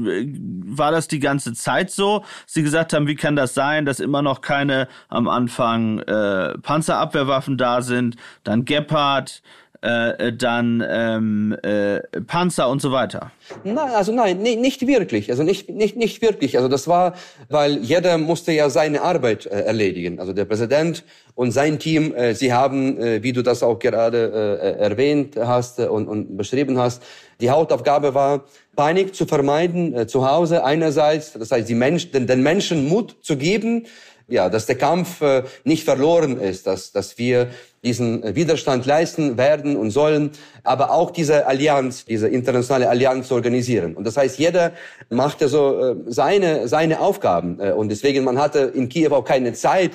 war 0.65 0.93
das 0.93 1.09
die 1.09 1.19
ganze 1.19 1.55
Zeit 1.55 1.91
so? 1.91 2.25
Sie 2.47 2.63
gesagt 2.63 2.93
haben, 2.93 3.09
wie 3.09 3.17
kann 3.17 3.35
das 3.35 3.55
sein, 3.55 3.85
dass 3.85 3.99
immer 3.99 4.23
noch 4.23 4.43
keine 4.43 4.87
am 5.09 5.27
Anfang 5.27 5.99
äh, 5.99 6.57
Panzerabwehrwaffen 6.59 7.59
da 7.59 7.83
sind, 7.83 8.15
dann 8.45 8.65
Gepard, 8.65 9.43
äh, 9.85 10.29
äh, 10.29 10.33
dann 10.33 10.85
ähm, 10.89 11.57
äh, 11.65 12.01
Panzer 12.27 12.69
und 12.69 12.81
so 12.81 12.93
weiter? 12.93 13.33
Nein, 13.65 13.91
also 13.95 14.13
nein, 14.13 14.39
nee, 14.41 14.55
nicht 14.55 14.87
wirklich. 14.87 15.29
Also 15.29 15.43
nicht, 15.43 15.71
nicht, 15.71 15.97
nicht 15.97 16.23
wirklich. 16.23 16.57
Also 16.57 16.69
das 16.69 16.87
war, 16.87 17.15
weil 17.49 17.79
jeder 17.79 18.17
musste 18.17 18.53
ja 18.53 18.71
seine 18.71 19.03
Arbeit 19.03 19.47
äh, 19.47 19.63
erledigen. 19.63 20.21
Also 20.21 20.33
der 20.33 20.45
Präsident 20.45 21.03
und 21.35 21.51
sein 21.51 21.81
Team, 21.81 22.15
äh, 22.15 22.35
sie 22.35 22.53
haben, 22.53 22.97
äh, 22.97 23.25
wie 23.25 23.33
du 23.33 23.43
das 23.43 23.65
auch 23.65 23.81
gerade 23.81 24.61
äh, 24.63 24.81
erwähnt 24.81 25.37
hast 25.37 25.81
äh, 25.81 25.87
und, 25.87 26.07
und 26.07 26.37
beschrieben 26.37 26.79
hast, 26.79 27.03
die 27.41 27.51
Hauptaufgabe 27.51 28.15
war, 28.15 28.45
Panik 28.77 29.17
zu 29.17 29.27
vermeiden 29.27 29.95
äh, 29.95 30.07
zu 30.07 30.31
Hause 30.31 30.65
einerseits, 30.65 31.33
das 31.33 31.51
heißt 31.51 31.69
die 31.69 31.75
Mensch, 31.75 32.13
den, 32.13 32.29
den 32.29 32.45
Menschen 32.45 32.89
Mut 32.89 33.17
zu 33.23 33.37
geben, 33.37 33.87
ja, 34.29 34.49
dass 34.49 34.67
der 34.67 34.77
Kampf 34.77 35.21
äh, 35.23 35.43
nicht 35.65 35.85
verloren 35.85 36.41
ist, 36.41 36.69
dass, 36.69 36.93
dass 36.93 37.19
wir 37.19 37.51
diesen 37.85 38.37
Widerstand 38.37 38.87
leisten 38.87 39.37
werden 39.37 39.77
und 39.77 39.91
sollen, 39.91 40.31
aber 40.63 40.93
auch 40.93 41.11
diese 41.11 41.47
Allianz, 41.47 42.05
diese 42.05 42.29
internationale 42.29 42.89
Allianz 42.89 43.33
organisieren. 43.33 43.95
Und 43.95 44.07
das 44.07 44.17
heißt, 44.17 44.39
jeder 44.39 44.73
machte 45.11 45.49
so 45.49 45.79
äh, 45.79 45.97
seine, 46.07 46.69
seine 46.69 47.01
Aufgaben. 47.01 47.59
Äh, 47.61 47.73
und 47.73 47.89
deswegen, 47.89 48.25
man 48.25 48.39
hatte 48.39 48.61
in 48.75 48.89
Kiew 48.89 49.13
auch 49.13 49.25
keine 49.25 49.53
Zeit, 49.53 49.93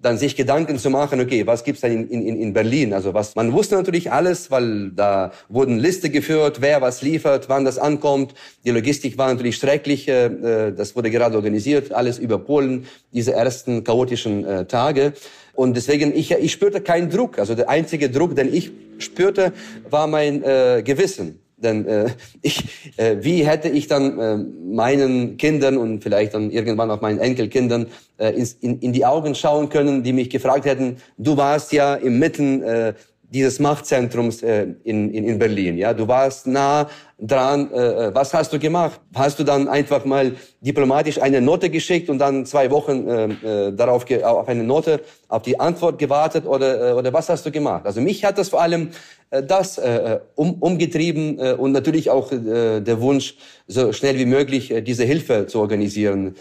dann 0.00 0.16
sich 0.16 0.36
Gedanken 0.36 0.78
zu 0.78 0.90
machen, 0.90 1.20
okay, 1.20 1.44
was 1.44 1.64
gibt's 1.64 1.80
denn 1.80 2.08
in, 2.08 2.22
in, 2.22 2.40
in 2.40 2.52
Berlin? 2.52 2.92
Also 2.94 3.14
was, 3.14 3.34
man 3.34 3.52
wusste 3.52 3.74
natürlich 3.74 4.12
alles, 4.12 4.48
weil 4.48 4.90
da 4.90 5.32
wurden 5.48 5.78
Liste 5.78 6.08
geführt, 6.08 6.60
wer 6.60 6.80
was 6.80 7.02
liefert, 7.02 7.48
wann 7.48 7.64
das 7.64 7.78
ankommt. 7.78 8.32
Die 8.64 8.70
Logistik 8.70 9.18
war 9.18 9.32
natürlich 9.32 9.56
schrecklich, 9.56 10.06
äh, 10.06 10.70
das 10.70 10.94
wurde 10.94 11.10
gerade 11.10 11.34
organisiert, 11.34 11.92
alles 11.92 12.18
über 12.20 12.38
Polen, 12.38 12.86
diese 13.12 13.32
ersten 13.32 13.82
chaotischen 13.82 14.44
äh, 14.44 14.66
Tage. 14.66 15.14
Und 15.58 15.76
deswegen, 15.76 16.14
ich, 16.14 16.30
ich 16.30 16.52
spürte 16.52 16.80
keinen 16.80 17.10
Druck. 17.10 17.40
Also 17.40 17.56
der 17.56 17.68
einzige 17.68 18.08
Druck, 18.10 18.36
den 18.36 18.54
ich 18.54 18.70
spürte, 18.98 19.52
war 19.90 20.06
mein 20.06 20.44
äh, 20.44 20.84
Gewissen. 20.84 21.40
Denn 21.56 21.84
äh, 21.84 22.10
ich, 22.42 22.62
äh, 22.96 23.16
wie 23.22 23.44
hätte 23.44 23.68
ich 23.68 23.88
dann 23.88 24.20
äh, 24.20 24.36
meinen 24.36 25.36
Kindern 25.36 25.76
und 25.76 26.00
vielleicht 26.00 26.34
dann 26.34 26.52
irgendwann 26.52 26.92
auch 26.92 27.00
meinen 27.00 27.18
Enkelkindern 27.18 27.88
äh, 28.18 28.40
in, 28.60 28.78
in 28.78 28.92
die 28.92 29.04
Augen 29.04 29.34
schauen 29.34 29.68
können, 29.68 30.04
die 30.04 30.12
mich 30.12 30.30
gefragt 30.30 30.64
hätten, 30.64 30.98
du 31.16 31.36
warst 31.36 31.72
ja 31.72 31.96
im 31.96 32.20
Mitten 32.20 32.62
äh, 32.62 32.94
dieses 33.30 33.60
Machtzentrums 33.60 34.42
äh, 34.42 34.68
in, 34.84 35.12
in, 35.12 35.24
in 35.24 35.38
Berlin. 35.38 35.76
Ja, 35.76 35.92
du 35.92 36.08
warst 36.08 36.46
nah 36.46 36.88
dran. 37.18 37.70
Äh, 37.72 38.06
äh, 38.06 38.14
was 38.14 38.32
hast 38.32 38.52
du 38.52 38.58
gemacht? 38.58 39.00
Hast 39.14 39.38
du 39.38 39.44
dann 39.44 39.68
einfach 39.68 40.04
mal 40.04 40.32
diplomatisch 40.60 41.20
eine 41.20 41.40
Note 41.40 41.68
geschickt 41.68 42.08
und 42.08 42.18
dann 42.18 42.46
zwei 42.46 42.70
Wochen 42.70 43.06
äh, 43.06 43.24
äh, 43.68 43.72
darauf 43.72 44.06
auf 44.22 44.48
eine 44.48 44.64
Note, 44.64 45.00
auf 45.28 45.42
die 45.42 45.60
Antwort 45.60 45.98
gewartet 45.98 46.46
oder 46.46 46.90
äh, 46.90 46.92
oder 46.92 47.12
was 47.12 47.28
hast 47.28 47.44
du 47.44 47.50
gemacht? 47.50 47.84
Also 47.84 48.00
mich 48.00 48.24
hat 48.24 48.38
das 48.38 48.48
vor 48.48 48.62
allem 48.62 48.90
äh, 49.30 49.42
das 49.42 49.76
äh, 49.78 50.20
um, 50.34 50.54
umgetrieben 50.54 51.38
äh, 51.38 51.52
und 51.52 51.72
natürlich 51.72 52.08
auch 52.08 52.32
äh, 52.32 52.80
der 52.80 53.00
Wunsch, 53.00 53.36
so 53.66 53.92
schnell 53.92 54.18
wie 54.18 54.26
möglich 54.26 54.70
äh, 54.70 54.80
diese 54.80 55.04
Hilfe 55.04 55.46
zu 55.46 55.60
organisieren 55.60 56.34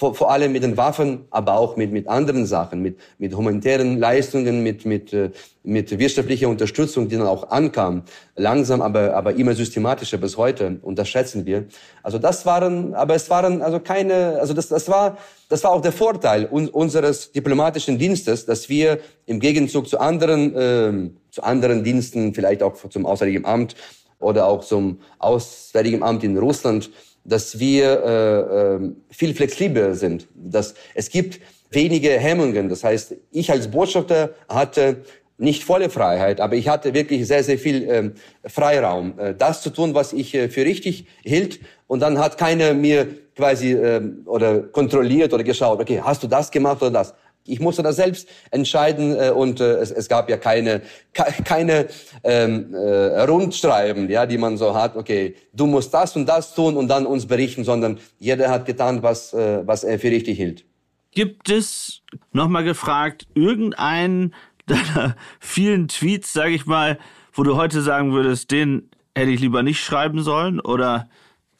vor, 0.00 0.14
vor 0.14 0.30
allem 0.30 0.52
mit 0.52 0.62
den 0.62 0.78
Waffen, 0.78 1.26
aber 1.28 1.58
auch 1.58 1.76
mit, 1.76 1.92
mit 1.92 2.08
anderen 2.08 2.46
Sachen, 2.46 2.80
mit, 2.80 2.98
mit 3.18 3.36
humanitären 3.36 3.98
Leistungen, 3.98 4.62
mit, 4.62 4.86
mit, 4.86 5.12
äh, 5.12 5.30
mit 5.62 5.98
wirtschaftlicher 5.98 6.48
Unterstützung, 6.48 7.10
die 7.10 7.18
dann 7.18 7.26
auch 7.26 7.50
ankam. 7.50 8.04
Langsam, 8.34 8.80
aber, 8.80 9.14
aber 9.14 9.34
immer 9.34 9.52
systematischer 9.54 10.16
bis 10.16 10.38
heute. 10.38 10.78
Und 10.80 10.98
das 10.98 11.10
schätzen 11.10 11.44
wir. 11.44 11.66
Also 12.02 12.16
das 12.16 12.46
waren, 12.46 12.94
aber 12.94 13.14
es 13.14 13.28
waren 13.28 13.60
also 13.60 13.78
keine, 13.78 14.38
also 14.40 14.54
das, 14.54 14.68
das 14.68 14.88
war, 14.88 15.18
das 15.50 15.64
war 15.64 15.72
auch 15.72 15.82
der 15.82 15.92
Vorteil 15.92 16.48
un, 16.50 16.68
unseres 16.68 17.30
diplomatischen 17.32 17.98
Dienstes, 17.98 18.46
dass 18.46 18.70
wir 18.70 19.00
im 19.26 19.38
Gegenzug 19.38 19.86
zu 19.86 20.00
anderen, 20.00 20.56
äh, 20.56 21.10
zu 21.30 21.42
anderen 21.42 21.84
Diensten, 21.84 22.32
vielleicht 22.32 22.62
auch 22.62 22.74
zum 22.88 23.04
Auswärtigen 23.04 23.44
Amt 23.44 23.76
oder 24.18 24.46
auch 24.46 24.64
zum 24.64 25.00
Auswärtigen 25.18 26.02
Amt 26.02 26.24
in 26.24 26.38
Russland, 26.38 26.90
dass 27.24 27.58
wir 27.58 28.02
äh, 28.04 28.84
äh, 28.84 28.90
viel 29.10 29.34
flexibler 29.34 29.94
sind. 29.94 30.28
Dass 30.34 30.74
es 30.94 31.10
gibt 31.10 31.40
wenige 31.70 32.10
Hemmungen. 32.10 32.68
Das 32.68 32.84
heißt, 32.84 33.14
ich 33.30 33.50
als 33.50 33.70
Botschafter 33.70 34.34
hatte 34.48 35.04
nicht 35.40 35.64
volle 35.64 35.88
Freiheit, 35.88 36.40
aber 36.40 36.54
ich 36.54 36.68
hatte 36.68 36.92
wirklich 36.92 37.26
sehr, 37.26 37.42
sehr 37.42 37.58
viel 37.58 37.88
ähm, 37.88 38.12
Freiraum, 38.44 39.18
äh, 39.18 39.34
das 39.34 39.62
zu 39.62 39.70
tun, 39.70 39.94
was 39.94 40.12
ich 40.12 40.34
äh, 40.34 40.48
für 40.48 40.64
richtig 40.64 41.06
hielt. 41.22 41.60
Und 41.86 42.00
dann 42.00 42.18
hat 42.18 42.36
keiner 42.36 42.74
mir 42.74 43.08
quasi 43.34 43.72
äh, 43.72 44.02
oder 44.26 44.60
kontrolliert 44.60 45.32
oder 45.32 45.42
geschaut, 45.42 45.80
okay, 45.80 46.00
hast 46.04 46.22
du 46.22 46.26
das 46.26 46.50
gemacht 46.50 46.82
oder 46.82 46.90
das? 46.90 47.14
Ich 47.46 47.60
musste 47.60 47.82
das 47.82 47.96
selbst 47.96 48.28
entscheiden 48.50 49.16
äh, 49.18 49.30
und 49.30 49.60
äh, 49.60 49.76
es, 49.76 49.90
es 49.90 50.08
gab 50.08 50.28
ja 50.30 50.36
keine 50.36 50.82
keine 51.12 51.88
ähm, 52.22 52.74
äh, 52.74 53.22
Rundschreiben, 53.22 54.08
ja, 54.08 54.26
die 54.26 54.38
man 54.38 54.56
so 54.56 54.74
hat. 54.74 54.96
Okay, 54.96 55.34
du 55.52 55.66
musst 55.66 55.92
das 55.92 56.16
und 56.16 56.26
das 56.26 56.54
tun 56.54 56.76
und 56.76 56.88
dann 56.88 57.06
uns 57.06 57.26
berichten, 57.26 57.64
sondern 57.64 57.98
jeder 58.18 58.50
hat 58.50 58.66
getan, 58.66 59.02
was 59.02 59.32
äh, 59.32 59.66
was 59.66 59.84
er 59.84 59.98
für 59.98 60.10
richtig 60.10 60.36
hielt. 60.36 60.64
Gibt 61.12 61.50
es 61.50 62.02
nochmal 62.32 62.62
gefragt 62.64 63.26
irgendeinen 63.34 64.32
deiner 64.66 65.16
vielen 65.40 65.88
Tweets, 65.88 66.32
sage 66.32 66.54
ich 66.54 66.66
mal, 66.66 66.98
wo 67.32 67.42
du 67.42 67.56
heute 67.56 67.82
sagen 67.82 68.12
würdest, 68.12 68.50
den 68.50 68.90
hätte 69.16 69.30
ich 69.30 69.40
lieber 69.40 69.62
nicht 69.62 69.82
schreiben 69.82 70.22
sollen 70.22 70.60
oder 70.60 71.08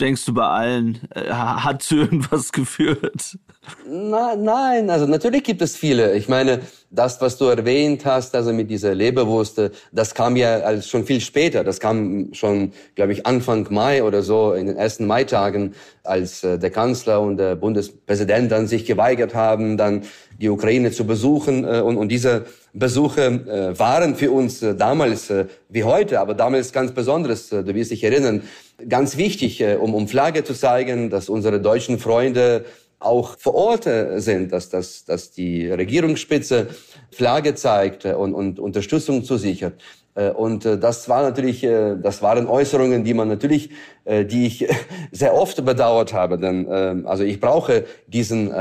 denkst 0.00 0.24
du 0.24 0.34
bei 0.34 0.46
allen, 0.46 1.00
äh, 1.10 1.30
hat 1.30 1.82
zu 1.82 1.96
irgendwas 1.96 2.52
geführt? 2.52 3.38
Na, 3.86 4.36
nein, 4.36 4.88
also 4.88 5.06
natürlich 5.06 5.44
gibt 5.44 5.60
es 5.60 5.76
viele. 5.76 6.14
Ich 6.14 6.28
meine, 6.28 6.60
das, 6.90 7.20
was 7.20 7.36
du 7.36 7.44
erwähnt 7.46 8.06
hast, 8.06 8.34
also 8.34 8.52
mit 8.54 8.70
dieser 8.70 8.94
Leberwurst, 8.94 9.60
das 9.92 10.14
kam 10.14 10.36
ja 10.36 10.60
als 10.60 10.88
schon 10.88 11.04
viel 11.04 11.20
später. 11.20 11.62
Das 11.62 11.78
kam 11.78 12.32
schon, 12.32 12.72
glaube 12.94 13.12
ich, 13.12 13.26
Anfang 13.26 13.66
Mai 13.70 14.02
oder 14.02 14.22
so, 14.22 14.54
in 14.54 14.66
den 14.66 14.76
ersten 14.76 15.06
Maitagen, 15.06 15.74
als 16.04 16.42
äh, 16.42 16.58
der 16.58 16.70
Kanzler 16.70 17.20
und 17.20 17.36
der 17.36 17.54
Bundespräsident 17.54 18.50
dann 18.50 18.66
sich 18.66 18.86
geweigert 18.86 19.34
haben, 19.34 19.76
dann 19.76 20.04
die 20.40 20.48
Ukraine 20.48 20.90
zu 20.90 21.06
besuchen. 21.06 21.64
Äh, 21.64 21.80
und, 21.80 21.98
und 21.98 22.08
diese 22.08 22.46
Besuche 22.72 23.22
äh, 23.24 23.78
waren 23.78 24.14
für 24.16 24.30
uns 24.30 24.60
damals 24.60 25.32
wie 25.68 25.84
heute, 25.84 26.20
aber 26.20 26.34
damals 26.34 26.72
ganz 26.72 26.92
Besonderes, 26.92 27.50
du 27.50 27.74
wirst 27.74 27.90
dich 27.90 28.04
erinnern, 28.04 28.42
ganz 28.88 29.16
wichtig, 29.16 29.62
um, 29.80 29.94
um 29.94 30.08
Flagge 30.08 30.44
zu 30.44 30.54
zeigen, 30.54 31.10
dass 31.10 31.28
unsere 31.28 31.60
deutschen 31.60 31.98
Freunde 31.98 32.64
auch 33.00 33.38
vor 33.38 33.54
Ort 33.54 33.88
sind, 34.16 34.52
dass, 34.52 34.68
dass, 34.68 35.04
dass 35.04 35.30
die 35.30 35.68
Regierungsspitze 35.68 36.68
Flagge 37.10 37.54
zeigt 37.54 38.04
und, 38.04 38.34
und 38.34 38.60
Unterstützung 38.60 39.24
zusichert. 39.24 39.74
Äh, 40.14 40.30
und 40.30 40.64
äh, 40.64 40.78
das 40.78 41.08
war 41.08 41.22
natürlich, 41.22 41.62
äh, 41.64 41.96
das 41.96 42.22
waren 42.22 42.46
Äußerungen, 42.46 43.04
die 43.04 43.14
man 43.14 43.28
natürlich, 43.28 43.70
die 44.06 44.46
ich 44.46 44.66
sehr 45.12 45.34
oft 45.34 45.64
bedauert 45.64 46.12
habe. 46.12 46.38
Denn 46.38 46.66
ähm, 46.70 47.06
also 47.06 47.22
ich 47.22 47.38
brauche 47.38 47.84
diesen 48.06 48.52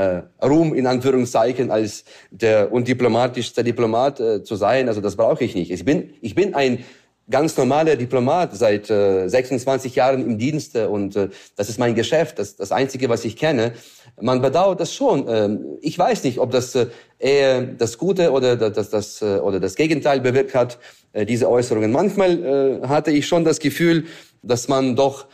Ruhm 0.42 0.74
in 0.74 0.86
Anführungszeichen 0.86 1.70
als 1.70 2.04
der 2.30 2.72
undiplomatischste 2.72 3.64
Diplomat 3.64 4.18
zu 4.44 4.56
sein. 4.56 4.88
Also 4.88 5.00
das 5.00 5.16
brauche 5.16 5.42
ich 5.42 5.54
nicht. 5.54 5.70
Ich 5.70 5.84
bin, 5.84 6.10
ich 6.20 6.34
bin 6.34 6.54
ein 6.54 6.84
ganz 7.30 7.56
normaler 7.56 7.96
Diplomat 7.96 8.54
seit 8.56 8.90
äh, 8.90 9.28
26 9.28 9.94
Jahren 9.94 10.22
im 10.22 10.38
Dienste 10.38 10.90
und 10.90 11.16
äh, 11.16 11.28
das 11.56 11.68
ist 11.68 11.78
mein 11.78 11.94
Geschäft, 11.94 12.38
das 12.38 12.56
das 12.56 12.72
einzige, 12.72 13.08
was 13.08 13.24
ich 13.24 13.36
kenne. 13.36 13.72
Man 14.20 14.40
bedauert 14.42 14.80
das 14.80 14.92
schon. 14.94 15.26
Ähm, 15.28 15.78
ich 15.80 15.98
weiß 15.98 16.24
nicht, 16.24 16.38
ob 16.38 16.50
das 16.50 16.74
äh, 16.74 16.86
eher 17.18 17.62
das 17.62 17.98
Gute 17.98 18.32
oder 18.32 18.56
das 18.56 18.90
das 18.90 19.22
äh, 19.22 19.38
oder 19.38 19.60
das 19.60 19.74
Gegenteil 19.74 20.20
bewirkt 20.20 20.54
hat, 20.54 20.78
äh, 21.12 21.26
diese 21.26 21.48
Äußerungen. 21.48 21.92
Manchmal 21.92 22.80
hatte 22.88 23.10
ich 23.10 23.26
schon 23.26 23.44
das 23.44 23.58
Gefühl, 23.58 24.04
dass 24.42 24.68
man 24.68 24.96
doch 24.96 25.26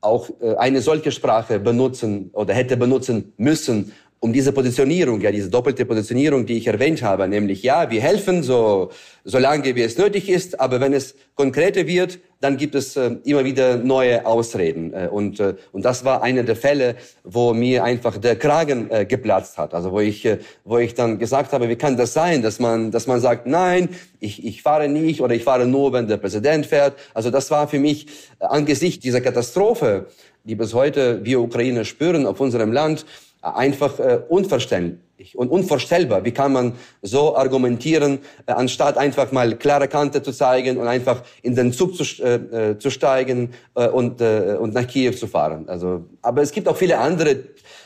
auch 0.00 0.30
eine 0.58 0.80
solche 0.80 1.10
Sprache 1.10 1.58
benutzen 1.58 2.30
oder 2.32 2.54
hätte 2.54 2.76
benutzen 2.76 3.32
müssen, 3.36 3.92
um 4.20 4.32
diese 4.32 4.52
Positionierung, 4.52 5.20
ja, 5.20 5.30
diese 5.30 5.48
doppelte 5.48 5.84
Positionierung, 5.84 6.44
die 6.44 6.58
ich 6.58 6.66
erwähnt 6.66 7.02
habe, 7.02 7.28
nämlich 7.28 7.62
ja, 7.62 7.90
wir 7.90 8.00
helfen 8.00 8.42
so, 8.42 8.90
solange 9.24 9.74
wie 9.76 9.82
es 9.82 9.96
nötig 9.96 10.28
ist, 10.28 10.58
aber 10.58 10.80
wenn 10.80 10.92
es 10.92 11.14
konkreter 11.36 11.86
wird, 11.86 12.18
dann 12.40 12.56
gibt 12.56 12.74
es 12.74 12.96
äh, 12.96 13.16
immer 13.24 13.44
wieder 13.44 13.76
neue 13.76 14.24
Ausreden. 14.24 14.92
Äh, 14.92 15.08
und, 15.10 15.40
äh, 15.40 15.54
und 15.72 15.84
das 15.84 16.04
war 16.04 16.22
einer 16.22 16.42
der 16.42 16.56
Fälle, 16.56 16.96
wo 17.24 17.52
mir 17.52 17.82
einfach 17.84 18.16
der 18.18 18.36
Kragen 18.36 18.90
äh, 18.90 19.04
geplatzt 19.06 19.58
hat. 19.58 19.74
Also 19.74 19.92
wo 19.92 20.00
ich, 20.00 20.24
äh, 20.24 20.38
wo 20.64 20.78
ich 20.78 20.94
dann 20.94 21.18
gesagt 21.18 21.52
habe, 21.52 21.68
wie 21.68 21.76
kann 21.76 21.96
das 21.96 22.12
sein, 22.12 22.42
dass 22.42 22.58
man, 22.60 22.90
dass 22.90 23.06
man 23.06 23.20
sagt, 23.20 23.46
nein, 23.46 23.88
ich, 24.20 24.44
ich 24.44 24.62
fahre 24.62 24.88
nicht 24.88 25.20
oder 25.20 25.34
ich 25.34 25.44
fahre 25.44 25.66
nur, 25.66 25.92
wenn 25.92 26.06
der 26.06 26.16
Präsident 26.16 26.66
fährt. 26.66 26.94
Also 27.12 27.30
das 27.30 27.50
war 27.50 27.66
für 27.68 27.80
mich 27.80 28.06
äh, 28.38 28.44
angesichts 28.44 29.00
dieser 29.02 29.20
Katastrophe, 29.20 30.06
die 30.44 30.54
bis 30.54 30.74
heute 30.74 31.24
wir 31.24 31.40
Ukrainer 31.40 31.84
spüren 31.84 32.24
auf 32.24 32.40
unserem 32.40 32.72
Land, 32.72 33.04
einfach 33.42 33.98
äh, 33.98 34.20
unverständlich 34.28 35.36
und 35.36 35.48
unvorstellbar. 35.48 36.24
Wie 36.24 36.32
kann 36.32 36.52
man 36.52 36.72
so 37.02 37.36
argumentieren, 37.36 38.18
äh, 38.46 38.52
anstatt 38.52 38.98
einfach 38.98 39.32
mal 39.32 39.56
klare 39.56 39.88
Kante 39.88 40.22
zu 40.22 40.32
zeigen 40.32 40.78
und 40.78 40.86
einfach 40.86 41.22
in 41.42 41.54
den 41.54 41.72
Zug 41.72 41.94
zu, 41.94 42.04
äh, 42.22 42.70
äh, 42.70 42.78
zu 42.78 42.90
steigen 42.90 43.50
äh, 43.74 43.88
und, 43.88 44.20
äh, 44.20 44.56
und 44.58 44.74
nach 44.74 44.86
Kiew 44.86 45.12
zu 45.12 45.26
fahren. 45.26 45.68
Also, 45.68 46.04
aber 46.22 46.42
es 46.42 46.52
gibt 46.52 46.68
auch 46.68 46.76
viele 46.76 46.98
andere 46.98 47.44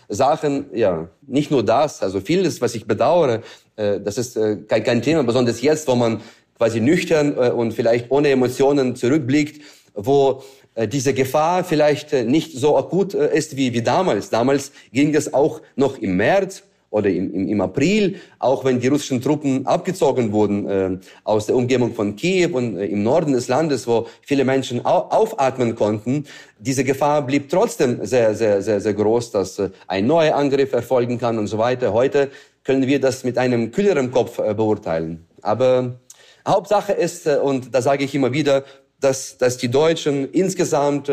Sachen, 0.09 0.67
ja, 0.73 1.09
nicht 1.27 1.51
nur 1.51 1.63
das, 1.63 2.03
also 2.03 2.21
vieles, 2.21 2.61
was 2.61 2.75
ich 2.75 2.87
bedauere, 2.87 3.43
äh, 3.77 4.01
das 4.01 4.19
ist 4.19 4.37
äh, 4.37 4.57
kein, 4.69 4.85
kein 4.85 5.03
Thema, 5.03 5.23
besonders 5.25 5.63
jetzt, 5.63 5.89
wo 5.89 5.95
man 5.95 6.21
quasi 6.57 6.81
nüchtern 6.81 7.37
äh, 7.37 7.51
und 7.51 7.73
vielleicht 7.73 8.11
ohne 8.11 8.29
Emotionen 8.29 8.95
zurückblickt, 8.95 9.63
wo 9.95 10.31
äh, 10.41 10.62
diese 10.77 11.15
Gefahr 11.15 11.65
vielleicht 11.65 12.13
äh, 12.13 12.25
nicht 12.25 12.53
so 12.53 12.77
akut 12.77 13.15
äh, 13.15 13.37
ist 13.37 13.57
wie, 13.57 13.73
wie 13.73 13.83
damals. 13.83 14.31
Damals 14.31 14.73
ging 14.93 15.15
es 15.15 15.35
auch 15.35 15.61
noch 15.77 15.99
im 15.99 16.17
März 16.17 16.63
oder 16.93 17.09
im, 17.09 17.35
im, 17.35 17.49
im 17.49 17.61
April, 17.61 18.17
auch 18.39 18.65
wenn 18.65 18.79
die 18.79 18.89
russischen 18.89 19.21
Truppen 19.21 19.67
abgezogen 19.67 20.33
wurden 20.33 20.69
äh, 20.69 20.99
aus 21.25 21.47
der 21.47 21.57
Umgebung 21.57 21.95
von 21.95 22.17
Kiew 22.17 22.57
und 22.57 22.79
äh, 22.79 22.87
im 22.87 23.03
Norden 23.03 23.33
des 23.33 23.49
Landes, 23.49 23.87
wo 23.87 24.07
viele 24.21 24.45
Menschen 24.45 24.85
au 24.85 25.09
aufatmen 25.11 25.75
konnten, 25.75 26.25
diese 26.59 26.85
Gefahr 26.85 27.23
blieb 27.23 27.49
trotzdem 27.49 28.05
sehr, 28.05 28.35
sehr, 28.35 28.63
sehr, 28.63 28.81
sehr 28.81 28.95
groß, 28.95 29.31
dass 29.31 29.59
äh, 29.59 29.71
ein 29.89 30.07
neuer 30.07 30.37
Angriff 30.37 30.73
erfolgen 30.73 31.19
kann 31.19 31.39
und 31.39 31.49
so 31.49 31.59
weiter. 31.59 31.93
Heute 31.93 32.31
können 32.65 32.87
wir 32.87 33.01
das 33.01 33.25
mit 33.25 33.39
einem 33.39 33.73
kühleren 33.73 34.11
Kopf 34.11 34.39
äh, 34.39 34.55
beurteilen. 34.55 35.27
Aber 35.41 35.99
Hauptsache 36.47 36.93
ist, 36.93 37.27
äh, 37.27 37.37
und 37.37 37.75
da 37.75 37.83
sage 37.83 38.05
ich 38.05 38.15
immer 38.15 38.33
wieder, 38.33 38.65
dass, 39.03 39.37
dass 39.39 39.59
die 39.59 39.69
Deutschen 39.69 40.31
insgesamt, 40.33 41.11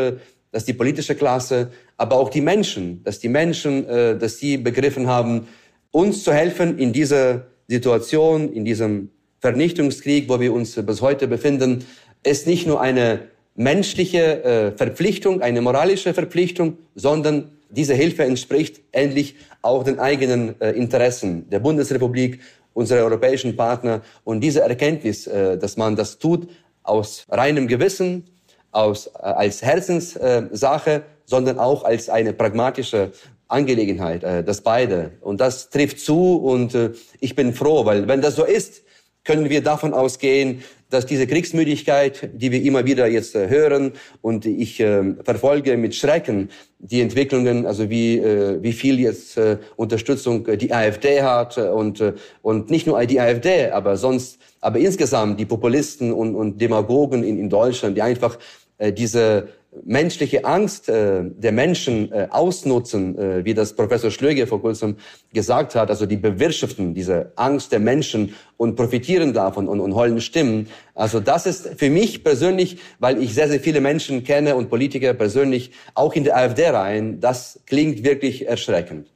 dass 0.51 0.65
die 0.65 0.73
politische 0.73 1.15
Klasse, 1.15 1.71
aber 1.97 2.15
auch 2.15 2.29
die 2.29 2.41
Menschen, 2.41 3.03
dass 3.03 3.19
die 3.19 3.29
Menschen, 3.29 3.87
äh, 3.87 4.17
dass 4.17 4.39
sie 4.39 4.57
begriffen 4.57 5.07
haben, 5.07 5.47
uns 5.91 6.23
zu 6.23 6.33
helfen 6.33 6.79
in 6.79 6.93
dieser 6.93 7.47
Situation, 7.67 8.51
in 8.53 8.65
diesem 8.65 9.09
Vernichtungskrieg, 9.39 10.29
wo 10.29 10.39
wir 10.39 10.53
uns 10.53 10.75
bis 10.75 11.01
heute 11.01 11.27
befinden, 11.27 11.85
ist 12.23 12.47
nicht 12.47 12.67
nur 12.67 12.81
eine 12.81 13.21
menschliche 13.55 14.43
äh, 14.43 14.71
Verpflichtung, 14.71 15.41
eine 15.41 15.61
moralische 15.61 16.13
Verpflichtung, 16.13 16.77
sondern 16.95 17.51
diese 17.69 17.93
Hilfe 17.93 18.23
entspricht 18.23 18.81
endlich 18.91 19.35
auch 19.61 19.83
den 19.83 19.99
eigenen 19.99 20.59
äh, 20.61 20.71
Interessen 20.71 21.49
der 21.49 21.59
Bundesrepublik, 21.59 22.39
unserer 22.73 23.03
europäischen 23.03 23.55
Partner. 23.55 24.01
Und 24.23 24.41
diese 24.41 24.61
Erkenntnis, 24.61 25.25
dass 25.25 25.75
man 25.75 25.97
das 25.97 26.17
tut 26.17 26.47
aus 26.89 27.25
reinem 27.29 27.67
Gewissen, 27.67 28.25
aus, 28.71 29.07
äh, 29.07 29.19
als 29.21 29.61
Herzenssache, 29.61 31.03
sondern 31.25 31.59
auch 31.59 31.83
als 31.83 32.09
eine 32.09 32.33
pragmatische 32.33 33.11
Angelegenheit, 33.47 34.23
äh, 34.23 34.43
das 34.43 34.61
beide. 34.61 35.11
Und 35.21 35.41
das 35.41 35.69
trifft 35.69 35.99
zu 35.99 36.37
und 36.37 36.75
äh, 36.75 36.91
ich 37.19 37.35
bin 37.35 37.53
froh, 37.53 37.85
weil 37.85 38.07
wenn 38.07 38.21
das 38.21 38.35
so 38.35 38.45
ist, 38.45 38.83
können 39.23 39.49
wir 39.49 39.63
davon 39.63 39.93
ausgehen, 39.93 40.63
dass 40.89 41.05
diese 41.05 41.27
Kriegsmüdigkeit, 41.27 42.29
die 42.33 42.51
wir 42.51 42.61
immer 42.63 42.85
wieder 42.85 43.07
jetzt 43.07 43.35
äh, 43.35 43.47
hören 43.47 43.93
und 44.21 44.45
ich 44.45 44.79
äh, 44.79 45.13
verfolge 45.23 45.77
mit 45.77 45.95
Schrecken 45.95 46.49
die 46.79 47.01
Entwicklungen, 47.01 47.65
also 47.65 47.89
wie, 47.89 48.17
äh, 48.17 48.61
wie 48.61 48.73
viel 48.73 48.99
jetzt 48.99 49.37
äh, 49.37 49.57
Unterstützung 49.75 50.47
die 50.57 50.73
AfD 50.73 51.21
hat 51.21 51.57
und, 51.57 52.01
äh, 52.01 52.13
und 52.41 52.71
nicht 52.71 52.87
nur 52.87 53.05
die 53.05 53.19
AfD, 53.19 53.69
aber 53.69 53.97
sonst, 53.97 54.39
aber 54.61 54.79
insgesamt 54.79 55.39
die 55.39 55.45
Populisten 55.45 56.11
und, 56.11 56.35
und 56.35 56.59
Demagogen 56.59 57.23
in, 57.23 57.37
in 57.37 57.49
Deutschland, 57.49 57.95
die 57.95 58.01
einfach 58.01 58.39
äh, 58.79 58.91
diese 58.91 59.49
menschliche 59.83 60.45
Angst 60.45 60.89
äh, 60.89 61.23
der 61.23 61.51
Menschen 61.51 62.11
äh, 62.11 62.27
ausnutzen, 62.31 63.17
äh, 63.17 63.45
wie 63.45 63.53
das 63.53 63.75
Professor 63.75 64.09
Schlöge 64.09 64.47
vor 64.47 64.61
kurzem 64.61 64.97
gesagt 65.31 65.75
hat, 65.75 65.89
also 65.89 66.05
die 66.05 66.17
bewirtschaften 66.17 66.93
diese 66.93 67.31
Angst 67.35 67.71
der 67.71 67.79
Menschen 67.79 68.33
und 68.57 68.75
profitieren 68.75 69.33
davon 69.33 69.67
und, 69.67 69.79
und 69.79 69.93
heulen 69.93 70.21
Stimmen. 70.21 70.67
Also 70.95 71.19
das 71.19 71.45
ist 71.45 71.75
für 71.77 71.89
mich 71.89 72.23
persönlich, 72.23 72.79
weil 72.99 73.21
ich 73.21 73.33
sehr, 73.33 73.47
sehr 73.47 73.59
viele 73.59 73.79
Menschen 73.79 74.23
kenne 74.23 74.55
und 74.55 74.69
Politiker 74.69 75.13
persönlich, 75.13 75.71
auch 75.93 76.13
in 76.13 76.23
der 76.23 76.37
AfD 76.37 76.67
rein, 76.67 77.19
das 77.19 77.61
klingt 77.67 78.03
wirklich 78.03 78.47
erschreckend. 78.47 79.07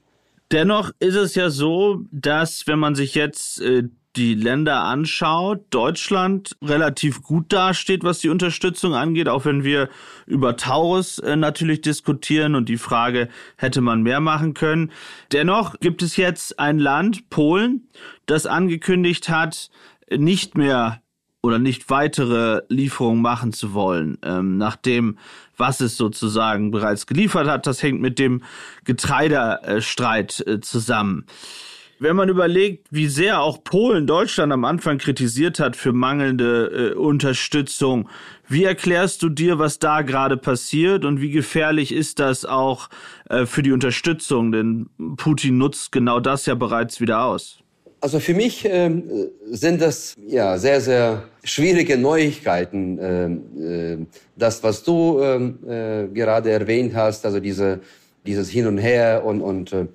Dennoch 0.51 0.91
ist 0.99 1.15
es 1.15 1.33
ja 1.33 1.49
so, 1.49 2.01
dass 2.11 2.67
wenn 2.67 2.77
man 2.77 2.93
sich 2.93 3.15
jetzt 3.15 3.59
äh, 3.59 3.83
die 4.15 4.35
Länder 4.35 4.83
anschaut, 4.83 5.65
Deutschland 5.71 6.55
relativ 6.61 7.23
gut 7.23 7.51
dasteht, 7.51 8.03
was 8.03 8.19
die 8.19 8.29
Unterstützung 8.29 8.93
angeht, 8.93 9.27
auch 9.27 9.45
wenn 9.45 9.63
wir 9.63 9.89
über 10.27 10.55
Taurus 10.55 11.19
äh, 11.19 11.35
natürlich 11.35 11.81
diskutieren 11.81 12.55
und 12.55 12.69
die 12.69 12.77
Frage, 12.77 13.29
hätte 13.57 13.81
man 13.81 14.03
mehr 14.03 14.19
machen 14.19 14.53
können. 14.53 14.91
Dennoch 15.31 15.79
gibt 15.79 16.03
es 16.03 16.15
jetzt 16.15 16.59
ein 16.59 16.77
Land, 16.77 17.29
Polen, 17.29 17.87
das 18.25 18.45
angekündigt 18.45 19.29
hat, 19.29 19.71
nicht 20.11 20.57
mehr 20.57 21.01
oder 21.41 21.59
nicht 21.59 21.89
weitere 21.89 22.61
Lieferungen 22.69 23.21
machen 23.21 23.51
zu 23.51 23.73
wollen, 23.73 24.17
ähm, 24.23 24.57
nachdem 24.57 25.17
was 25.57 25.81
es 25.81 25.97
sozusagen 25.97 26.71
bereits 26.71 27.05
geliefert 27.05 27.47
hat. 27.47 27.67
Das 27.67 27.83
hängt 27.83 27.99
mit 27.99 28.17
dem 28.17 28.43
Getreidestreit 28.85 30.43
äh, 30.47 30.61
zusammen 30.61 31.25
wenn 31.99 32.15
man 32.15 32.29
überlegt, 32.29 32.87
wie 32.91 33.07
sehr 33.07 33.41
auch 33.41 33.63
Polen 33.63 34.07
Deutschland 34.07 34.51
am 34.51 34.65
Anfang 34.65 34.97
kritisiert 34.97 35.59
hat 35.59 35.75
für 35.75 35.93
mangelnde 35.93 36.93
äh, 36.93 36.97
Unterstützung, 36.97 38.09
wie 38.47 38.65
erklärst 38.65 39.23
du 39.23 39.29
dir, 39.29 39.57
was 39.59 39.79
da 39.79 40.01
gerade 40.01 40.37
passiert 40.37 41.05
und 41.05 41.21
wie 41.21 41.31
gefährlich 41.31 41.93
ist 41.93 42.19
das 42.19 42.45
auch 42.45 42.89
äh, 43.29 43.45
für 43.45 43.63
die 43.63 43.71
Unterstützung? 43.71 44.51
Denn 44.51 44.89
Putin 45.17 45.57
nutzt 45.57 45.91
genau 45.91 46.19
das 46.19 46.45
ja 46.45 46.55
bereits 46.55 46.99
wieder 46.99 47.23
aus. 47.23 47.59
Also 48.01 48.19
für 48.19 48.33
mich 48.33 48.65
ähm, 48.65 49.03
sind 49.49 49.81
das 49.81 50.15
ja 50.27 50.57
sehr, 50.57 50.81
sehr 50.81 51.23
schwierige 51.45 51.97
Neuigkeiten. 51.97 52.99
Äh, 52.99 53.97
das, 54.35 54.61
was 54.61 54.83
du 54.83 55.21
ähm, 55.21 55.59
äh, 55.65 56.07
gerade 56.13 56.51
erwähnt 56.51 56.93
hast, 56.95 57.25
also 57.25 57.39
diese, 57.39 57.79
dieses 58.25 58.49
Hin 58.49 58.67
und 58.67 58.77
Her 58.77 59.23
und, 59.25 59.39
und 59.39 59.71
äh, 59.71 59.85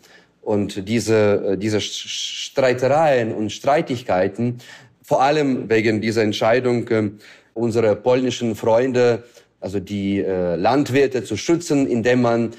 und 0.49 0.89
diese, 0.89 1.53
äh, 1.53 1.59
diese 1.59 1.79
Streitereien 1.79 3.35
und 3.35 3.53
Streitigkeiten, 3.53 4.57
vor 5.03 5.21
allem 5.21 5.69
wegen 5.69 6.01
dieser 6.01 6.23
Entscheidung 6.23 6.89
äh, 6.89 7.11
unserer 7.53 7.95
polnischen 7.95 8.55
Freunde, 8.55 9.25
also 9.61 9.79
die 9.79 10.21
äh, 10.21 10.57
Landwirte 10.57 11.23
zu 11.23 11.37
schützen, 11.37 11.87
indem 11.87 12.23
man 12.23 12.53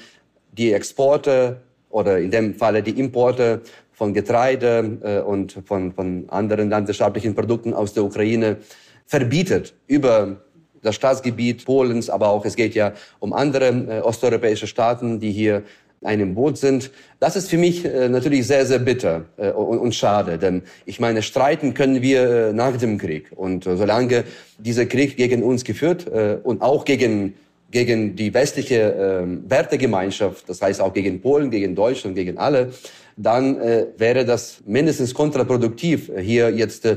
die 0.52 0.72
Exporte 0.72 1.62
oder 1.88 2.20
in 2.20 2.30
dem 2.30 2.54
Falle 2.54 2.80
die 2.84 2.96
Importe 2.96 3.62
von 3.92 4.14
Getreide 4.14 5.24
und 5.26 5.58
von, 5.66 5.92
von 5.92 6.24
anderen 6.30 6.70
landwirtschaftlichen 6.70 7.34
Produkten 7.34 7.74
aus 7.74 7.92
der 7.92 8.04
Ukraine 8.04 8.58
verbietet 9.04 9.74
über 9.88 10.40
das 10.82 10.94
Staatsgebiet 10.94 11.64
Polens, 11.64 12.08
aber 12.08 12.28
auch 12.28 12.44
es 12.44 12.56
geht 12.56 12.74
ja 12.74 12.92
um 13.18 13.32
andere 13.32 13.68
äh, 13.68 14.00
osteuropäische 14.00 14.66
Staaten, 14.66 15.20
die 15.20 15.32
hier 15.32 15.64
einem 16.02 16.34
Boot 16.34 16.56
sind. 16.56 16.90
Das 17.18 17.36
ist 17.36 17.50
für 17.50 17.58
mich 17.58 17.84
äh, 17.84 18.08
natürlich 18.08 18.46
sehr, 18.46 18.64
sehr 18.64 18.78
bitter 18.78 19.26
äh, 19.36 19.50
und, 19.50 19.78
und, 19.78 19.94
schade, 19.94 20.38
denn 20.38 20.62
ich 20.86 20.98
meine, 20.98 21.22
streiten 21.22 21.74
können 21.74 22.00
wir 22.00 22.48
äh, 22.48 22.52
nach 22.52 22.76
dem 22.76 22.96
Krieg. 22.96 23.30
Und 23.34 23.66
äh, 23.66 23.76
solange 23.76 24.24
dieser 24.58 24.86
Krieg 24.86 25.16
gegen 25.16 25.42
uns 25.42 25.64
geführt 25.64 26.06
äh, 26.06 26.38
und 26.42 26.62
auch 26.62 26.86
gegen, 26.86 27.34
gegen 27.70 28.16
die 28.16 28.32
westliche 28.32 28.94
äh, 28.94 29.50
Wertegemeinschaft, 29.50 30.48
das 30.48 30.62
heißt 30.62 30.80
auch 30.80 30.94
gegen 30.94 31.20
Polen, 31.20 31.50
gegen 31.50 31.74
Deutschland, 31.74 32.16
gegen 32.16 32.38
alle, 32.38 32.72
dann 33.16 33.60
äh, 33.60 33.86
wäre 33.98 34.24
das 34.24 34.62
mindestens 34.64 35.12
kontraproduktiv, 35.12 36.10
hier 36.18 36.50
jetzt 36.50 36.88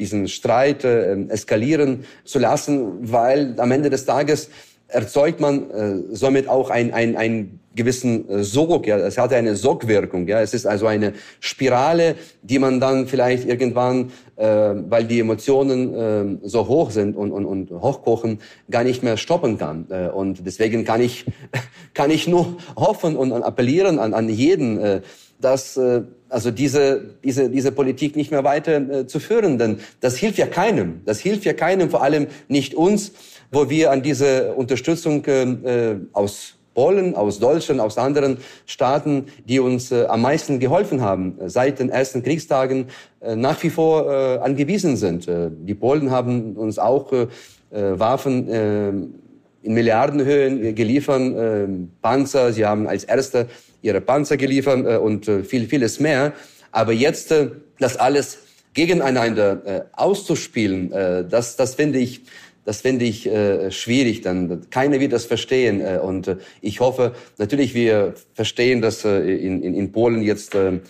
diesen 0.00 0.26
Streit 0.26 0.84
äh, 0.84 1.14
eskalieren 1.28 2.04
zu 2.24 2.40
lassen, 2.40 3.12
weil 3.12 3.54
am 3.58 3.70
Ende 3.70 3.90
des 3.90 4.04
Tages 4.04 4.50
erzeugt 4.88 5.38
man 5.40 5.70
äh, 5.70 5.96
somit 6.12 6.48
auch 6.48 6.70
ein, 6.70 6.92
ein, 6.92 7.16
ein 7.16 7.60
gewissen 7.74 8.28
äh, 8.28 8.42
Sog, 8.42 8.86
ja, 8.86 8.96
es 8.98 9.18
hat 9.18 9.32
eine 9.32 9.54
Sogwirkung, 9.54 10.26
ja, 10.26 10.40
es 10.40 10.54
ist 10.54 10.66
also 10.66 10.86
eine 10.86 11.12
Spirale, 11.40 12.16
die 12.42 12.58
man 12.58 12.80
dann 12.80 13.06
vielleicht 13.06 13.46
irgendwann, 13.46 14.10
äh, 14.36 14.46
weil 14.46 15.04
die 15.04 15.20
Emotionen 15.20 15.94
äh, 16.42 16.48
so 16.48 16.66
hoch 16.66 16.90
sind 16.90 17.16
und, 17.16 17.32
und, 17.32 17.44
und 17.44 17.70
hochkochen, 17.70 18.40
gar 18.70 18.82
nicht 18.82 19.02
mehr 19.02 19.16
stoppen 19.16 19.58
kann. 19.58 19.86
Äh, 19.90 20.08
und 20.08 20.44
deswegen 20.46 20.84
kann 20.84 21.00
ich, 21.00 21.26
kann 21.94 22.10
ich 22.10 22.26
nur 22.26 22.56
hoffen 22.74 23.16
und 23.16 23.32
appellieren 23.32 23.98
an, 23.98 24.14
an 24.14 24.28
jeden, 24.28 24.80
äh, 24.80 25.00
dass 25.40 25.76
äh, 25.76 26.02
also 26.28 26.50
diese, 26.50 27.14
diese, 27.24 27.48
diese 27.48 27.72
Politik 27.72 28.16
nicht 28.16 28.30
mehr 28.30 28.44
weiter 28.44 28.76
äh, 28.76 29.06
zu 29.06 29.20
führen, 29.20 29.58
denn 29.58 29.78
das 30.00 30.16
hilft 30.16 30.38
ja 30.38 30.46
keinem. 30.46 31.02
Das 31.04 31.20
hilft 31.20 31.44
ja 31.44 31.52
keinem, 31.52 31.90
vor 31.90 32.02
allem 32.02 32.26
nicht 32.48 32.74
uns 32.74 33.12
wo 33.50 33.70
wir 33.70 33.90
an 33.90 34.02
diese 34.02 34.54
Unterstützung 34.54 35.24
äh, 35.24 35.96
aus 36.12 36.54
Polen, 36.78 37.16
aus 37.16 37.40
Deutschland, 37.40 37.80
aus 37.80 37.98
anderen 37.98 38.38
Staaten, 38.64 39.26
die 39.48 39.58
uns 39.58 39.90
äh, 39.90 40.04
am 40.06 40.22
meisten 40.22 40.60
geholfen 40.60 41.00
haben, 41.00 41.36
seit 41.46 41.80
den 41.80 41.90
ersten 41.90 42.22
Kriegstagen 42.22 42.86
äh, 43.20 43.34
nach 43.34 43.60
wie 43.64 43.70
vor 43.70 44.08
äh, 44.08 44.38
angewiesen 44.38 44.96
sind. 44.96 45.26
Äh, 45.26 45.50
die 45.50 45.74
Polen 45.74 46.12
haben 46.12 46.54
uns 46.54 46.78
auch 46.78 47.12
äh, 47.12 47.26
äh 47.72 47.98
Waffen 47.98 48.48
äh, 48.48 48.88
in 48.90 49.74
Milliardenhöhen 49.74 50.74
geliefert, 50.76 51.20
äh, 51.20 51.66
Panzer, 52.00 52.52
sie 52.52 52.64
haben 52.64 52.86
als 52.86 53.02
Erste 53.02 53.48
ihre 53.82 54.00
Panzer 54.00 54.36
geliefert 54.36 54.86
äh, 54.86 54.98
und 54.98 55.26
äh, 55.26 55.42
viel, 55.42 55.66
vieles 55.66 55.98
mehr. 55.98 56.32
Aber 56.70 56.92
jetzt 56.92 57.32
äh, 57.32 57.48
das 57.80 57.96
alles 57.96 58.38
gegeneinander 58.74 59.62
äh, 59.66 59.80
auszuspielen, 59.94 60.92
äh, 60.92 61.24
das, 61.28 61.56
das 61.56 61.74
finde 61.74 61.98
ich 61.98 62.22
das 62.68 62.82
finde 62.82 63.06
ich 63.06 63.26
äh, 63.26 63.70
schwierig. 63.70 64.20
Dann 64.20 64.68
keiner 64.68 65.00
wird 65.00 65.14
das 65.14 65.24
verstehen. 65.24 65.80
Äh, 65.80 66.00
und 66.02 66.28
äh, 66.28 66.36
ich 66.60 66.80
hoffe, 66.80 67.14
natürlich 67.38 67.72
wir 67.72 68.12
verstehen, 68.34 68.82
dass 68.82 69.06
äh, 69.06 69.20
in, 69.20 69.62
in, 69.62 69.74
in 69.74 69.90
Polen 69.90 70.20
jetzt 70.20 70.54
äh, 70.54 70.80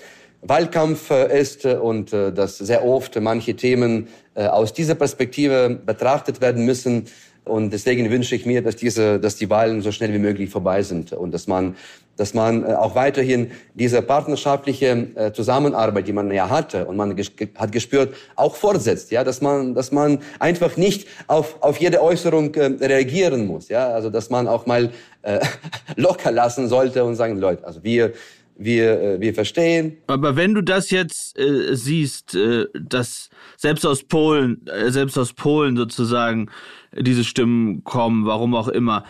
Wahlkampf 0.43 1.09
äh, 1.13 1.41
ist 1.41 1.65
äh, 1.65 1.77
und 1.77 2.13
äh, 2.13 2.33
dass 2.33 2.59
sehr 2.59 2.85
oft 2.85 3.21
manche 3.21 3.55
Themen 3.55 4.09
äh, 4.35 4.47
aus 4.47 4.73
dieser 4.73 4.97
Perspektive 4.97 5.71
betrachtet 5.87 6.41
werden 6.41 6.65
müssen. 6.65 7.05
Und 7.45 7.73
deswegen 7.73 8.11
wünsche 8.11 8.35
ich 8.35 8.45
mir, 8.45 8.61
dass 8.61 8.75
diese, 8.75 9.21
dass 9.21 9.37
die 9.37 9.49
Wahlen 9.49 9.81
so 9.81 9.93
schnell 9.93 10.13
wie 10.13 10.19
möglich 10.19 10.51
vorbei 10.51 10.83
sind 10.83 11.13
und 11.13 11.33
dass 11.33 11.47
man, 11.47 11.77
dass 12.19 12.35
man 12.35 12.65
äh, 12.65 12.75
auch 12.75 12.95
weiterhin 12.95 13.51
diese 13.75 14.03
partnerschaftliche 14.03 15.09
äh, 15.15 15.33
Zusammenarbeit, 15.33 16.07
die 16.09 16.13
man 16.13 16.31
ja 16.31 16.51
hatte 16.51 16.85
und 16.87 16.97
man 16.97 17.17
hat 17.57 17.73
gespürt, 17.73 18.15
auch 18.37 18.57
fortsetzt. 18.57 19.11
Ja, 19.11 19.25
dass 19.25 19.41
man, 19.41 19.75
dass 19.75 19.93
man 19.93 20.19
einfach 20.39 20.77
nicht 20.77 21.07
auf 21.27 21.57
auf 21.63 21.79
jede 21.79 22.03
Äußerung 22.03 22.55
äh, 22.55 22.65
reagieren 22.81 23.47
muss. 23.47 23.69
Ja, 23.69 23.89
also 23.89 24.11
dass 24.11 24.31
man 24.31 24.49
auch 24.49 24.67
mal 24.67 24.91
äh, 25.23 25.41
locker 25.97 26.33
lassen 26.33 26.69
sollte 26.69 27.05
und 27.05 27.17
sagen, 27.17 27.39
Leute, 27.39 27.67
also 27.67 27.83
wir 27.83 28.13
wir, 28.61 29.21
wir 29.21 29.35
verstehen. 29.35 29.99
Aber 30.09 30.35
wenn 30.35 30.53
du 30.53 30.63
das 30.63 30.91
jetzt 30.91 31.39
äh, 31.39 31.77
siehst, 31.77 32.35
äh, 32.35 32.67
dass 32.75 33.31
selbst 33.57 33.87
aus 33.87 34.03
Polen, 34.03 34.67
äh, 34.67 34.91
selbst 34.91 35.17
aus 35.17 35.33
Polen 35.33 35.77
sozusagen 35.77 36.51
diese 36.93 37.23
Stimmen 37.23 37.85
kommen, 37.85 38.27
warum 38.27 38.55
auch 38.55 38.69
immer, 38.69 39.05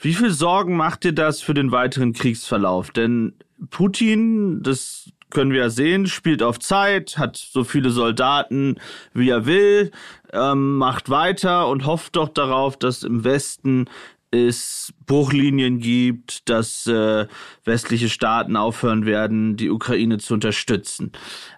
wie 0.00 0.14
viel 0.14 0.30
Sorgen 0.30 0.76
macht 0.76 1.04
dir 1.04 1.12
das 1.12 1.40
für 1.40 1.54
den 1.54 1.72
weiteren 1.72 2.12
Kriegsverlauf? 2.12 2.90
Denn 2.90 3.34
Putin, 3.70 4.62
das 4.62 5.10
können 5.30 5.52
wir 5.52 5.60
ja 5.60 5.70
sehen, 5.70 6.06
spielt 6.06 6.42
auf 6.42 6.58
Zeit, 6.58 7.18
hat 7.18 7.36
so 7.36 7.64
viele 7.64 7.90
Soldaten, 7.90 8.76
wie 9.12 9.28
er 9.28 9.46
will, 9.46 9.90
ähm, 10.32 10.76
macht 10.76 11.10
weiter 11.10 11.68
und 11.68 11.84
hofft 11.84 12.16
doch 12.16 12.28
darauf, 12.28 12.76
dass 12.76 13.02
im 13.02 13.24
Westen 13.24 13.86
es 14.30 14.92
Bruchlinien 15.06 15.80
gibt, 15.80 16.48
dass 16.48 16.86
äh, 16.86 17.26
westliche 17.64 18.08
Staaten 18.08 18.56
aufhören 18.56 19.06
werden, 19.06 19.56
die 19.56 19.70
Ukraine 19.70 20.18
zu 20.18 20.34
unterstützen. 20.34 21.12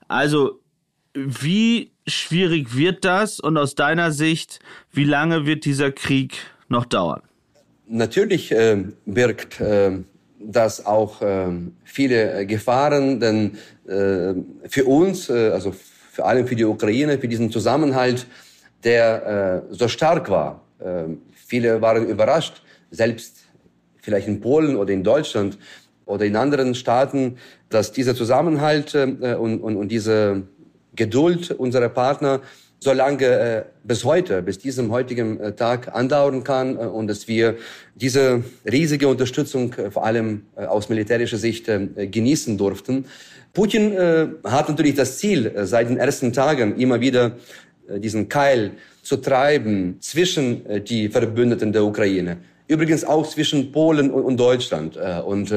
Also 0.09 0.61
wie 1.15 1.91
schwierig 2.07 2.77
wird 2.77 3.05
das 3.05 3.41
und 3.41 3.57
aus 3.57 3.75
deiner 3.75 4.13
Sicht, 4.13 4.61
wie 4.93 5.05
lange 5.05 5.47
wird 5.47 5.65
dieser 5.65 5.91
Krieg 5.91 6.39
noch 6.69 6.85
dauern? 6.85 7.23
Natürlich 7.93 8.53
äh, 8.53 8.85
birgt 9.05 9.61
äh, 9.61 9.91
das 10.39 10.87
auch 10.87 11.21
äh, 11.23 11.49
viele 11.85 12.47
Gefahren, 12.47 13.21
denn 13.21 13.59
äh, 13.87 14.35
für 14.69 14.85
uns, 14.85 15.29
äh, 15.29 15.51
also 15.51 15.75
vor 16.13 16.27
allem 16.27 16.47
für 16.47 16.57
die 16.57 16.65
Ukraine, 16.65 17.19
für 17.19 17.29
diesen 17.29 17.51
Zusammenhalt, 17.51 18.27
der 18.85 19.65
äh, 19.71 19.75
so 19.75 19.89
stark 19.89 20.31
war, 20.31 20.63
äh, 20.79 21.05
Viele 21.51 21.83
waren 21.83 22.07
überrascht, 22.07 22.63
selbst 22.93 23.39
vielleicht 23.97 24.29
in 24.29 24.41
Polen 24.41 24.77
oder 24.77 24.93
in 24.93 25.03
Deutschland 25.03 25.59
oder 26.07 26.25
in 26.25 26.37
anderen 26.37 26.77
Staaten, 26.77 27.39
dass 27.71 27.91
dieser 27.91 28.15
Zusammenhalt 28.15 28.95
äh, 28.95 29.35
und, 29.35 29.59
und, 29.59 29.77
und 29.77 29.89
diese 29.89 30.43
Geduld 30.95 31.51
unserer 31.51 31.89
Partner 31.89 32.41
so 32.81 32.95
lange 32.95 33.27
äh, 33.27 33.65
bis 33.85 34.05
heute, 34.05 34.41
bis 34.43 34.59
diesem 34.59 34.91
heutigen 34.91 35.39
äh, 35.39 35.53
Tag 35.53 35.95
andauern 35.95 36.43
kann 36.43 36.77
äh, 36.77 36.81
und 36.81 37.09
dass 37.09 37.29
wir 37.29 37.57
diese 37.95 38.43
riesige 38.71 39.07
Unterstützung 39.07 39.75
äh, 39.75 39.91
vor 39.91 40.07
allem 40.07 40.47
äh, 40.57 40.65
aus 40.65 40.89
militärischer 40.89 41.37
Sicht 41.37 41.69
äh, 41.69 41.87
genießen 42.07 42.57
durften. 42.57 43.05
Putin 43.53 43.97
hat 44.45 44.69
natürlich 44.69 44.95
das 44.95 45.19
Ziel, 45.19 45.51
seit 45.65 45.89
den 45.89 45.97
ersten 45.97 46.33
Tagen 46.33 46.77
immer 46.77 47.01
wieder 47.01 47.33
diesen 47.89 48.29
Keil 48.29 48.71
zu 49.03 49.17
treiben 49.17 49.97
zwischen 49.99 50.85
die 50.85 51.09
Verbündeten 51.09 51.73
der 51.73 51.85
Ukraine. 51.85 52.37
Übrigens 52.69 53.03
auch 53.03 53.29
zwischen 53.29 53.73
Polen 53.73 54.13
und, 54.13 54.37
Deutschland. 54.37 54.97
Äh, 54.97 55.21
und 55.23 55.53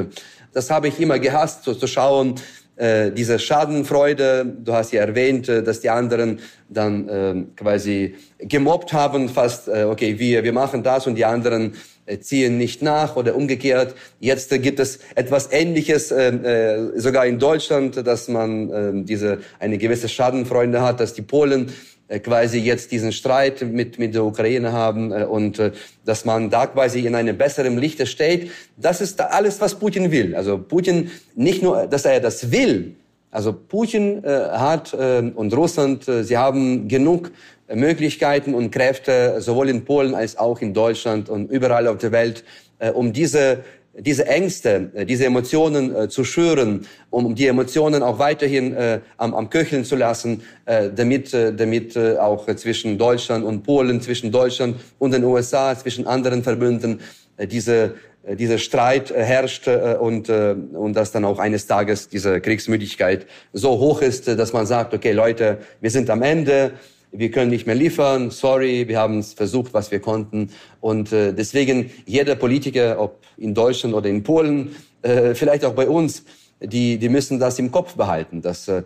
das 0.53 0.71
habe 0.71 0.87
ich 0.87 0.99
immer 0.99 1.19
gehasst, 1.19 1.65
so 1.65 1.75
zu 1.75 1.85
schauen, 1.85 2.33
diese 2.75 3.37
Schadenfreude, 3.37 4.45
du 4.45 4.73
hast 4.73 4.93
ja 4.93 5.01
erwähnt, 5.01 5.47
dass 5.47 5.81
die 5.81 5.91
anderen 5.91 6.39
dann 6.69 7.07
äh, 7.07 7.43
quasi 7.55 8.15
gemobbt 8.39 8.93
haben, 8.93 9.29
fast, 9.29 9.67
äh, 9.67 9.83
okay, 9.83 10.19
wir, 10.19 10.43
wir 10.43 10.53
machen 10.53 10.83
das 10.83 11.07
und 11.07 11.15
die 11.15 11.25
anderen 11.25 11.73
äh, 12.05 12.19
ziehen 12.19 12.57
nicht 12.57 12.81
nach 12.81 13.15
oder 13.15 13.35
umgekehrt. 13.35 13.95
Jetzt 14.19 14.51
äh, 14.51 14.59
gibt 14.59 14.79
es 14.79 14.99
etwas 15.15 15.51
Ähnliches, 15.51 16.11
äh, 16.11 16.89
sogar 16.95 17.25
in 17.25 17.39
Deutschland, 17.39 18.05
dass 18.05 18.27
man 18.27 18.69
äh, 18.69 19.05
diese 19.05 19.39
eine 19.59 19.77
gewisse 19.77 20.09
Schadenfreude 20.09 20.81
hat, 20.81 20.99
dass 20.99 21.13
die 21.13 21.21
Polen 21.21 21.67
äh, 21.69 21.71
quasi 22.19 22.59
jetzt 22.59 22.91
diesen 22.91 23.11
Streit 23.11 23.61
mit, 23.61 23.99
mit 23.99 24.13
der 24.13 24.23
Ukraine 24.23 24.71
haben 24.71 25.11
äh, 25.11 25.25
und 25.25 25.59
äh, 25.59 25.71
dass 26.05 26.25
man 26.25 26.49
da 26.49 26.67
quasi 26.67 27.05
in 27.05 27.15
einem 27.15 27.37
besseren 27.37 27.77
Lichte 27.77 28.05
steht. 28.05 28.51
Das 28.77 29.01
ist 29.01 29.19
alles, 29.21 29.59
was 29.61 29.75
Putin 29.75 30.11
will. 30.11 30.35
Also 30.35 30.57
Putin, 30.57 31.11
nicht 31.35 31.61
nur, 31.61 31.87
dass 31.87 32.05
er 32.05 32.19
das 32.19 32.51
will, 32.51 32.95
also 33.31 33.51
Putin 33.51 34.23
äh, 34.23 34.29
hat 34.29 34.93
äh, 34.93 35.31
und 35.33 35.55
Russland, 35.55 36.07
äh, 36.07 36.23
sie 36.23 36.37
haben 36.37 36.87
genug 36.87 37.31
Möglichkeiten 37.73 38.53
und 38.53 38.71
Kräfte, 38.71 39.41
sowohl 39.41 39.69
in 39.69 39.85
Polen 39.85 40.13
als 40.13 40.37
auch 40.37 40.61
in 40.61 40.73
Deutschland 40.73 41.29
und 41.29 41.49
überall 41.49 41.87
auf 41.87 41.97
der 41.97 42.11
Welt, 42.11 42.43
äh, 42.77 42.91
um 42.91 43.11
diese 43.11 43.63
diese 43.99 44.25
Ängste, 44.25 44.91
äh, 44.95 45.05
diese 45.05 45.25
Emotionen 45.25 45.95
äh, 45.95 46.09
zu 46.09 46.23
schüren, 46.23 46.87
um 47.09 47.35
die 47.35 47.47
Emotionen 47.47 48.01
auch 48.01 48.19
weiterhin 48.19 48.73
äh, 48.73 49.01
am, 49.17 49.33
am 49.33 49.49
Köcheln 49.49 49.85
zu 49.85 49.95
lassen, 49.95 50.41
äh, 50.65 50.89
damit, 50.93 51.33
äh, 51.33 51.53
damit 51.53 51.95
äh, 51.95 52.17
auch 52.17 52.47
zwischen 52.55 52.97
Deutschland 52.97 53.45
und 53.45 53.63
Polen, 53.63 54.01
zwischen 54.01 54.31
Deutschland 54.31 54.77
und 54.99 55.11
den 55.11 55.23
USA, 55.23 55.77
zwischen 55.77 56.07
anderen 56.07 56.43
Verbünden 56.43 57.01
äh, 57.37 57.47
diese 57.47 57.95
äh, 58.23 58.35
dieser 58.35 58.57
Streit 58.57 59.11
äh, 59.11 59.23
herrscht 59.23 59.67
äh, 59.67 59.97
und, 59.99 60.29
äh, 60.29 60.55
und 60.73 60.93
dass 60.93 61.11
dann 61.11 61.25
auch 61.25 61.39
eines 61.39 61.67
Tages 61.67 62.07
diese 62.07 62.39
Kriegsmüdigkeit 62.41 63.27
so 63.51 63.71
hoch 63.79 64.01
ist, 64.01 64.27
äh, 64.27 64.35
dass 64.35 64.53
man 64.53 64.65
sagt, 64.65 64.93
okay 64.93 65.11
Leute, 65.11 65.59
wir 65.81 65.91
sind 65.91 66.09
am 66.09 66.21
Ende, 66.21 66.71
wir 67.13 67.31
können 67.31 67.51
nicht 67.51 67.67
mehr 67.67 67.75
liefern, 67.75 68.31
sorry, 68.31 68.87
wir 68.87 68.99
haben 68.99 69.19
es 69.19 69.33
versucht, 69.33 69.73
was 69.73 69.91
wir 69.91 69.99
konnten. 69.99 70.49
Und 70.81 71.13
äh, 71.13 71.31
deswegen 71.31 71.91
jeder 72.05 72.35
Politiker, 72.35 72.99
ob 72.99 73.19
in 73.37 73.53
Deutschland 73.53 73.93
oder 73.93 74.09
in 74.09 74.23
Polen, 74.23 74.75
äh, 75.03 75.35
vielleicht 75.35 75.63
auch 75.63 75.73
bei 75.73 75.87
uns, 75.87 76.23
die, 76.59 76.97
die 76.97 77.09
müssen 77.09 77.39
das 77.39 77.59
im 77.59 77.71
Kopf 77.71 77.95
behalten, 77.95 78.41
dass 78.41 78.67
äh, 78.67 78.83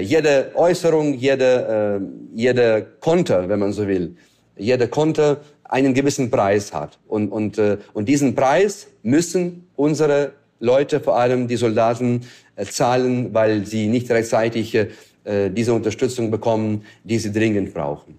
jede 0.00 0.52
Äußerung, 0.54 1.14
jede, 1.14 2.00
äh, 2.00 2.36
jede 2.36 2.86
Konter, 3.00 3.48
wenn 3.48 3.60
man 3.60 3.72
so 3.72 3.86
will, 3.86 4.16
jede 4.56 4.88
Konter 4.88 5.40
einen 5.64 5.94
gewissen 5.94 6.30
Preis 6.30 6.72
hat. 6.72 6.98
Und, 7.06 7.28
und, 7.30 7.58
äh, 7.58 7.78
und 7.92 8.08
diesen 8.08 8.34
Preis 8.34 8.88
müssen 9.02 9.68
unsere 9.76 10.32
Leute, 10.58 11.00
vor 11.00 11.16
allem 11.16 11.46
die 11.46 11.56
Soldaten, 11.56 12.22
äh, 12.56 12.64
zahlen, 12.64 13.32
weil 13.34 13.66
sie 13.66 13.86
nicht 13.86 14.10
rechtzeitig 14.10 14.74
äh, 14.74 14.88
äh, 15.28 15.50
diese 15.50 15.74
Unterstützung 15.74 16.30
bekommen, 16.30 16.84
die 17.04 17.18
sie 17.18 17.32
dringend 17.32 17.74
brauchen. 17.74 18.18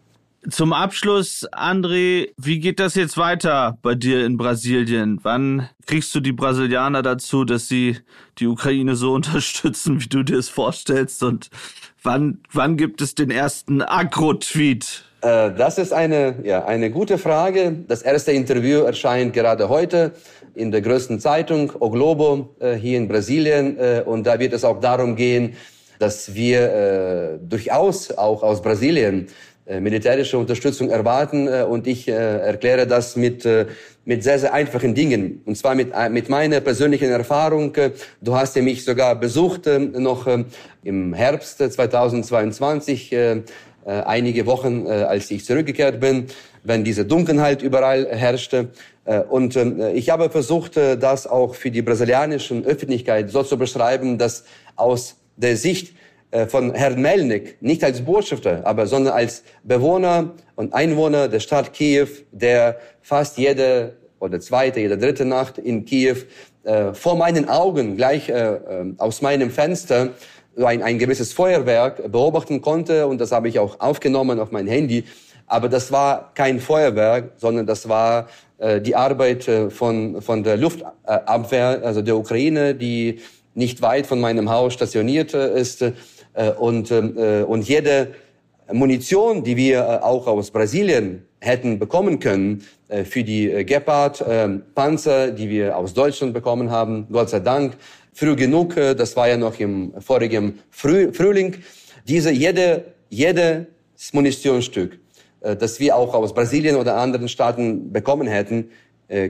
Zum 0.49 0.71
Abschluss, 0.71 1.45
André, 1.51 2.29
wie 2.37 2.59
geht 2.59 2.79
das 2.79 2.95
jetzt 2.95 3.17
weiter 3.17 3.77
bei 3.81 3.93
dir 3.95 4.25
in 4.25 4.37
Brasilien? 4.37 5.19
Wann 5.21 5.67
kriegst 5.85 6.15
du 6.15 6.21
die 6.21 6.31
Brasilianer 6.31 7.01
dazu, 7.01 7.43
dass 7.43 7.67
sie 7.67 7.97
die 8.37 8.47
Ukraine 8.47 8.95
so 8.95 9.13
unterstützen, 9.15 10.01
wie 10.01 10.07
du 10.07 10.23
dir 10.23 10.37
es 10.37 10.47
vorstellst? 10.47 11.23
Und 11.23 11.49
wann, 12.03 12.39
wann 12.53 12.77
gibt 12.77 13.01
es 13.01 13.15
den 13.15 13.31
ersten 13.31 13.81
Agro-Tweet? 13.81 15.03
Äh, 15.21 15.51
das 15.57 15.77
ist 15.77 15.91
eine, 15.91 16.35
ja, 16.43 16.63
eine 16.63 16.89
gute 16.89 17.17
Frage. 17.17 17.75
Das 17.87 18.01
erste 18.01 18.31
Interview 18.31 18.83
erscheint 18.83 19.33
gerade 19.33 19.67
heute 19.67 20.13
in 20.55 20.71
der 20.71 20.81
größten 20.81 21.19
Zeitung, 21.19 21.73
O 21.79 21.89
Globo, 21.89 22.55
äh, 22.59 22.75
hier 22.75 22.97
in 22.97 23.09
Brasilien. 23.09 23.77
Äh, 23.77 24.03
und 24.05 24.25
da 24.25 24.39
wird 24.39 24.53
es 24.53 24.63
auch 24.63 24.79
darum 24.79 25.17
gehen, 25.17 25.57
dass 25.99 26.33
wir 26.33 26.61
äh, 26.61 27.37
durchaus 27.47 28.11
auch 28.11 28.41
aus 28.41 28.61
Brasilien 28.61 29.27
äh, 29.69 29.81
militärische 29.81 30.37
Unterstützung 30.39 30.89
erwarten. 30.89 31.47
Äh, 31.47 31.63
und 31.63 31.85
ich 31.85 32.07
äh, 32.07 32.11
erkläre 32.13 32.87
das 32.87 33.15
mit, 33.15 33.45
äh, 33.45 33.67
mit 34.03 34.23
sehr, 34.23 34.39
sehr 34.39 34.51
einfachen 34.51 34.95
Dingen. 34.95 35.43
Und 35.45 35.57
zwar 35.57 35.75
mit, 35.75 35.91
äh, 35.93 36.09
mit 36.09 36.27
meiner 36.27 36.59
persönlichen 36.59 37.11
Erfahrung. 37.11 37.75
Äh, 37.75 37.91
du 38.19 38.35
hast 38.35 38.55
ja 38.55 38.63
mich 38.63 38.83
sogar 38.83 39.13
besucht 39.15 39.67
äh, 39.67 39.77
noch 39.77 40.25
äh, 40.25 40.43
im 40.83 41.13
Herbst 41.13 41.59
2022, 41.59 43.11
äh, 43.11 43.31
äh, 43.31 43.41
einige 43.85 44.47
Wochen, 44.47 44.87
als 44.87 45.29
ich 45.29 45.45
zurückgekehrt 45.45 45.99
bin, 45.99 46.25
wenn 46.63 46.83
diese 46.83 47.05
Dunkelheit 47.05 47.61
überall 47.61 48.07
herrschte. 48.07 48.69
Und 49.29 49.55
äh, 49.55 49.91
ich 49.91 50.09
habe 50.09 50.29
versucht, 50.29 50.77
das 50.77 51.27
auch 51.27 51.55
für 51.55 51.71
die 51.71 51.81
brasilianische 51.81 52.55
Öffentlichkeit 52.65 53.29
so 53.29 53.43
zu 53.43 53.57
beschreiben, 53.57 54.17
dass 54.17 54.45
aus 54.75 55.18
der 55.39 55.57
Sicht 55.57 55.95
äh, 56.31 56.45
von 56.45 56.73
Herrn 56.73 57.01
Melnik, 57.01 57.57
nicht 57.61 57.83
als 57.83 58.01
Botschafter, 58.01 58.61
aber 58.65 58.85
sondern 58.85 59.13
als 59.13 59.43
Bewohner 59.63 60.35
und 60.55 60.73
Einwohner 60.73 61.27
der 61.27 61.39
Stadt 61.39 61.73
Kiew, 61.73 62.07
der 62.31 62.77
fast 63.01 63.37
jede 63.37 63.95
oder 64.19 64.39
zweite, 64.39 64.79
jede 64.79 64.97
dritte 64.97 65.25
Nacht 65.25 65.57
in 65.57 65.85
Kiew 65.85 66.17
äh, 66.63 66.93
vor 66.93 67.15
meinen 67.15 67.47
Augen, 67.49 67.97
gleich 67.97 68.29
äh, 68.29 68.33
äh 68.33 68.93
aus 68.97 69.21
meinem 69.21 69.49
Fenster, 69.49 70.09
ein, 70.57 70.83
ein 70.83 70.99
gewisses 70.99 71.31
Feuerwerk 71.31 72.11
beobachten 72.11 72.61
konnte 72.61 73.07
und 73.07 73.19
das 73.21 73.31
habe 73.31 73.47
ich 73.47 73.59
auch 73.59 73.79
aufgenommen 73.79 74.39
auf 74.39 74.51
mein 74.51 74.67
Handy. 74.67 75.05
Aber 75.47 75.69
das 75.69 75.91
war 75.91 76.31
kein 76.35 76.59
Feuerwerk, 76.59 77.31
sondern 77.37 77.65
das 77.65 77.87
war 77.87 78.27
äh, 78.59 78.81
die 78.81 78.95
Arbeit 78.95 79.49
von, 79.69 80.21
von 80.21 80.43
der 80.43 80.57
Luftabwehr, 80.57 81.81
also 81.83 82.01
der 82.01 82.17
Ukraine, 82.17 82.75
die 82.75 83.19
nicht 83.59 83.81
weit 83.83 84.07
von 84.07 84.19
meinem 84.19 84.49
Haus 84.49 84.73
stationiert 84.73 85.35
äh, 85.35 85.59
ist. 85.59 85.81
Äh, 85.81 85.93
und, 86.57 86.89
äh, 86.89 87.43
und 87.47 87.67
jede 87.67 88.15
Munition, 88.71 89.43
die 89.43 89.57
wir 89.57 90.03
auch 90.03 90.25
aus 90.25 90.49
Brasilien 90.49 91.25
hätten 91.41 91.79
bekommen 91.79 92.19
können 92.19 92.63
für 93.05 93.23
die 93.23 93.65
Gepard 93.65 94.23
Panzer, 94.75 95.31
die 95.31 95.49
wir 95.49 95.75
aus 95.75 95.93
Deutschland 95.93 96.33
bekommen 96.33 96.69
haben, 96.69 97.07
Gott 97.11 97.29
sei 97.29 97.39
Dank, 97.39 97.77
früh 98.13 98.35
genug, 98.35 98.75
das 98.75 99.15
war 99.15 99.27
ja 99.27 99.37
noch 99.37 99.59
im 99.59 99.93
vorigen 99.99 100.59
Frühling, 100.69 101.55
diese 102.07 102.29
jede, 102.29 102.93
jede 103.09 103.67
Munitionsstück, 104.11 104.99
das 105.41 105.79
wir 105.79 105.95
auch 105.95 106.13
aus 106.13 106.33
Brasilien 106.33 106.75
oder 106.75 106.97
anderen 106.97 107.27
Staaten 107.27 107.91
bekommen 107.91 108.27
hätten, 108.27 108.65
äh, 108.65 108.69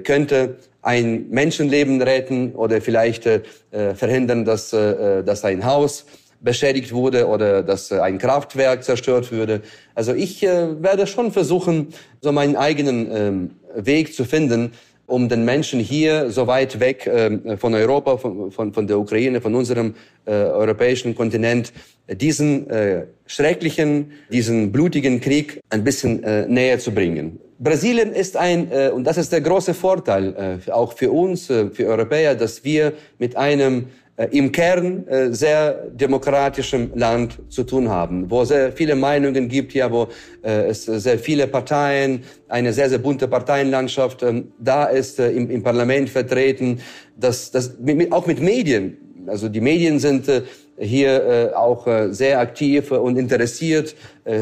könnte 0.04 0.58
ein 0.82 1.30
Menschenleben 1.30 2.02
retten 2.02 2.54
oder 2.54 2.82
vielleicht 2.82 3.26
äh, 3.26 3.42
verhindern, 3.96 4.46
dass, 4.46 4.74
äh, 4.74 5.24
dass 5.24 5.44
ein 5.44 5.66
Haus 5.66 6.06
beschädigt 6.42 6.94
wurde 6.94 7.28
oder 7.28 7.64
dass 7.64 7.92
ein 7.92 8.18
Kraftwerk 8.18 8.84
zerstört 8.84 9.32
würde. 9.32 9.62
Also 9.96 10.14
ich 10.14 10.42
äh, 10.44 10.82
werde 10.82 11.06
schon 11.06 11.32
versuchen, 11.32 11.94
so 12.22 12.32
meinen 12.32 12.56
eigenen 12.56 13.12
ähm, 13.12 13.50
Weg 13.76 14.14
zu 14.14 14.24
finden, 14.24 14.72
um 15.06 15.28
den 15.28 15.44
Menschen 15.44 15.80
hier 15.80 16.30
so 16.30 16.48
weit 16.48 16.80
weg 16.80 17.08
äh, 17.08 17.58
von 17.58 17.74
Europa, 17.74 18.18
von, 18.18 18.52
von, 18.52 18.74
von 18.74 18.88
der 18.88 19.00
Ukraine, 19.00 19.42
von 19.42 19.54
unserem 19.56 19.96
äh, 20.26 20.32
europäischen 20.32 21.14
Kontinent, 21.16 21.74
diesen 22.10 22.70
äh, 22.70 23.06
schrecklichen, 23.26 24.12
diesen 24.32 24.72
blutigen 24.72 25.20
Krieg 25.20 25.60
ein 25.70 25.84
bisschen 25.84 26.24
äh, 26.24 26.48
näher 26.48 26.80
zu 26.80 26.92
bringen. 26.92 27.40
Brasilien 27.60 28.14
ist 28.14 28.38
ein, 28.38 28.72
äh, 28.72 28.90
und 28.90 29.04
das 29.04 29.18
ist 29.18 29.32
der 29.32 29.42
große 29.42 29.74
Vorteil, 29.74 30.60
äh, 30.68 30.72
auch 30.72 30.94
für 30.94 31.12
uns, 31.12 31.50
äh, 31.50 31.70
für 31.70 31.88
Europäer, 31.88 32.36
dass 32.36 32.64
wir 32.64 32.94
mit 33.18 33.36
einem 33.36 33.88
äh, 34.20 34.28
im 34.38 34.52
Kern 34.52 35.08
äh, 35.08 35.34
sehr 35.34 35.88
demokratischem 35.94 36.92
Land 36.94 37.40
zu 37.48 37.64
tun 37.64 37.88
haben, 37.88 38.30
wo 38.30 38.44
sehr 38.44 38.74
viele 38.74 38.96
Meinungen 38.96 39.48
gibt 39.48 39.72
hier, 39.72 39.90
wo 39.90 40.10
äh, 40.44 40.68
es 40.68 40.84
sehr 40.86 41.18
viele 41.18 41.48
Parteien, 41.48 42.24
eine 42.50 42.74
sehr, 42.74 42.90
sehr 42.90 42.98
bunte 42.98 43.30
Parteienlandschaft 43.30 44.22
ähm, 44.24 44.52
da 44.60 44.86
ist, 44.86 45.20
im, 45.20 45.50
im 45.50 45.64
Parlament 45.64 46.10
vertreten, 46.10 46.82
das, 47.16 47.52
das, 47.52 47.78
auch 48.12 48.28
mit 48.28 48.42
Medien. 48.42 48.98
Also 49.28 49.48
die 49.48 49.62
Medien 49.62 50.00
sind 50.00 50.30
hier 50.78 51.54
auch 51.56 51.86
sehr 52.10 52.40
aktiv 52.40 52.90
und 52.92 53.18
interessiert, 53.18 53.96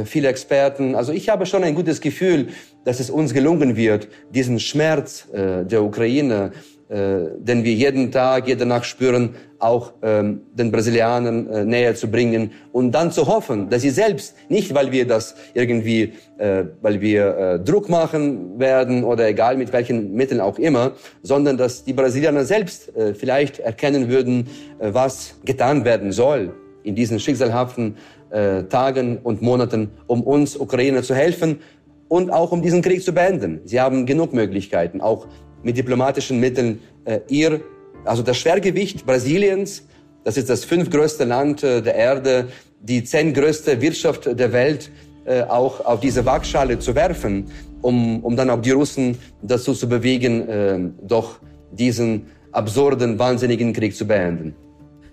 viele 0.05 0.28
Experten. 0.30 0.93
Also 0.93 1.11
ich 1.11 1.30
habe 1.30 1.47
schon 1.47 1.63
ein 1.63 1.74
gutes 1.74 1.99
Gefühl, 1.99 2.49
dass 2.88 3.00
es 3.02 3.10
uns 3.10 3.34
gelungen 3.34 3.76
wird, 3.76 4.08
diesen 4.34 4.60
Schmerz 4.60 5.28
der 5.34 5.84
Ukraine, 5.84 6.52
den 6.90 7.64
wir 7.66 7.74
jeden 7.74 8.14
Tag, 8.14 8.48
jede 8.48 8.66
Nacht 8.66 8.86
spüren, 8.86 9.36
auch 9.60 9.94
ähm, 10.02 10.42
den 10.54 10.72
Brasilianern 10.72 11.50
äh, 11.50 11.66
näher 11.66 11.96
zu 11.96 12.10
bringen 12.10 12.52
und 12.72 12.92
dann 12.92 13.12
zu 13.12 13.28
hoffen, 13.28 13.70
dass 13.70 13.82
sie 13.82 13.90
selbst, 13.90 14.36
nicht 14.50 14.74
weil 14.74 14.92
wir 14.92 15.08
das 15.08 15.36
irgendwie, 15.54 16.14
äh, 16.38 16.64
weil 16.82 17.02
wir 17.02 17.38
äh, 17.38 17.60
Druck 17.60 17.90
machen 17.90 18.60
werden 18.60 19.04
oder 19.04 19.28
egal 19.28 19.58
mit 19.58 19.74
welchen 19.74 20.14
Mitteln 20.14 20.42
auch 20.42 20.60
immer, 20.60 20.94
sondern 21.24 21.58
dass 21.58 21.84
die 21.84 21.94
Brasilianer 21.94 22.46
selbst 22.46 22.96
äh, 22.96 23.14
vielleicht 23.14 23.60
erkennen 23.60 24.10
würden, 24.10 24.48
äh, 24.80 24.90
was 24.94 25.36
getan 25.46 25.86
werden 25.86 26.12
soll 26.12 26.54
in 26.84 26.96
diesen 26.96 27.20
schicksalhaften 27.20 27.98
äh, 28.30 28.64
Tagen 28.64 29.18
und 29.24 29.42
Monaten, 29.42 29.90
um 30.06 30.22
uns 30.22 30.56
Ukrainer 30.56 31.02
zu 31.02 31.16
helfen 31.16 31.60
und 32.08 32.32
auch 32.32 32.51
um 32.51 32.62
diesen 32.62 32.82
Krieg 32.82 33.03
zu 33.03 33.14
beenden. 33.14 33.62
Sie 33.66 33.80
haben 33.80 34.05
genug 34.05 34.34
Möglichkeiten, 34.34 35.01
auch 35.01 35.28
mit 35.64 35.78
diplomatischen 35.78 36.39
Mitteln 36.39 36.80
äh, 37.05 37.20
ihr 37.28 37.62
also 38.08 38.24
das 38.24 38.38
Schwergewicht 38.38 39.05
Brasiliens, 39.05 39.84
das 40.24 40.38
ist 40.38 40.49
das 40.49 40.66
fünftgrößte 40.66 41.26
Land 41.26 41.64
äh, 41.64 41.82
der 41.82 41.95
Erde, 41.95 42.47
die 42.82 43.03
zehntgrößte 43.03 43.82
Wirtschaft 43.82 44.26
der 44.26 44.53
Welt, 44.53 44.91
äh, 45.26 45.41
auch 45.43 45.84
auf 45.86 45.99
diese 45.99 46.26
Waagschale 46.26 46.80
zu 46.80 46.95
werfen, 46.95 47.45
um, 47.82 48.24
um 48.24 48.36
dann 48.36 48.49
auch 48.49 48.62
die 48.62 48.72
Russen 48.72 49.18
dazu 49.41 49.74
zu 49.74 49.89
bewegen, 49.89 50.47
äh, 50.47 50.80
doch 51.05 51.39
diesen 51.72 52.28
absurden, 52.51 53.20
wahnsinnigen 53.20 53.74
Krieg 53.74 53.95
zu 53.95 54.08
beenden. 54.08 54.55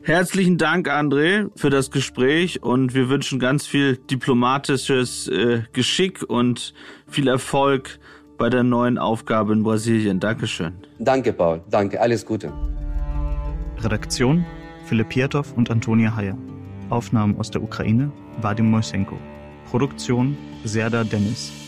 Herzlichen 0.06 0.58
Dank, 0.58 0.90
André, 0.90 1.48
für 1.56 1.70
das 1.70 1.90
Gespräch 1.90 2.62
und 2.62 2.92
wir 2.92 3.08
wünschen 3.08 3.38
ganz 3.38 3.66
viel 3.66 3.96
diplomatisches 3.96 5.28
äh, 5.28 5.62
Geschick 5.72 6.22
und 6.22 6.74
viel 7.08 7.26
Erfolg 7.26 7.98
bei 8.36 8.50
der 8.50 8.64
neuen 8.64 8.98
Aufgabe 8.98 9.54
in 9.54 9.62
Brasilien. 9.62 10.20
Dankeschön. 10.20 10.74
Danke, 10.98 11.32
Paul. 11.32 11.62
Danke. 11.70 12.02
Alles 12.02 12.26
Gute. 12.26 12.52
Redaktion 13.78 14.44
Philipp 14.84 15.08
Pietow 15.08 15.50
und 15.56 15.70
Antonia 15.70 16.14
Heyer. 16.14 16.36
Aufnahmen 16.90 17.38
aus 17.38 17.50
der 17.50 17.62
Ukraine 17.62 18.12
Vadim 18.42 18.70
Moisenko. 18.70 19.16
Produktion 19.70 20.36
Serda 20.64 21.02
Dennis. 21.04 21.63